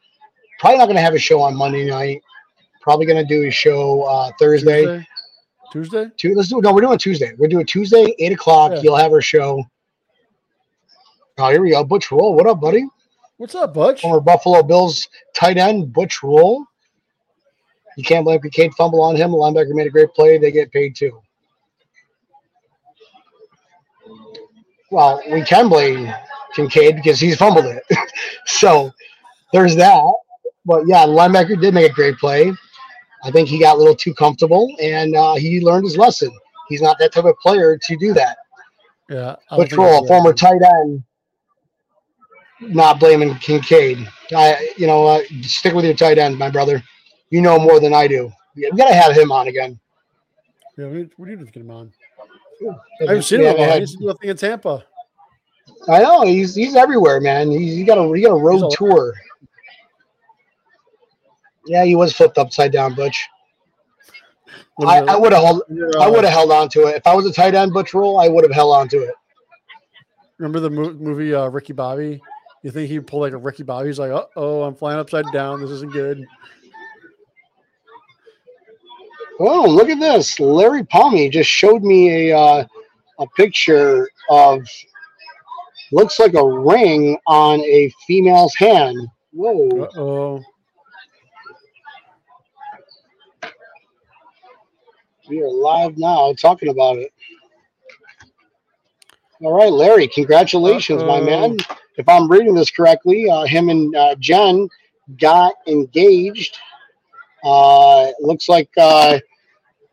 Probably 0.59 0.79
not 0.79 0.87
going 0.87 0.97
to 0.97 1.03
have 1.03 1.14
a 1.14 1.18
show 1.18 1.40
on 1.40 1.55
Monday 1.57 1.85
night. 1.88 2.23
Probably 2.81 3.07
going 3.07 3.25
to 3.27 3.35
do 3.35 3.47
a 3.47 3.51
show 3.51 4.03
uh, 4.03 4.31
Thursday. 4.38 4.83
Tuesday. 4.85 5.07
Tuesday? 5.73 6.07
Tu- 6.16 6.35
let's 6.35 6.49
do 6.49 6.61
no. 6.61 6.73
We're 6.73 6.81
doing 6.83 6.99
Tuesday. 6.99 7.33
We're 7.38 7.49
doing 7.49 7.66
Tuesday, 7.66 8.14
eight 8.18 8.33
o'clock. 8.33 8.73
Yeah. 8.75 8.81
You'll 8.83 8.97
have 8.97 9.12
our 9.12 9.23
show. 9.23 9.64
Oh, 11.38 11.51
here 11.51 11.62
we 11.62 11.71
go. 11.71 11.83
Butch 11.83 12.11
Rolle. 12.11 12.35
What 12.35 12.47
up, 12.47 12.61
buddy? 12.61 12.87
What's 13.38 13.55
up, 13.55 13.73
Butch? 13.75 14.03
Former 14.03 14.21
Buffalo 14.21 14.62
Bills 14.62 15.09
tight 15.35 15.57
end 15.57 15.92
Butch 15.92 16.23
Rolle. 16.23 16.64
You 17.97 18.05
can't 18.05 18.25
blame 18.25 18.40
Kincaid 18.40 18.75
fumble 18.75 19.03
on 19.03 19.16
him. 19.16 19.33
The 19.33 19.37
linebacker 19.37 19.75
made 19.75 19.87
a 19.87 19.91
great 19.91 20.12
play. 20.14 20.39
They 20.39 20.53
get 20.53 20.70
paid 20.72 20.95
too. 20.95 21.20
Well, 24.93 25.22
we 25.32 25.40
can 25.40 25.70
blame 25.70 26.12
Kincaid 26.55 26.97
because 26.97 27.18
he's 27.18 27.36
fumbled 27.36 27.64
it. 27.64 27.82
so 28.47 28.93
there's 29.51 29.74
that. 29.76 30.14
But 30.66 30.86
yeah, 30.86 31.07
linebacker 31.07 31.59
did 31.59 31.72
make 31.72 31.90
a 31.90 31.95
great 31.95 32.18
play. 32.18 32.53
I 33.24 33.30
think 33.30 33.49
he 33.49 33.59
got 33.59 33.76
a 33.76 33.78
little 33.78 33.97
too 33.97 34.12
comfortable 34.12 34.70
and 34.82 35.16
uh, 35.16 35.36
he 35.36 35.62
learned 35.62 35.86
his 35.86 35.97
lesson. 35.97 36.30
He's 36.68 36.82
not 36.82 36.99
that 36.99 37.12
type 37.12 37.24
of 37.24 37.38
player 37.38 37.78
to 37.78 37.97
do 37.97 38.12
that. 38.12 38.36
Yeah. 39.09 39.36
I 39.51 39.57
don't 39.57 39.61
Butch 39.61 39.70
think 39.70 39.80
Rolle, 39.80 40.07
former 40.07 40.34
tight 40.34 40.61
end, 40.62 41.03
not 42.61 43.01
blaming 43.01 43.34
Kincaid. 43.36 44.07
I, 44.36 44.74
you 44.76 44.86
know, 44.86 45.07
uh, 45.07 45.22
stick 45.40 45.72
with 45.72 45.86
your 45.86 45.95
tight 45.95 46.18
end, 46.18 46.38
my 46.38 46.51
brother. 46.51 46.82
You 47.30 47.40
know 47.40 47.59
more 47.59 47.80
than 47.80 47.95
I 47.95 48.09
do. 48.09 48.30
Yeah, 48.55 48.68
we 48.72 48.76
gotta 48.76 48.95
have 48.95 49.16
him 49.16 49.32
on 49.32 49.49
again. 49.49 49.80
Yeah, 50.76 50.88
we, 50.88 51.09
we 51.16 51.30
need 51.30 51.38
to 51.38 51.47
get 51.47 51.62
him 51.62 51.70
on. 51.70 51.93
I 52.69 53.05
haven't 53.07 53.23
seen 53.23 53.41
him. 53.41 53.57
a. 53.57 53.73
He 53.75 53.81
used 53.81 53.95
to 53.95 53.99
do 53.99 54.11
a 54.11 54.15
thing 54.15 54.31
in 54.31 54.37
Tampa. 54.37 54.85
I 55.89 56.03
know 56.03 56.23
he's 56.23 56.55
he's 56.55 56.77
everywhere, 56.77 57.21
man. 57.21 57.51
He's 57.51 57.77
he 57.77 57.85
got 57.85 57.99
a 57.99 58.15
he 58.15 58.23
got 58.23 58.33
a 58.33 58.41
road 58.41 58.71
tour. 58.73 59.15
Yeah, 61.67 61.85
he 61.85 61.95
was 61.95 62.13
flipped 62.13 62.39
upside 62.39 62.73
down, 62.73 62.95
Butch. 62.95 63.29
I, 64.81 65.01
I 65.01 65.17
would 65.17 65.33
have 65.33 65.43
held. 65.43 65.63
I 65.99 66.07
uh, 66.07 66.11
would 66.11 66.25
have 66.25 66.33
held 66.33 66.51
on 66.51 66.69
to 66.71 66.87
it 66.87 66.97
if 66.97 67.07
I 67.07 67.15
was 67.15 67.27
a 67.27 67.33
tight 67.33 67.55
end 67.55 67.73
Butch 67.73 67.95
Rolle. 67.95 68.19
I 68.19 68.29
would 68.29 68.43
have 68.43 68.53
held 68.53 68.75
on 68.75 68.89
to 68.89 68.99
it. 69.03 69.15
Remember 70.39 70.61
the 70.61 70.71
mo- 70.71 70.95
movie 70.95 71.35
uh, 71.35 71.49
Ricky 71.49 71.73
Bobby? 71.73 72.21
You 72.63 72.71
think 72.71 72.89
he'd 72.89 73.07
pull 73.07 73.21
like 73.21 73.33
a 73.33 73.37
Ricky 73.37 73.63
Bobby? 73.63 73.89
He's 73.89 73.99
like, 73.99 74.11
"Uh 74.11 74.27
oh, 74.37 74.63
I'm 74.63 74.75
flying 74.75 74.99
upside 74.99 75.27
down. 75.33 75.61
This 75.61 75.71
isn't 75.71 75.93
good." 75.93 76.25
Oh, 79.45 79.68
look 79.68 79.88
at 79.88 79.99
this! 79.99 80.38
Larry 80.38 80.84
Palmy 80.84 81.28
just 81.28 81.51
showed 81.51 81.82
me 81.82 82.30
a 82.30 82.38
uh, 82.38 82.64
a 83.18 83.26
picture 83.36 84.09
of 84.30 84.64
looks 85.90 86.20
like 86.20 86.34
a 86.34 86.47
ring 86.47 87.18
on 87.26 87.59
a 87.62 87.93
female's 88.07 88.55
hand. 88.55 88.97
Whoa! 89.32 89.82
Uh 89.82 90.01
oh. 90.01 90.43
We 95.28 95.43
are 95.43 95.51
live 95.51 95.99
now 95.99 96.32
talking 96.34 96.68
about 96.68 96.99
it. 96.99 97.12
All 99.40 99.55
right, 99.55 99.72
Larry, 99.72 100.07
congratulations, 100.07 101.03
my 101.03 101.18
Uh-oh. 101.18 101.24
man. 101.24 101.57
If 101.97 102.09
I'm 102.09 102.30
reading 102.30 102.55
this 102.55 102.70
correctly, 102.70 103.28
uh, 103.28 103.43
him 103.43 103.70
and 103.70 103.97
uh, 103.97 104.14
Jen 104.20 104.68
got 105.18 105.55
engaged. 105.66 106.57
Uh, 107.43 108.12
looks 108.20 108.49
like 108.49 108.70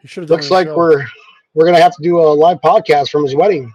He 0.02 0.08
should 0.08 0.24
have. 0.24 0.30
looks 0.30 0.50
like 0.50 0.68
we're 0.68 1.06
we're 1.54 1.66
gonna 1.66 1.82
have 1.82 1.96
to 1.96 2.04
do 2.04 2.20
a 2.20 2.34
live 2.34 2.60
podcast 2.62 3.10
from 3.10 3.24
his 3.24 3.36
wedding. 3.36 3.72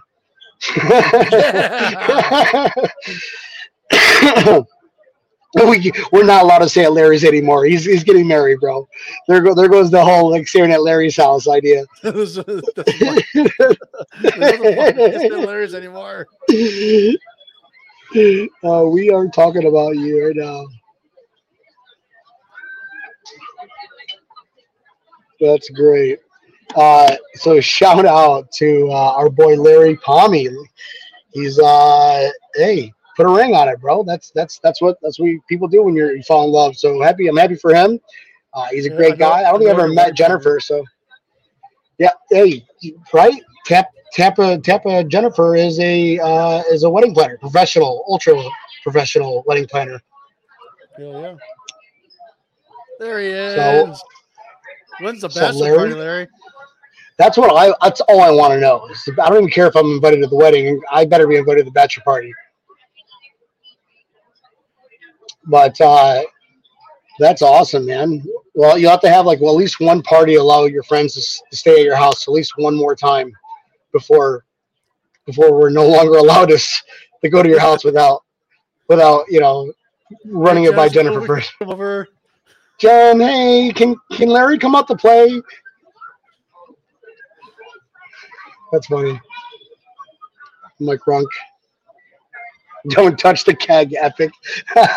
we, 5.54 5.92
we're 6.12 6.24
not 6.24 6.42
allowed 6.42 6.58
to 6.58 6.68
say 6.68 6.84
at 6.84 6.92
Larry's 6.92 7.24
anymore. 7.24 7.64
He's, 7.64 7.84
he's 7.84 8.02
getting 8.02 8.26
married, 8.26 8.60
bro. 8.60 8.86
There 9.28 9.40
go 9.40 9.54
there 9.54 9.68
goes 9.68 9.90
the 9.90 10.04
whole 10.04 10.30
like 10.30 10.48
staring 10.48 10.72
at 10.72 10.82
Larry's 10.82 11.16
house 11.16 11.48
idea. 11.48 11.84
That's 12.02 12.36
why- 12.36 13.24
it's 14.16 15.30
not 15.30 15.74
anymore. 15.74 16.26
uh, 18.64 18.84
we 18.86 19.10
are 19.10 19.28
talking 19.28 19.66
about 19.66 19.96
you 19.96 20.26
right 20.26 20.36
now. 20.36 20.66
That's 25.52 25.68
great. 25.70 26.18
Uh, 26.74 27.14
so 27.34 27.60
shout 27.60 28.06
out 28.06 28.50
to 28.52 28.88
uh, 28.90 29.12
our 29.12 29.28
boy 29.30 29.54
Larry 29.56 29.96
Palmy. 29.98 30.48
He's 31.32 31.58
uh, 31.58 32.30
hey, 32.54 32.92
put 33.16 33.26
a 33.26 33.28
ring 33.30 33.54
on 33.54 33.68
it, 33.68 33.80
bro. 33.80 34.02
That's 34.02 34.30
that's 34.30 34.58
that's 34.60 34.80
what 34.80 34.96
that's 35.02 35.18
what 35.18 35.28
people 35.48 35.68
do 35.68 35.82
when 35.82 35.94
you're 35.94 36.16
you 36.16 36.22
fall 36.22 36.44
in 36.46 36.50
love. 36.52 36.76
So 36.76 37.00
happy, 37.02 37.26
I'm 37.28 37.36
happy 37.36 37.56
for 37.56 37.74
him. 37.74 38.00
Uh, 38.52 38.66
he's 38.70 38.86
a 38.86 38.90
Yeah, 38.90 38.96
great 38.96 39.10
know- 39.18 39.28
guy. 39.30 39.40
I 39.40 39.50
don't 39.50 39.58
think 39.58 39.70
I've 39.70 39.78
ever 39.78 39.88
met 39.88 40.14
Jennifer, 40.14 40.58
so 40.60 40.84
yeah, 41.98 42.10
hey, 42.30 42.64
right? 43.12 43.40
Tap 43.66 43.88
Tampa 44.12 44.58
Tampa 44.58 45.04
Jennifer 45.04 45.56
is 45.56 45.78
a 45.80 46.18
uh, 46.18 46.62
is 46.72 46.84
a 46.84 46.90
wedding 46.90 47.14
planner, 47.14 47.36
professional, 47.38 48.04
ultra 48.08 48.34
professional 48.82 49.42
wedding 49.46 49.66
planner. 49.66 50.00
Hell 50.96 51.20
yeah. 51.20 51.34
There 53.00 53.20
he 53.20 53.30
So- 53.56 53.90
is. 53.92 54.02
When's 55.00 55.20
the 55.22 55.28
so 55.30 55.40
bachelor 55.40 55.60
Larry- 55.64 55.76
party, 55.78 55.94
Larry? 55.94 56.28
That's 57.16 57.38
what 57.38 57.52
I. 57.54 57.72
That's 57.82 58.00
all 58.02 58.20
I 58.20 58.30
want 58.30 58.54
to 58.54 58.60
know. 58.60 58.88
I 59.22 59.28
don't 59.28 59.38
even 59.38 59.50
care 59.50 59.66
if 59.68 59.76
I'm 59.76 59.86
invited 59.92 60.20
to 60.22 60.26
the 60.26 60.34
wedding. 60.36 60.80
I 60.90 61.04
better 61.04 61.28
be 61.28 61.36
invited 61.36 61.60
to 61.60 61.64
the 61.66 61.70
bachelor 61.70 62.02
party. 62.02 62.32
But 65.46 65.80
uh, 65.80 66.22
that's 67.18 67.42
awesome, 67.42 67.86
man. 67.86 68.24
Well, 68.54 68.78
you 68.78 68.88
have 68.88 69.00
to 69.02 69.10
have 69.10 69.26
like 69.26 69.40
well, 69.40 69.52
at 69.52 69.56
least 69.58 69.78
one 69.80 70.02
party 70.02 70.36
allow 70.36 70.64
your 70.64 70.82
friends 70.84 71.14
to, 71.14 71.20
s- 71.20 71.40
to 71.50 71.56
stay 71.56 71.72
at 71.80 71.84
your 71.84 71.96
house 71.96 72.26
at 72.26 72.32
least 72.32 72.54
one 72.56 72.74
more 72.74 72.94
time 72.96 73.32
before 73.92 74.44
before 75.26 75.52
we're 75.58 75.70
no 75.70 75.86
longer 75.86 76.14
allowed 76.18 76.46
to 76.48 76.58
to 77.22 77.28
go 77.28 77.42
to 77.42 77.48
your 77.48 77.60
house 77.60 77.84
without 77.84 78.22
without 78.88 79.24
you 79.28 79.40
know 79.40 79.72
running 80.26 80.64
it 80.64 80.74
by 80.74 80.88
Jennifer 80.88 81.18
over- 81.18 81.26
first. 81.26 81.52
Over. 81.60 82.08
Jen, 82.78 83.20
hey, 83.20 83.72
can 83.74 83.96
can 84.12 84.28
Larry 84.28 84.58
come 84.58 84.74
out 84.74 84.88
to 84.88 84.96
play? 84.96 85.40
That's 88.72 88.86
funny. 88.86 89.20
Mike 90.80 91.00
Runk. 91.06 91.28
Don't 92.90 93.18
touch 93.18 93.44
the 93.44 93.54
keg, 93.54 93.94
epic. 93.94 94.30
uh, 94.76 94.88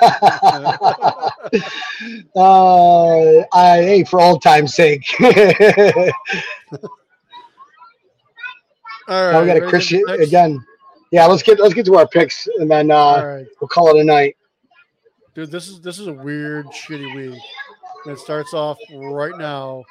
I, 3.54 3.82
hey, 3.82 4.04
for 4.04 4.20
all 4.20 4.40
time's 4.40 4.74
sake. 4.74 5.06
all 5.22 5.30
right. 9.08 9.32
now 9.32 9.40
we 9.42 9.48
got 9.48 9.56
a 9.56 9.68
Christian 9.68 10.04
again. 10.10 10.62
Yeah, 11.12 11.28
let's 11.28 11.44
get 11.44 11.60
let's 11.60 11.74
get 11.74 11.86
to 11.86 11.96
our 11.96 12.08
picks 12.08 12.48
and 12.58 12.70
then 12.70 12.92
uh, 12.92 13.24
right. 13.24 13.46
we'll 13.62 13.70
call 13.70 13.96
it 13.96 14.02
a 14.02 14.04
night. 14.04 14.36
Dude, 15.34 15.52
this 15.52 15.70
is 15.70 15.80
this 15.80 16.00
is 16.00 16.08
a 16.08 16.14
weird, 16.14 16.66
shitty 16.68 17.16
week. 17.16 17.42
It 18.06 18.20
starts 18.20 18.54
off 18.54 18.78
right 18.94 19.38
now. 19.38 19.84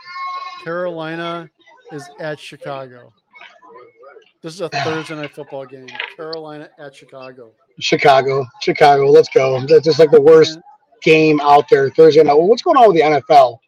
Carolina 0.64 1.50
is 1.92 2.08
at 2.20 2.38
Chicago. 2.40 3.12
This 4.42 4.54
is 4.54 4.60
a 4.60 4.68
Thursday 4.68 5.16
night 5.16 5.34
football 5.34 5.66
game. 5.66 5.88
Carolina 6.16 6.68
at 6.78 6.94
Chicago. 6.94 7.52
Chicago, 7.78 8.46
Chicago, 8.62 9.10
let's 9.10 9.28
go. 9.28 9.60
That's 9.66 9.84
just 9.84 9.98
like 9.98 10.10
the 10.10 10.20
worst 10.20 10.58
game 11.02 11.40
out 11.40 11.68
there 11.68 11.90
Thursday 11.90 12.22
night. 12.22 12.34
What's 12.34 12.62
going 12.62 12.76
on 12.76 12.88
with 12.88 12.96
the 12.96 13.02
NFL? 13.02 13.58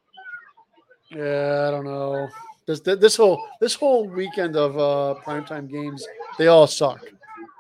Yeah, 1.11 1.67
I 1.69 1.71
don't 1.71 1.85
know. 1.85 2.29
This 2.67 2.81
this 2.81 3.17
whole 3.17 3.43
this 3.61 3.75
whole 3.75 4.07
weekend 4.07 4.57
of 4.57 4.77
uh 4.79 5.19
primetime 5.25 5.71
games, 5.71 6.07
they 6.39 6.49
all 6.49 6.67
suck. 6.67 7.01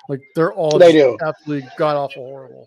Like 0.08 0.20
they're 0.34 0.52
all 0.52 0.78
They 0.78 0.92
do. 0.92 1.16
absolutely 1.22 1.68
god 1.78 1.96
awful 1.96 2.24
horrible. 2.26 2.66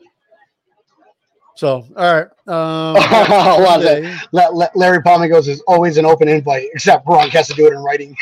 So 1.62 1.86
all 1.96 2.14
right. 2.16 2.28
Um 2.48 2.96
Well, 3.62 3.80
that- 3.80 4.02
Sunday- 4.02 4.16
La- 4.32 4.48
La- 4.48 4.70
Larry 4.74 5.00
Palmer 5.04 5.28
goes, 5.28 5.48
"Is 5.48 5.62
always 5.68 5.98
an 5.98 6.06
open 6.08 6.28
invite, 6.28 6.70
except 6.74 7.06
Gronk 7.06 7.30
has 7.30 7.48
to 7.50 7.54
do 7.54 7.68
it 7.68 7.74
in 7.74 7.80
writing." 7.84 8.16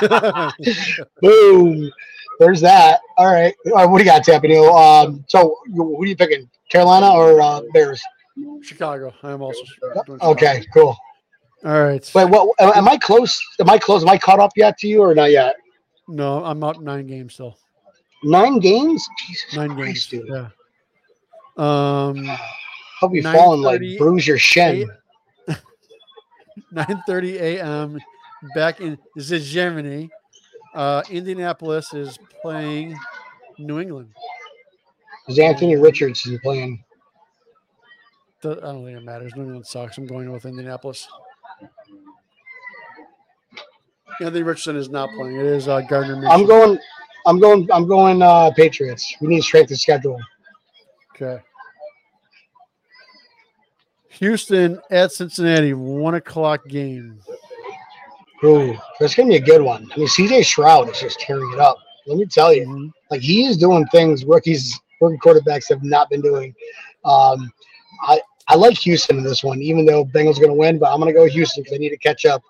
Boom. 1.20 1.90
There's 2.38 2.60
that. 2.60 3.00
All 3.18 3.26
right. 3.26 3.54
All 3.66 3.72
right 3.74 3.86
what 3.86 3.98
do 3.98 4.04
you 4.04 4.10
got, 4.10 4.22
Tappanio? 4.24 4.72
Um, 4.72 5.24
so 5.28 5.56
who 5.74 6.00
are 6.00 6.06
you 6.06 6.14
picking? 6.14 6.48
Carolina 6.70 7.10
or 7.12 7.40
uh, 7.42 7.60
Bears? 7.74 8.00
Chicago. 8.62 9.12
I 9.24 9.32
am 9.32 9.42
also 9.42 9.60
Okay, 10.22 10.60
Chicago. 10.60 10.64
cool. 10.72 10.96
All 11.64 11.82
right. 11.82 12.08
Wait, 12.14 12.24
what? 12.26 12.54
Am 12.60 12.72
am 12.76 12.88
I 12.88 12.96
close? 12.98 13.36
Am 13.58 13.68
I 13.68 13.78
close? 13.78 14.02
Am 14.04 14.08
I 14.08 14.16
caught 14.16 14.38
up 14.38 14.52
yet 14.56 14.78
to 14.78 14.86
you 14.86 15.02
or 15.02 15.12
not 15.12 15.32
yet? 15.32 15.56
No, 16.06 16.44
I'm 16.44 16.62
up 16.62 16.80
nine 16.80 17.08
games 17.08 17.34
still. 17.34 17.58
Nine 18.22 18.60
games? 18.60 19.04
Jesus 19.26 19.56
Nine 19.56 19.74
Christ, 19.74 20.10
games. 20.12 20.24
dude. 20.24 20.32
Yeah. 20.32 20.48
Um, 21.60 22.26
Hope 23.00 23.14
you 23.14 23.22
fall 23.22 23.52
and 23.52 23.62
like 23.62 23.80
9:30 23.80 23.98
bruise 23.98 24.26
your 24.26 24.38
shin. 24.38 24.90
9:30 26.72 27.34
a.m. 27.40 27.98
back 28.54 28.80
in 28.80 28.98
Germany. 29.18 30.10
Uh, 30.74 31.02
Indianapolis 31.10 31.92
is 31.92 32.18
playing 32.40 32.98
New 33.58 33.78
England. 33.78 34.08
Is 35.28 35.38
Anthony 35.38 35.76
Richardson 35.76 36.38
playing? 36.42 36.82
I 38.42 38.54
don't 38.54 38.84
think 38.86 38.96
it 38.96 39.04
matters. 39.04 39.36
New 39.36 39.42
England 39.42 39.66
sucks. 39.66 39.98
I'm 39.98 40.06
going 40.06 40.32
with 40.32 40.46
Indianapolis. 40.46 41.06
Anthony 44.22 44.42
Richardson 44.42 44.76
is 44.76 44.88
not 44.88 45.10
playing. 45.10 45.36
It 45.36 45.44
is 45.44 45.68
uh, 45.68 45.82
Gardner 45.82 46.16
Minshew. 46.16 46.30
I'm 46.30 46.46
going. 46.46 46.78
I'm 47.26 47.38
going. 47.38 47.68
I'm 47.70 47.86
going. 47.86 48.22
Uh, 48.22 48.50
Patriots. 48.52 49.14
We 49.20 49.28
need 49.28 49.38
to 49.38 49.42
strength 49.42 49.70
of 49.72 49.78
schedule. 49.78 50.18
Okay. 51.14 51.42
Houston 54.20 54.78
at 54.90 55.12
Cincinnati, 55.12 55.72
one 55.72 56.14
o'clock 56.14 56.66
game. 56.68 57.18
Ooh, 58.44 58.76
that's 58.98 59.14
gonna 59.14 59.30
be 59.30 59.36
a 59.36 59.40
good 59.40 59.62
one. 59.62 59.90
I 59.94 59.98
mean, 59.98 60.08
CJ 60.08 60.44
Stroud 60.44 60.90
is 60.90 61.00
just 61.00 61.18
tearing 61.20 61.50
it 61.54 61.58
up. 61.58 61.78
Let 62.06 62.18
me 62.18 62.26
tell 62.26 62.52
you, 62.52 62.66
Mhm. 62.66 62.92
like 63.10 63.22
he 63.22 63.46
is 63.46 63.56
doing 63.56 63.86
things 63.86 64.24
rookies, 64.26 64.78
rookie 65.00 65.16
quarterbacks 65.18 65.68
have 65.70 65.82
not 65.82 66.10
been 66.10 66.20
doing. 66.20 66.54
Um, 67.04 67.50
I 68.02 68.20
I 68.48 68.56
like 68.56 68.76
Houston 68.78 69.16
in 69.18 69.24
this 69.24 69.42
one, 69.42 69.62
even 69.62 69.86
though 69.86 70.04
Bengals 70.04 70.36
are 70.38 70.42
gonna 70.42 70.54
win, 70.54 70.78
but 70.78 70.92
I'm 70.92 70.98
gonna 70.98 71.12
go 71.14 71.24
Houston 71.26 71.62
because 71.62 71.76
I 71.76 71.78
need 71.78 71.90
to 71.90 71.96
catch 71.96 72.26
up. 72.26 72.42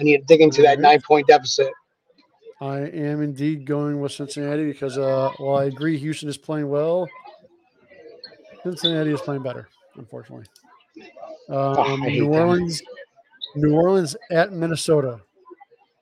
I 0.00 0.04
need 0.04 0.18
to 0.18 0.24
dig 0.24 0.40
into 0.40 0.62
that 0.62 0.80
nine 0.80 1.02
point 1.02 1.26
deficit. 1.26 1.72
I 2.60 2.78
am 2.78 3.20
indeed 3.22 3.66
going 3.66 4.00
with 4.00 4.12
Cincinnati 4.12 4.64
because 4.64 4.96
uh, 4.96 5.30
while 5.36 5.58
I 5.58 5.64
agree 5.64 5.98
Houston 5.98 6.28
is 6.28 6.38
playing 6.38 6.68
well, 6.70 7.06
Cincinnati 8.62 9.10
is 9.12 9.20
playing 9.20 9.42
better, 9.42 9.68
unfortunately. 9.96 10.46
Um, 11.48 12.02
I 12.02 12.10
hate 12.10 12.20
New 12.20 12.32
them. 12.32 12.40
Orleans, 12.40 12.82
New 13.56 13.74
Orleans 13.74 14.16
at 14.30 14.52
Minnesota, 14.52 15.20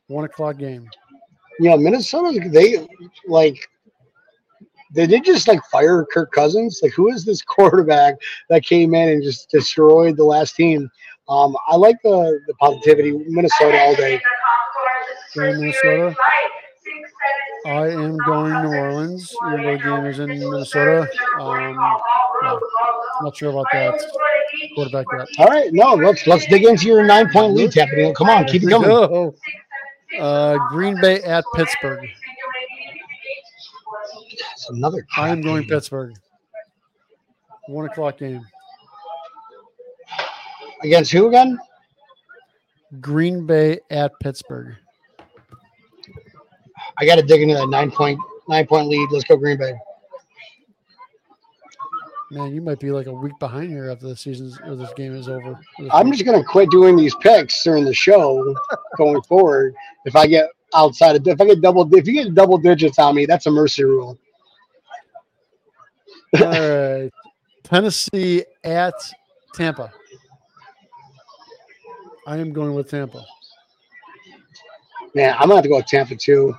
one 0.09 0.25
o'clock 0.25 0.59
game. 0.59 0.89
You 1.61 1.71
know, 1.71 1.77
Minnesota, 1.77 2.39
they 2.51 2.87
like 3.27 3.57
they 4.93 5.07
did 5.07 5.25
just 5.25 5.49
like 5.49 5.61
fire 5.71 6.05
Kirk 6.13 6.33
Cousins. 6.33 6.81
Like, 6.83 6.93
who 6.93 7.09
is 7.11 7.25
this 7.25 7.43
quarterback 7.47 8.15
that 8.49 8.65
came 8.65 8.95
in 8.95 9.09
and 9.09 9.23
just 9.23 9.51
destroyed 9.51 10.17
the 10.17 10.25
last 10.25 10.57
team? 10.57 10.91
Um, 11.29 11.57
I 11.67 11.77
like 11.77 11.97
the 12.03 12.41
the 12.47 12.55
positivity. 12.55 13.13
Minnesota 13.13 13.79
all 13.81 13.95
day. 13.97 14.21
Minnesota. 15.35 16.17
I 17.67 17.89
am 17.89 18.17
going 18.19 18.53
New 18.63 18.77
Orleans. 18.79 19.35
Though 19.43 19.57
the 19.57 19.79
game 19.83 20.07
is 20.07 20.19
in 20.21 20.29
Minnesota. 20.29 21.09
Um, 21.41 21.75
yeah, 22.43 22.59
not 23.23 23.37
sure 23.37 23.51
about 23.51 23.67
that 23.73 24.01
quarterback 24.75 25.07
yet. 25.19 25.29
All 25.39 25.47
right, 25.47 25.73
no, 25.73 25.95
let's 25.95 26.27
let's 26.29 26.47
dig 26.47 26.65
into 26.65 26.87
your 26.87 27.05
nine 27.05 27.29
point 27.33 27.55
lead, 27.55 27.73
Tapping. 27.73 28.15
Come 28.15 28.29
on, 28.29 28.45
keep 28.45 28.63
it 28.63 28.69
Here 28.69 28.79
we 28.79 28.85
coming. 28.85 29.09
go. 29.09 29.35
Uh, 30.21 30.59
Green 30.71 31.01
Bay 31.01 31.21
at 31.23 31.45
Pittsburgh. 31.57 32.09
It's 34.53 34.71
another. 34.71 35.05
I 35.17 35.31
am 35.31 35.41
going 35.43 35.63
game. 35.63 35.71
Pittsburgh. 35.71 36.15
One 37.67 37.87
o'clock 37.87 38.19
game. 38.19 38.47
against 40.85 41.11
who 41.11 41.27
again? 41.27 41.59
Green 43.01 43.45
Bay 43.45 43.81
at 43.91 44.13
Pittsburgh. 44.23 44.77
I 46.99 47.07
got 47.07 47.17
to 47.17 47.23
dig 47.23 47.43
into 47.43 47.55
that 47.55 47.69
nine 47.69 47.91
point 47.91 48.19
nine 48.49 48.67
point 48.67 48.89
lead. 48.89 49.11
Let's 49.11 49.25
go 49.25 49.37
Green 49.37 49.59
Bay. 49.59 49.75
Man, 52.31 52.53
you 52.53 52.61
might 52.61 52.81
be 52.81 52.91
like 52.91 53.07
a 53.07 53.13
week 53.13 53.39
behind 53.39 53.71
here 53.71 53.89
after 53.89 54.09
the 54.09 54.17
season's 54.17 54.59
or 54.67 54.75
this 54.75 54.93
game 54.95 55.15
is 55.15 55.29
over. 55.29 55.61
I'm 55.93 56.11
just 56.11 56.25
gonna 56.25 56.43
quit 56.43 56.71
doing 56.71 56.97
these 56.97 57.15
picks 57.17 57.63
during 57.63 57.85
the 57.85 57.95
show 57.95 58.57
going 58.97 59.23
forward. 59.23 59.75
If 60.07 60.17
I 60.17 60.27
get 60.27 60.49
outside 60.75 61.15
of 61.15 61.27
if 61.27 61.41
I 61.41 61.47
get 61.47 61.61
double 61.61 61.89
if 61.95 62.07
you 62.07 62.13
get 62.13 62.35
double 62.35 62.59
digits 62.59 62.99
on 62.99 63.15
me, 63.15 63.27
that's 63.27 63.47
a 63.47 63.51
mercy 63.51 63.85
rule. 63.85 64.19
All 66.41 66.47
right. 66.47 67.13
Tennessee 67.63 68.45
at 68.65 68.95
Tampa. 69.55 69.93
I 72.27 72.39
am 72.39 72.53
going 72.53 72.75
with 72.75 72.91
Tampa. 72.91 73.25
Man, 75.15 75.33
I'm 75.35 75.43
gonna 75.43 75.55
have 75.55 75.63
to 75.63 75.69
go 75.69 75.77
with 75.77 75.87
Tampa 75.87 76.17
too. 76.17 76.57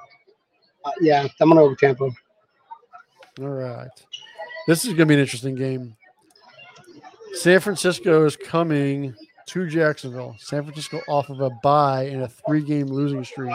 Uh, 0.87 0.91
yeah, 1.01 1.27
I'm 1.41 1.49
gonna 1.49 1.61
go 1.61 1.69
with 1.69 1.79
Tampa. 1.79 2.09
All 3.39 3.47
right. 3.49 3.89
This 4.67 4.83
is 4.83 4.89
going 4.89 4.99
to 4.99 5.05
be 5.05 5.13
an 5.13 5.19
interesting 5.19 5.55
game. 5.55 5.95
San 7.33 7.59
Francisco 7.59 8.25
is 8.25 8.35
coming 8.35 9.13
to 9.47 9.67
Jacksonville. 9.67 10.35
San 10.39 10.63
Francisco 10.63 11.01
off 11.07 11.29
of 11.29 11.39
a 11.41 11.49
bye 11.61 12.03
in 12.03 12.21
a 12.21 12.27
three 12.27 12.63
game 12.63 12.87
losing 12.87 13.23
streak 13.23 13.53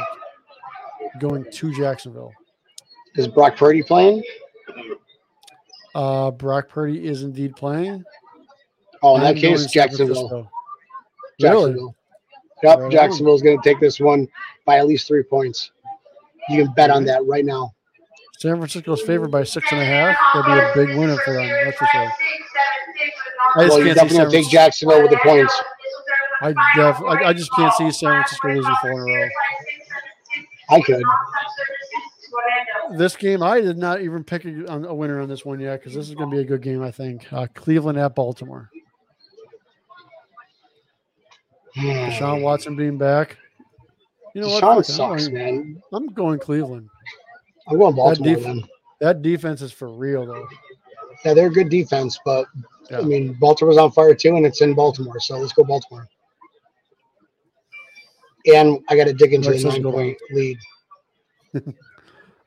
going 1.18 1.44
to 1.50 1.74
Jacksonville. 1.74 2.32
Is 3.16 3.28
Brock 3.28 3.56
Purdy 3.56 3.82
playing? 3.82 4.22
Uh, 5.94 6.30
Brock 6.30 6.68
Purdy 6.68 7.06
is 7.06 7.22
indeed 7.22 7.56
playing. 7.56 8.04
Oh, 9.02 9.16
in 9.16 9.22
that 9.22 9.32
going 9.34 9.54
case, 9.56 9.62
San 9.64 9.68
Jacksonville. 9.72 10.28
Really? 11.40 11.72
Jacksonville. 11.72 11.94
Yep, 12.62 12.78
Right 12.78 12.84
on. 12.84 12.90
Jacksonville's 12.90 13.42
gonna 13.42 13.56
take 13.64 13.80
this 13.80 13.98
one 13.98 14.28
by 14.64 14.78
at 14.78 14.86
least 14.86 15.08
three 15.08 15.24
points. 15.24 15.71
You 16.48 16.64
can 16.64 16.72
bet 16.74 16.90
on 16.90 17.04
that 17.04 17.24
right 17.26 17.44
now. 17.44 17.72
San 18.38 18.56
Francisco's 18.56 19.00
favored 19.02 19.30
by 19.30 19.44
six 19.44 19.70
and 19.70 19.80
a 19.80 19.84
half. 19.84 20.16
That'd 20.34 20.74
be 20.74 20.82
a 20.82 20.86
big 20.86 20.98
winner 20.98 21.16
for 21.24 21.32
them. 21.34 21.48
That's 21.64 21.78
for 21.78 21.86
sure. 21.92 22.10
I 23.54 23.64
just 23.64 23.76
Well, 23.76 23.84
can't 23.84 23.96
definitely 23.96 24.08
see 24.08 24.16
San 24.16 24.30
take 24.30 24.50
Jacksonville 24.50 25.02
with 25.02 25.10
the 25.10 25.18
points. 25.18 25.62
I, 26.40 26.48
def- 26.74 27.02
I, 27.02 27.28
I 27.28 27.32
just 27.32 27.52
can't 27.52 27.72
see 27.74 27.90
San 27.92 28.10
Francisco 28.10 28.48
losing 28.48 28.74
four 28.82 28.92
in 28.92 28.98
a 28.98 29.02
row. 29.22 29.28
I 30.70 30.80
could. 30.80 31.02
This 32.98 33.14
game, 33.14 33.42
I 33.42 33.60
did 33.60 33.78
not 33.78 34.00
even 34.00 34.24
pick 34.24 34.44
a, 34.44 34.64
a 34.66 34.94
winner 34.94 35.20
on 35.20 35.28
this 35.28 35.44
one 35.44 35.60
yet 35.60 35.78
because 35.80 35.94
this 35.94 36.08
is 36.08 36.14
going 36.14 36.30
to 36.30 36.36
be 36.36 36.42
a 36.42 36.44
good 36.44 36.62
game. 36.62 36.82
I 36.82 36.90
think 36.90 37.32
uh, 37.32 37.46
Cleveland 37.54 37.98
at 37.98 38.14
Baltimore. 38.16 38.70
Deshaun 41.76 42.42
Watson 42.42 42.74
being 42.74 42.98
back. 42.98 43.36
You 44.34 44.40
know 44.42 44.48
what? 44.48 44.62
Deshaun 44.62 44.80
it, 44.80 44.84
sucks, 44.86 45.26
I'm, 45.26 45.32
going, 45.32 45.34
man. 45.34 45.82
I'm 45.92 46.06
going 46.08 46.38
Cleveland. 46.38 46.88
I'm 47.68 47.78
going 47.78 47.94
Baltimore 47.94 48.34
def- 48.34 48.44
then. 48.44 48.64
That 49.00 49.22
defense 49.22 49.62
is 49.62 49.72
for 49.72 49.88
real 49.90 50.26
though. 50.26 50.46
Yeah, 51.24 51.34
they're 51.34 51.46
a 51.48 51.52
good 51.52 51.68
defense, 51.68 52.18
but 52.24 52.46
I 52.90 52.98
Yeah. 52.98 53.00
mean 53.02 53.34
Baltimore's 53.34 53.76
on 53.78 53.90
fire 53.92 54.14
too, 54.14 54.36
and 54.36 54.46
it's 54.46 54.60
in 54.62 54.74
Baltimore, 54.74 55.20
so 55.20 55.36
let's 55.38 55.52
go 55.52 55.64
Baltimore. 55.64 56.08
And 58.52 58.80
I 58.88 58.96
got 58.96 59.04
to 59.04 59.12
dig 59.12 59.34
into 59.34 59.50
Let's 59.50 59.62
the 59.62 59.68
nine 59.68 59.82
point 59.82 60.18
lead. 60.30 60.58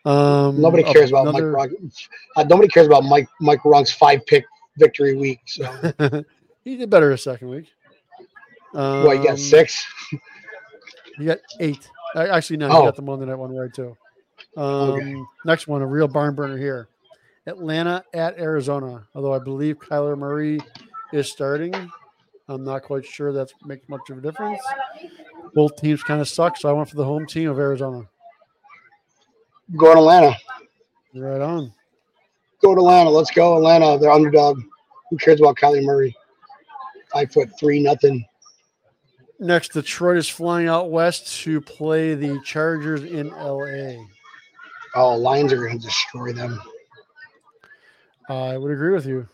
Um, 0.06 0.62
Nobody 0.62 0.84
cares 0.84 1.10
about 1.10 1.30
another- 1.30 1.52
Mike. 1.52 1.72
Uh, 2.36 2.44
nobody 2.44 2.68
cares 2.68 2.86
about 2.86 3.06
Mike 3.06 3.28
Mike 3.42 3.66
Ronk's 3.66 3.92
five 3.92 4.24
pick 4.28 4.46
victory 4.78 5.16
week. 5.16 5.40
So 5.48 5.64
he 6.64 6.76
did 6.78 6.92
better 6.92 7.10
a 7.12 7.18
second 7.18 7.50
week. 7.50 7.66
Um, 8.76 9.04
what 9.04 9.18
you 9.18 9.24
got 9.24 9.40
six? 9.40 9.84
He 11.18 11.26
got 11.26 11.40
eight. 11.60 11.90
Uh, 12.16 12.28
Actually, 12.32 12.58
no, 12.58 12.68
he 12.68 12.74
Oh. 12.76 12.84
got 12.84 12.96
the 12.96 13.02
Monday 13.02 13.26
night 13.26 13.36
one 13.36 13.56
right 13.56 13.74
too. 13.74 13.96
Um, 14.58 15.28
Next 15.46 15.68
one, 15.68 15.82
a 15.82 15.88
real 15.88 16.08
barn 16.08 16.36
burner 16.36 16.58
here. 16.58 16.88
Atlanta 17.48 18.04
at 18.14 18.38
Arizona. 18.40 19.08
Although 19.14 19.34
I 19.34 19.40
believe 19.40 19.78
Kyler 19.80 20.18
Murray 20.18 20.60
is 21.14 21.32
starting, 21.32 21.74
I'm 22.48 22.64
not 22.64 22.84
quite 22.84 23.06
sure 23.06 23.32
that 23.34 23.52
makes 23.66 23.88
much 23.88 24.10
of 24.10 24.18
a 24.18 24.22
difference. 24.22 24.62
Both 25.54 25.76
teams 25.78 26.04
kind 26.04 26.22
of 26.22 26.28
suck, 26.28 26.58
so 26.58 26.70
I 26.70 26.74
went 26.74 26.90
for 26.90 26.96
the 26.96 27.06
home 27.06 27.26
team 27.28 27.50
of 27.50 27.60
Arizona. 27.60 28.08
Go 29.76 29.94
to 29.94 30.00
Atlanta. 30.00 30.36
Right 31.14 31.42
on. 31.42 31.74
Go 32.62 32.74
to 32.76 32.82
Atlanta. 32.82 33.10
Let's 33.10 33.32
go 33.32 33.56
Atlanta. 33.58 33.98
They're 34.00 34.12
underdog. 34.12 34.60
Who 35.10 35.18
cares 35.18 35.40
about 35.40 35.56
Kylie 35.56 35.84
Murray? 35.84 36.16
Five 37.14 37.32
foot 37.32 37.50
three, 37.60 37.80
nothing. 37.82 38.26
Next, 39.40 39.74
Detroit 39.74 40.18
is 40.18 40.30
flying 40.30 40.68
out 40.68 40.92
west 40.92 41.42
to 41.44 41.60
play 41.60 42.16
the 42.16 42.40
Chargers 42.44 43.04
in 43.04 43.30
LA. 43.30 44.06
Oh, 44.96 45.16
Lions 45.16 45.52
are 45.52 45.58
going 45.58 45.78
to 45.78 45.86
destroy 45.86 46.32
them. 46.32 46.60
I 48.30 48.58
would 48.58 48.72
agree 48.72 48.94
with 48.94 49.06
you. 49.06 49.28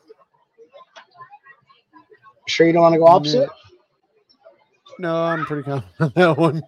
Sure, 2.47 2.65
you 2.65 2.73
don't 2.73 2.81
want 2.81 2.93
to 2.93 2.99
go 2.99 3.05
opposite? 3.05 3.49
No, 4.97 5.15
I'm 5.15 5.45
pretty 5.45 5.63
confident 5.63 5.95
on 5.99 6.11
that 6.15 6.37
one. 6.37 6.63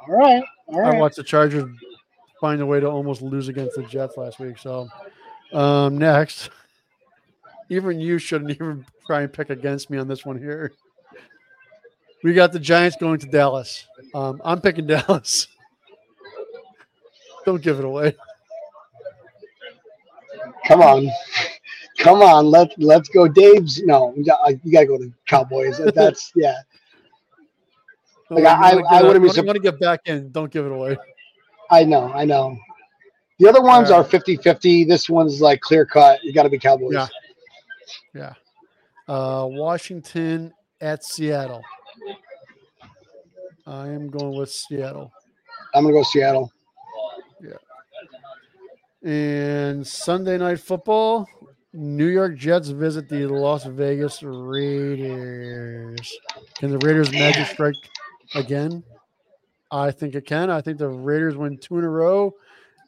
All 0.00 0.18
right. 0.18 0.42
All 0.66 0.84
I 0.84 0.98
watched 0.98 1.16
the 1.16 1.22
Chargers 1.22 1.64
find 2.40 2.60
a 2.60 2.66
way 2.66 2.80
to 2.80 2.86
almost 2.86 3.22
lose 3.22 3.48
against 3.48 3.76
the 3.76 3.82
Jets 3.84 4.16
last 4.16 4.38
week. 4.38 4.58
So, 4.58 4.88
um, 5.52 5.96
next, 5.96 6.50
even 7.68 8.00
you 8.00 8.18
shouldn't 8.18 8.50
even 8.50 8.84
try 9.06 9.22
and 9.22 9.32
pick 9.32 9.50
against 9.50 9.90
me 9.90 9.98
on 9.98 10.08
this 10.08 10.26
one 10.26 10.38
here. 10.38 10.72
We 12.22 12.34
got 12.34 12.52
the 12.52 12.58
Giants 12.58 12.96
going 12.98 13.20
to 13.20 13.26
Dallas. 13.26 13.86
Um, 14.14 14.40
I'm 14.44 14.60
picking 14.60 14.86
Dallas. 14.86 15.46
Don't 17.44 17.62
give 17.62 17.78
it 17.78 17.84
away. 17.84 18.16
Come 20.66 20.82
on. 20.82 21.10
Come 21.98 22.22
on. 22.22 22.46
Let, 22.46 22.70
let's 22.78 23.08
go. 23.08 23.28
Dave's. 23.28 23.82
No, 23.82 24.12
you 24.16 24.24
got, 24.24 24.50
you 24.64 24.72
got 24.72 24.80
to 24.80 24.86
go 24.86 24.98
to 24.98 25.12
Cowboys. 25.26 25.80
That's, 25.94 26.32
yeah. 26.36 26.56
Like, 28.30 28.44
I- 28.44 28.82
I 28.90 29.02
wouldn't 29.02 29.24
be 29.24 29.40
You 29.40 29.46
want 29.46 29.56
to 29.56 29.62
get 29.62 29.80
back 29.80 30.00
in? 30.06 30.30
Don't 30.30 30.50
give 30.50 30.66
it 30.66 30.72
away. 30.72 30.98
I 31.70 31.84
know. 31.84 32.12
I 32.12 32.24
know. 32.24 32.56
The 33.38 33.48
other 33.48 33.62
ones 33.62 33.90
All 33.90 34.00
are 34.00 34.04
50 34.04 34.36
50. 34.38 34.84
This 34.84 35.08
one's 35.08 35.40
like 35.40 35.60
clear 35.60 35.86
cut. 35.86 36.22
You 36.24 36.32
got 36.32 36.42
to 36.42 36.50
be 36.50 36.58
Cowboys. 36.58 36.92
Yeah. 36.92 37.06
Yeah. 38.14 38.32
Uh, 39.06 39.46
Washington 39.48 40.52
at 40.80 41.04
Seattle. 41.04 41.62
I 43.68 43.88
am 43.88 44.08
going 44.08 44.34
with 44.34 44.50
Seattle. 44.50 45.12
I'm 45.74 45.82
going 45.84 45.94
to 45.94 46.00
go 46.00 46.02
Seattle. 46.02 46.50
Yeah. 47.42 47.58
And 49.08 49.86
Sunday 49.86 50.38
night 50.38 50.58
football, 50.58 51.28
New 51.74 52.06
York 52.06 52.34
Jets 52.36 52.68
visit 52.68 53.10
the 53.10 53.26
Las 53.26 53.64
Vegas 53.66 54.22
Raiders. 54.22 56.18
Can 56.58 56.70
the 56.70 56.78
Raiders 56.78 57.12
magic 57.12 57.46
strike 57.48 57.74
again? 58.34 58.82
I 59.70 59.90
think 59.90 60.14
it 60.14 60.24
can. 60.24 60.48
I 60.48 60.62
think 60.62 60.78
the 60.78 60.88
Raiders 60.88 61.36
win 61.36 61.58
two 61.58 61.78
in 61.78 61.84
a 61.84 61.90
row 61.90 62.32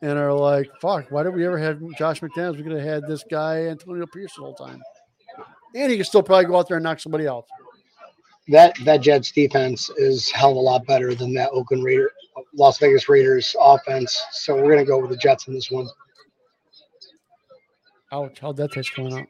and 0.00 0.18
are 0.18 0.32
like, 0.32 0.70
fuck, 0.80 1.10
why 1.10 1.22
did 1.24 1.34
we 1.34 1.44
ever 1.46 1.58
have 1.58 1.78
Josh 1.98 2.22
McDaniels? 2.22 2.56
We 2.56 2.62
could 2.62 2.72
have 2.72 2.80
had 2.80 3.06
this 3.06 3.22
guy, 3.30 3.66
Antonio 3.66 4.06
Pierce, 4.06 4.34
the 4.34 4.40
whole 4.40 4.54
time. 4.54 4.80
And 5.74 5.90
he 5.90 5.98
can 5.98 6.06
still 6.06 6.22
probably 6.22 6.46
go 6.46 6.56
out 6.56 6.68
there 6.68 6.78
and 6.78 6.84
knock 6.84 7.00
somebody 7.00 7.28
out. 7.28 7.44
That 8.50 8.76
that 8.84 9.00
Jets 9.00 9.30
defense 9.30 9.90
is 9.96 10.30
hell 10.30 10.50
of 10.50 10.56
a 10.56 10.60
lot 10.60 10.86
better 10.86 11.14
than 11.14 11.32
that 11.34 11.50
Oakland 11.50 11.84
Raider, 11.84 12.10
Las 12.54 12.78
Vegas 12.78 13.08
Raiders 13.08 13.54
offense. 13.60 14.20
So 14.32 14.56
we're 14.56 14.72
going 14.72 14.78
to 14.78 14.84
go 14.84 15.00
with 15.00 15.10
the 15.10 15.16
Jets 15.16 15.46
in 15.46 15.54
this 15.54 15.70
one. 15.70 15.88
Ouch, 18.12 18.40
how'd 18.40 18.56
that 18.56 18.72
taste 18.72 18.92
coming 18.94 19.14
out? 19.14 19.26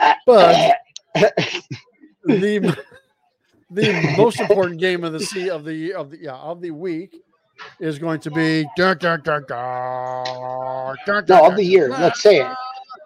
Uh, 0.00 0.14
but 0.26 0.76
the 2.24 2.76
the 3.70 4.14
most 4.16 4.40
important 4.40 4.80
game 4.80 5.04
of 5.04 5.12
the 5.12 5.20
sea 5.20 5.50
of 5.50 5.64
the 5.64 5.92
of 5.92 6.10
the 6.10 6.18
yeah 6.18 6.36
of 6.36 6.60
the 6.62 6.70
week 6.70 7.16
is 7.80 7.98
going 7.98 8.20
to 8.20 8.30
be 8.30 8.66
dun, 8.76 8.98
dun, 8.98 9.20
dun, 9.22 9.44
dun, 9.48 10.96
dun, 11.06 11.24
No, 11.28 11.46
of 11.46 11.56
the 11.56 11.64
year. 11.64 11.88
Let's 11.88 12.22
say 12.22 12.40
it. 12.40 12.56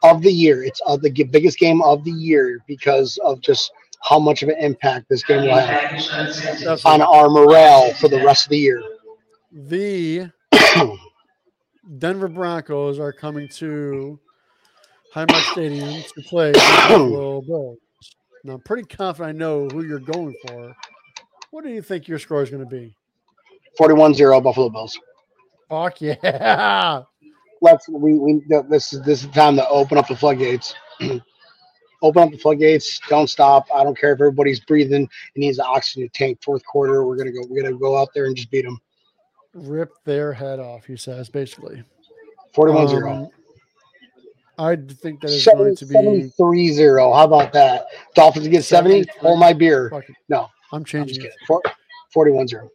Of 0.02 0.22
the 0.22 0.32
year. 0.32 0.64
It's 0.64 0.80
of 0.86 1.02
the 1.02 1.10
biggest 1.10 1.58
game 1.58 1.82
of 1.82 2.04
the 2.04 2.10
year 2.10 2.60
because 2.66 3.18
of 3.24 3.40
just 3.40 3.72
how 4.02 4.18
much 4.18 4.42
of 4.42 4.48
an 4.48 4.56
impact 4.58 5.08
this 5.08 5.22
game 5.22 5.42
will 5.42 5.56
have 5.56 5.90
That's 6.64 6.84
on 6.84 7.02
our 7.02 7.28
morale 7.28 7.92
for 7.94 8.08
the 8.08 8.22
rest 8.24 8.46
of 8.46 8.50
the 8.50 8.58
year. 8.58 8.82
the 9.52 10.30
Denver 11.98 12.28
Broncos 12.28 12.98
are 12.98 13.12
coming 13.12 13.48
to 13.56 14.18
Highmark 15.14 15.52
Stadium 15.52 16.02
to 16.02 16.22
play 16.22 16.52
Buffalo 16.52 17.40
Bills. 17.46 17.78
Now, 18.44 18.54
I'm 18.54 18.60
pretty 18.60 18.84
confident 18.84 19.28
I 19.28 19.38
know 19.38 19.68
who 19.68 19.84
you're 19.84 19.98
going 19.98 20.34
for. 20.46 20.74
What 21.50 21.64
do 21.64 21.70
you 21.70 21.82
think 21.82 22.08
your 22.08 22.18
score 22.18 22.42
is 22.42 22.50
going 22.50 22.62
to 22.62 22.70
be? 22.70 22.94
41-0 23.78 24.42
Buffalo 24.42 24.70
Bills. 24.70 24.98
Fuck 25.68 26.00
yeah! 26.00 27.02
Let's 27.62 27.88
we, 27.88 28.14
we 28.14 28.42
this 28.68 28.92
is 28.92 29.02
this 29.02 29.20
is 29.20 29.26
the 29.26 29.32
time 29.32 29.54
to 29.56 29.68
open 29.68 29.98
up 29.98 30.08
the 30.08 30.16
floodgates. 30.16 30.74
open 32.02 32.22
up 32.22 32.30
the 32.30 32.38
floodgates. 32.38 33.00
Don't 33.08 33.28
stop. 33.28 33.66
I 33.74 33.82
don't 33.84 33.98
care 33.98 34.12
if 34.12 34.20
everybody's 34.20 34.60
breathing 34.60 34.94
and 34.94 35.08
needs 35.36 35.58
an 35.58 35.66
oxygen 35.68 36.08
tank. 36.12 36.42
Fourth 36.42 36.64
quarter, 36.64 37.06
we're 37.06 37.16
gonna 37.16 37.32
go. 37.32 37.42
We're 37.48 37.62
gonna 37.62 37.76
go 37.76 37.96
out 37.96 38.08
there 38.14 38.26
and 38.26 38.36
just 38.36 38.50
beat 38.50 38.64
them. 38.64 38.78
Rip 39.54 39.92
their 40.04 40.32
head 40.32 40.60
off, 40.60 40.84
he 40.84 40.96
says, 40.96 41.28
basically. 41.28 41.82
41-0. 42.54 43.24
Um, 43.24 43.28
I 44.58 44.76
think 44.76 45.20
that 45.22 45.30
is 45.30 45.44
going 45.44 45.74
to 45.74 45.86
be. 45.86 45.94
73-0. 45.94 47.14
How 47.14 47.24
about 47.24 47.52
that? 47.54 47.86
Dolphins 48.14 48.46
get 48.48 48.62
70. 48.64 49.06
Hold 49.20 49.40
my 49.40 49.52
beer. 49.52 49.90
No, 50.28 50.42
I'm 50.42 50.48
I'm 50.72 50.84
changing 50.84 51.16
kidding. 51.16 51.30
it. 51.48 51.72
41-0. 52.14 52.68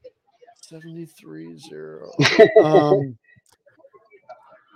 73 0.62 1.58
0. 1.60 2.12
um, 2.64 3.18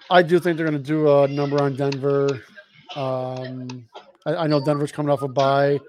I 0.10 0.22
do 0.22 0.40
think 0.40 0.58
they're 0.58 0.68
going 0.68 0.82
to 0.82 0.88
do 0.88 1.12
a 1.24 1.28
number 1.28 1.62
on 1.62 1.76
Denver. 1.76 2.44
Um, 2.96 3.88
I, 4.30 4.44
I 4.44 4.48
know 4.48 4.64
Denver's 4.64 4.92
coming 4.92 5.12
off 5.12 5.22
a 5.22 5.28
bye. 5.28 5.80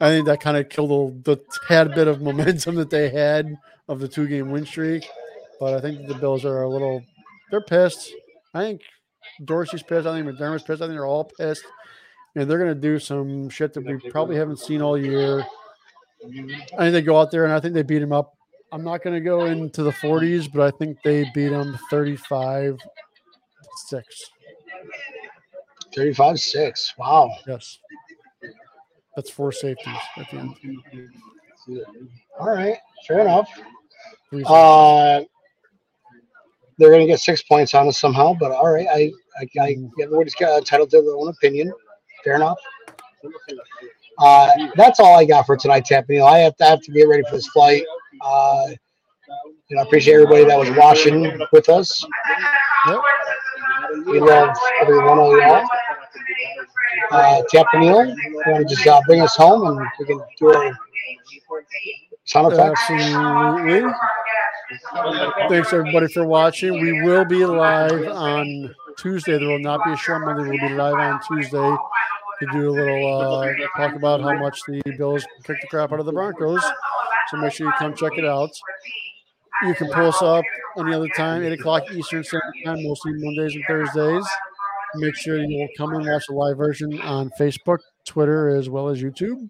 I 0.00 0.08
think 0.08 0.26
that 0.26 0.40
kind 0.40 0.56
of 0.56 0.68
killed 0.68 1.24
the, 1.24 1.36
the 1.36 1.42
tad 1.68 1.94
bit 1.94 2.08
of 2.08 2.22
momentum 2.22 2.76
that 2.76 2.90
they 2.90 3.10
had 3.10 3.56
of 3.88 4.00
the 4.00 4.08
two 4.08 4.26
game 4.26 4.50
win 4.50 4.64
streak. 4.64 5.06
But 5.58 5.74
I 5.74 5.80
think 5.80 6.06
the 6.06 6.14
Bills 6.14 6.44
are 6.44 6.62
a 6.62 6.68
little, 6.68 7.02
they're 7.50 7.60
pissed. 7.60 8.12
I 8.54 8.62
think 8.62 8.80
Dorsey's 9.44 9.82
pissed. 9.82 10.06
I 10.06 10.14
think 10.14 10.26
McDermott's 10.26 10.62
pissed. 10.62 10.80
I 10.80 10.86
think 10.86 10.94
they're 10.94 11.06
all 11.06 11.24
pissed. 11.24 11.64
And 12.34 12.48
they're 12.48 12.58
going 12.58 12.74
to 12.74 12.80
do 12.80 12.98
some 12.98 13.50
shit 13.50 13.74
that 13.74 13.84
we 13.84 13.98
probably 14.10 14.36
haven't 14.36 14.60
seen 14.60 14.80
all 14.80 14.96
year. 14.96 15.44
I 16.24 16.78
think 16.78 16.92
they 16.92 17.02
go 17.02 17.20
out 17.20 17.30
there 17.30 17.44
and 17.44 17.52
I 17.52 17.60
think 17.60 17.74
they 17.74 17.82
beat 17.82 18.02
him 18.02 18.12
up. 18.12 18.34
I'm 18.72 18.84
not 18.84 19.02
going 19.02 19.14
to 19.14 19.20
go 19.20 19.46
into 19.46 19.82
the 19.82 19.90
40s, 19.90 20.50
but 20.52 20.62
I 20.62 20.76
think 20.78 20.98
they 21.02 21.28
beat 21.34 21.48
them 21.48 21.78
35 21.90 22.78
6. 23.88 24.06
35-6. 25.96 26.98
Wow. 26.98 27.34
Yes. 27.46 27.78
That's 29.16 29.30
four 29.30 29.52
safeties 29.52 29.96
at 30.16 30.30
the 30.30 30.38
end. 30.38 30.56
All 32.38 32.50
right. 32.50 32.76
Fair 33.06 33.20
enough. 33.20 33.48
Uh, 34.46 35.22
they're 36.78 36.90
going 36.90 37.00
to 37.00 37.06
get 37.06 37.20
six 37.20 37.42
points 37.42 37.74
on 37.74 37.88
us 37.88 38.00
somehow, 38.00 38.34
but 38.38 38.52
all 38.52 38.72
right. 38.72 38.86
I, 38.88 39.12
I, 39.38 39.46
I 39.60 39.76
everybody's 40.00 40.34
got 40.34 40.58
entitled 40.58 40.90
to 40.90 41.02
their 41.02 41.16
own 41.16 41.28
opinion. 41.28 41.72
Fair 42.24 42.36
enough. 42.36 42.58
Uh, 44.18 44.48
that's 44.76 45.00
all 45.00 45.18
I 45.18 45.24
got 45.24 45.46
for 45.46 45.56
tonight, 45.56 45.84
Tampany. 45.84 46.20
I 46.20 46.38
have 46.38 46.56
to 46.56 46.64
I 46.64 46.68
have 46.68 46.80
to 46.82 46.92
get 46.92 47.08
ready 47.08 47.22
for 47.28 47.36
this 47.36 47.48
flight. 47.48 47.84
Uh, 48.24 48.68
know, 49.70 49.80
I 49.80 49.84
appreciate 49.84 50.14
everybody 50.14 50.44
that 50.44 50.58
was 50.58 50.70
watching 50.70 51.40
with 51.52 51.68
us. 51.68 52.04
Yep. 52.86 53.00
We 54.06 54.20
love 54.20 54.56
every 54.80 54.98
one 54.98 55.18
of 55.18 55.32
y'all. 55.38 55.66
Uh, 57.10 57.42
Tampany, 57.50 57.86
you 57.86 57.92
want 57.92 58.68
to 58.68 58.74
just 58.74 58.86
uh, 58.86 59.00
bring 59.06 59.20
us 59.20 59.36
home 59.36 59.66
and 59.66 59.86
we 59.98 60.06
can 60.06 60.20
do 60.38 60.54
our 60.54 60.76
sound 62.24 62.52
effects? 62.52 62.80
Absolutely. 62.88 63.92
Thanks 65.48 65.72
everybody 65.72 66.08
for 66.08 66.24
watching. 66.26 66.80
We 66.80 67.02
will 67.02 67.24
be 67.24 67.44
live 67.44 68.08
on 68.08 68.74
Tuesday. 68.98 69.38
There 69.38 69.48
will 69.48 69.58
not 69.58 69.84
be 69.84 69.92
a 69.92 69.96
show 69.96 70.14
on 70.14 70.24
Monday. 70.24 70.48
We'll 70.48 70.68
be 70.68 70.74
live 70.74 70.94
on 70.94 71.20
Tuesday 71.26 71.76
to 72.40 72.46
do 72.52 72.70
a 72.70 72.72
little 72.72 73.40
uh, 73.42 73.52
talk 73.76 73.94
about 73.96 74.20
how 74.20 74.38
much 74.38 74.60
the 74.66 74.80
Bills 74.96 75.24
kicked 75.44 75.62
the 75.62 75.68
crap 75.68 75.92
out 75.92 76.00
of 76.00 76.06
the 76.06 76.12
Broncos. 76.12 76.62
So 77.28 77.36
make 77.36 77.52
sure 77.52 77.66
you 77.66 77.72
come 77.78 77.94
check 77.94 78.12
it 78.16 78.24
out. 78.24 78.50
You 79.62 79.74
can 79.74 79.88
pull 79.88 80.06
us 80.06 80.22
up 80.22 80.44
any 80.78 80.94
other 80.94 81.08
time, 81.08 81.42
8 81.42 81.52
o'clock 81.52 81.82
Eastern 81.92 82.24
Standard 82.24 82.54
Time, 82.64 82.82
mostly 82.82 83.12
Mondays 83.14 83.54
and 83.54 83.64
Thursdays. 83.66 84.26
Make 84.94 85.14
sure 85.16 85.38
you 85.38 85.58
will 85.58 85.68
come 85.76 85.94
and 85.94 86.06
watch 86.06 86.26
the 86.28 86.34
live 86.34 86.56
version 86.56 87.00
on 87.02 87.30
Facebook, 87.38 87.78
Twitter, 88.04 88.48
as 88.48 88.68
well 88.68 88.88
as 88.88 89.02
YouTube. 89.02 89.48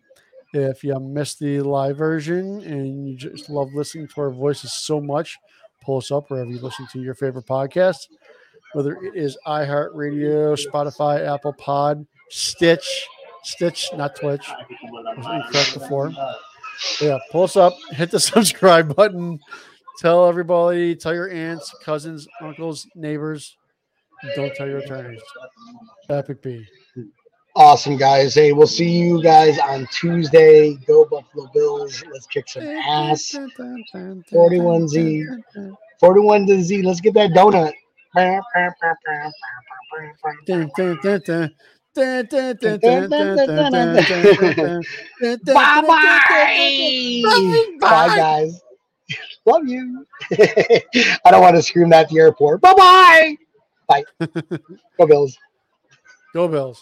If 0.53 0.83
you 0.83 0.99
missed 0.99 1.39
the 1.39 1.61
live 1.61 1.97
version 1.97 2.61
and 2.63 3.09
you 3.09 3.17
just 3.17 3.49
love 3.49 3.69
listening 3.73 4.09
to 4.09 4.21
our 4.21 4.31
voices 4.31 4.73
so 4.73 5.01
much, 5.01 5.39
pull 5.81 5.99
us 5.99 6.11
up 6.11 6.29
wherever 6.29 6.51
you 6.51 6.59
listen 6.59 6.89
to 6.93 7.01
your 7.01 7.15
favorite 7.15 7.47
podcast, 7.47 8.09
whether 8.73 8.95
it 8.97 9.15
is 9.15 9.39
iHeartRadio, 9.47 10.59
Spotify, 10.59 11.27
Apple 11.27 11.53
Pod, 11.53 12.05
Stitch, 12.31 13.07
Stitch, 13.45 13.89
not 13.95 14.17
Twitch. 14.17 14.47
I 14.49 14.65
was 15.17 15.27
incorrect 15.27 15.75
before. 15.75 16.13
Yeah, 17.01 17.19
pull 17.31 17.45
us 17.45 17.57
up, 17.57 17.75
hit 17.93 18.11
the 18.11 18.21
subscribe 18.21 18.95
button, 18.97 19.39
Tell 20.01 20.27
everybody, 20.27 20.97
tell 20.97 21.13
your 21.13 21.31
aunts, 21.31 21.75
cousins, 21.83 22.27
uncles, 22.41 22.87
neighbors. 22.95 23.55
Don't 24.35 24.55
tell 24.55 24.67
your 24.67 24.79
attorneys. 24.79 25.21
Epic 26.09 26.41
B. 26.41 26.65
Awesome, 27.55 27.99
guys. 27.99 28.35
Hey, 28.35 28.53
we'll 28.53 28.67
see 28.67 28.89
you 28.89 29.23
guys 29.23 29.59
on 29.59 29.87
Tuesday. 29.93 30.75
Go 30.87 31.05
Buffalo 31.05 31.51
Bills. 31.53 32.03
Let's 32.11 32.25
kick 32.29 32.49
some 32.49 32.63
ass. 32.63 33.39
41Z. 34.33 35.27
41 36.01 36.47
to 36.47 36.63
Z. 36.63 36.81
Let's 36.81 37.03
get 37.03 37.13
that 37.13 37.33
donut. 37.33 37.75
Bye-bye. 45.53 46.21
Bye, 47.81 48.17
guys. 48.17 48.61
Love 49.47 49.67
you. 49.67 50.07
I 50.33 51.31
don't 51.31 51.41
want 51.41 51.57
to 51.57 51.63
scream 51.63 51.91
that 51.91 52.05
at 52.05 52.09
the 52.09 52.19
airport. 52.19 52.61
Bye 52.61 52.75
bye. 52.75 53.37
Bye. 53.89 54.05
Go 54.99 55.07
Bills. 55.07 55.37
Go 56.33 56.47
Bills. 56.47 56.81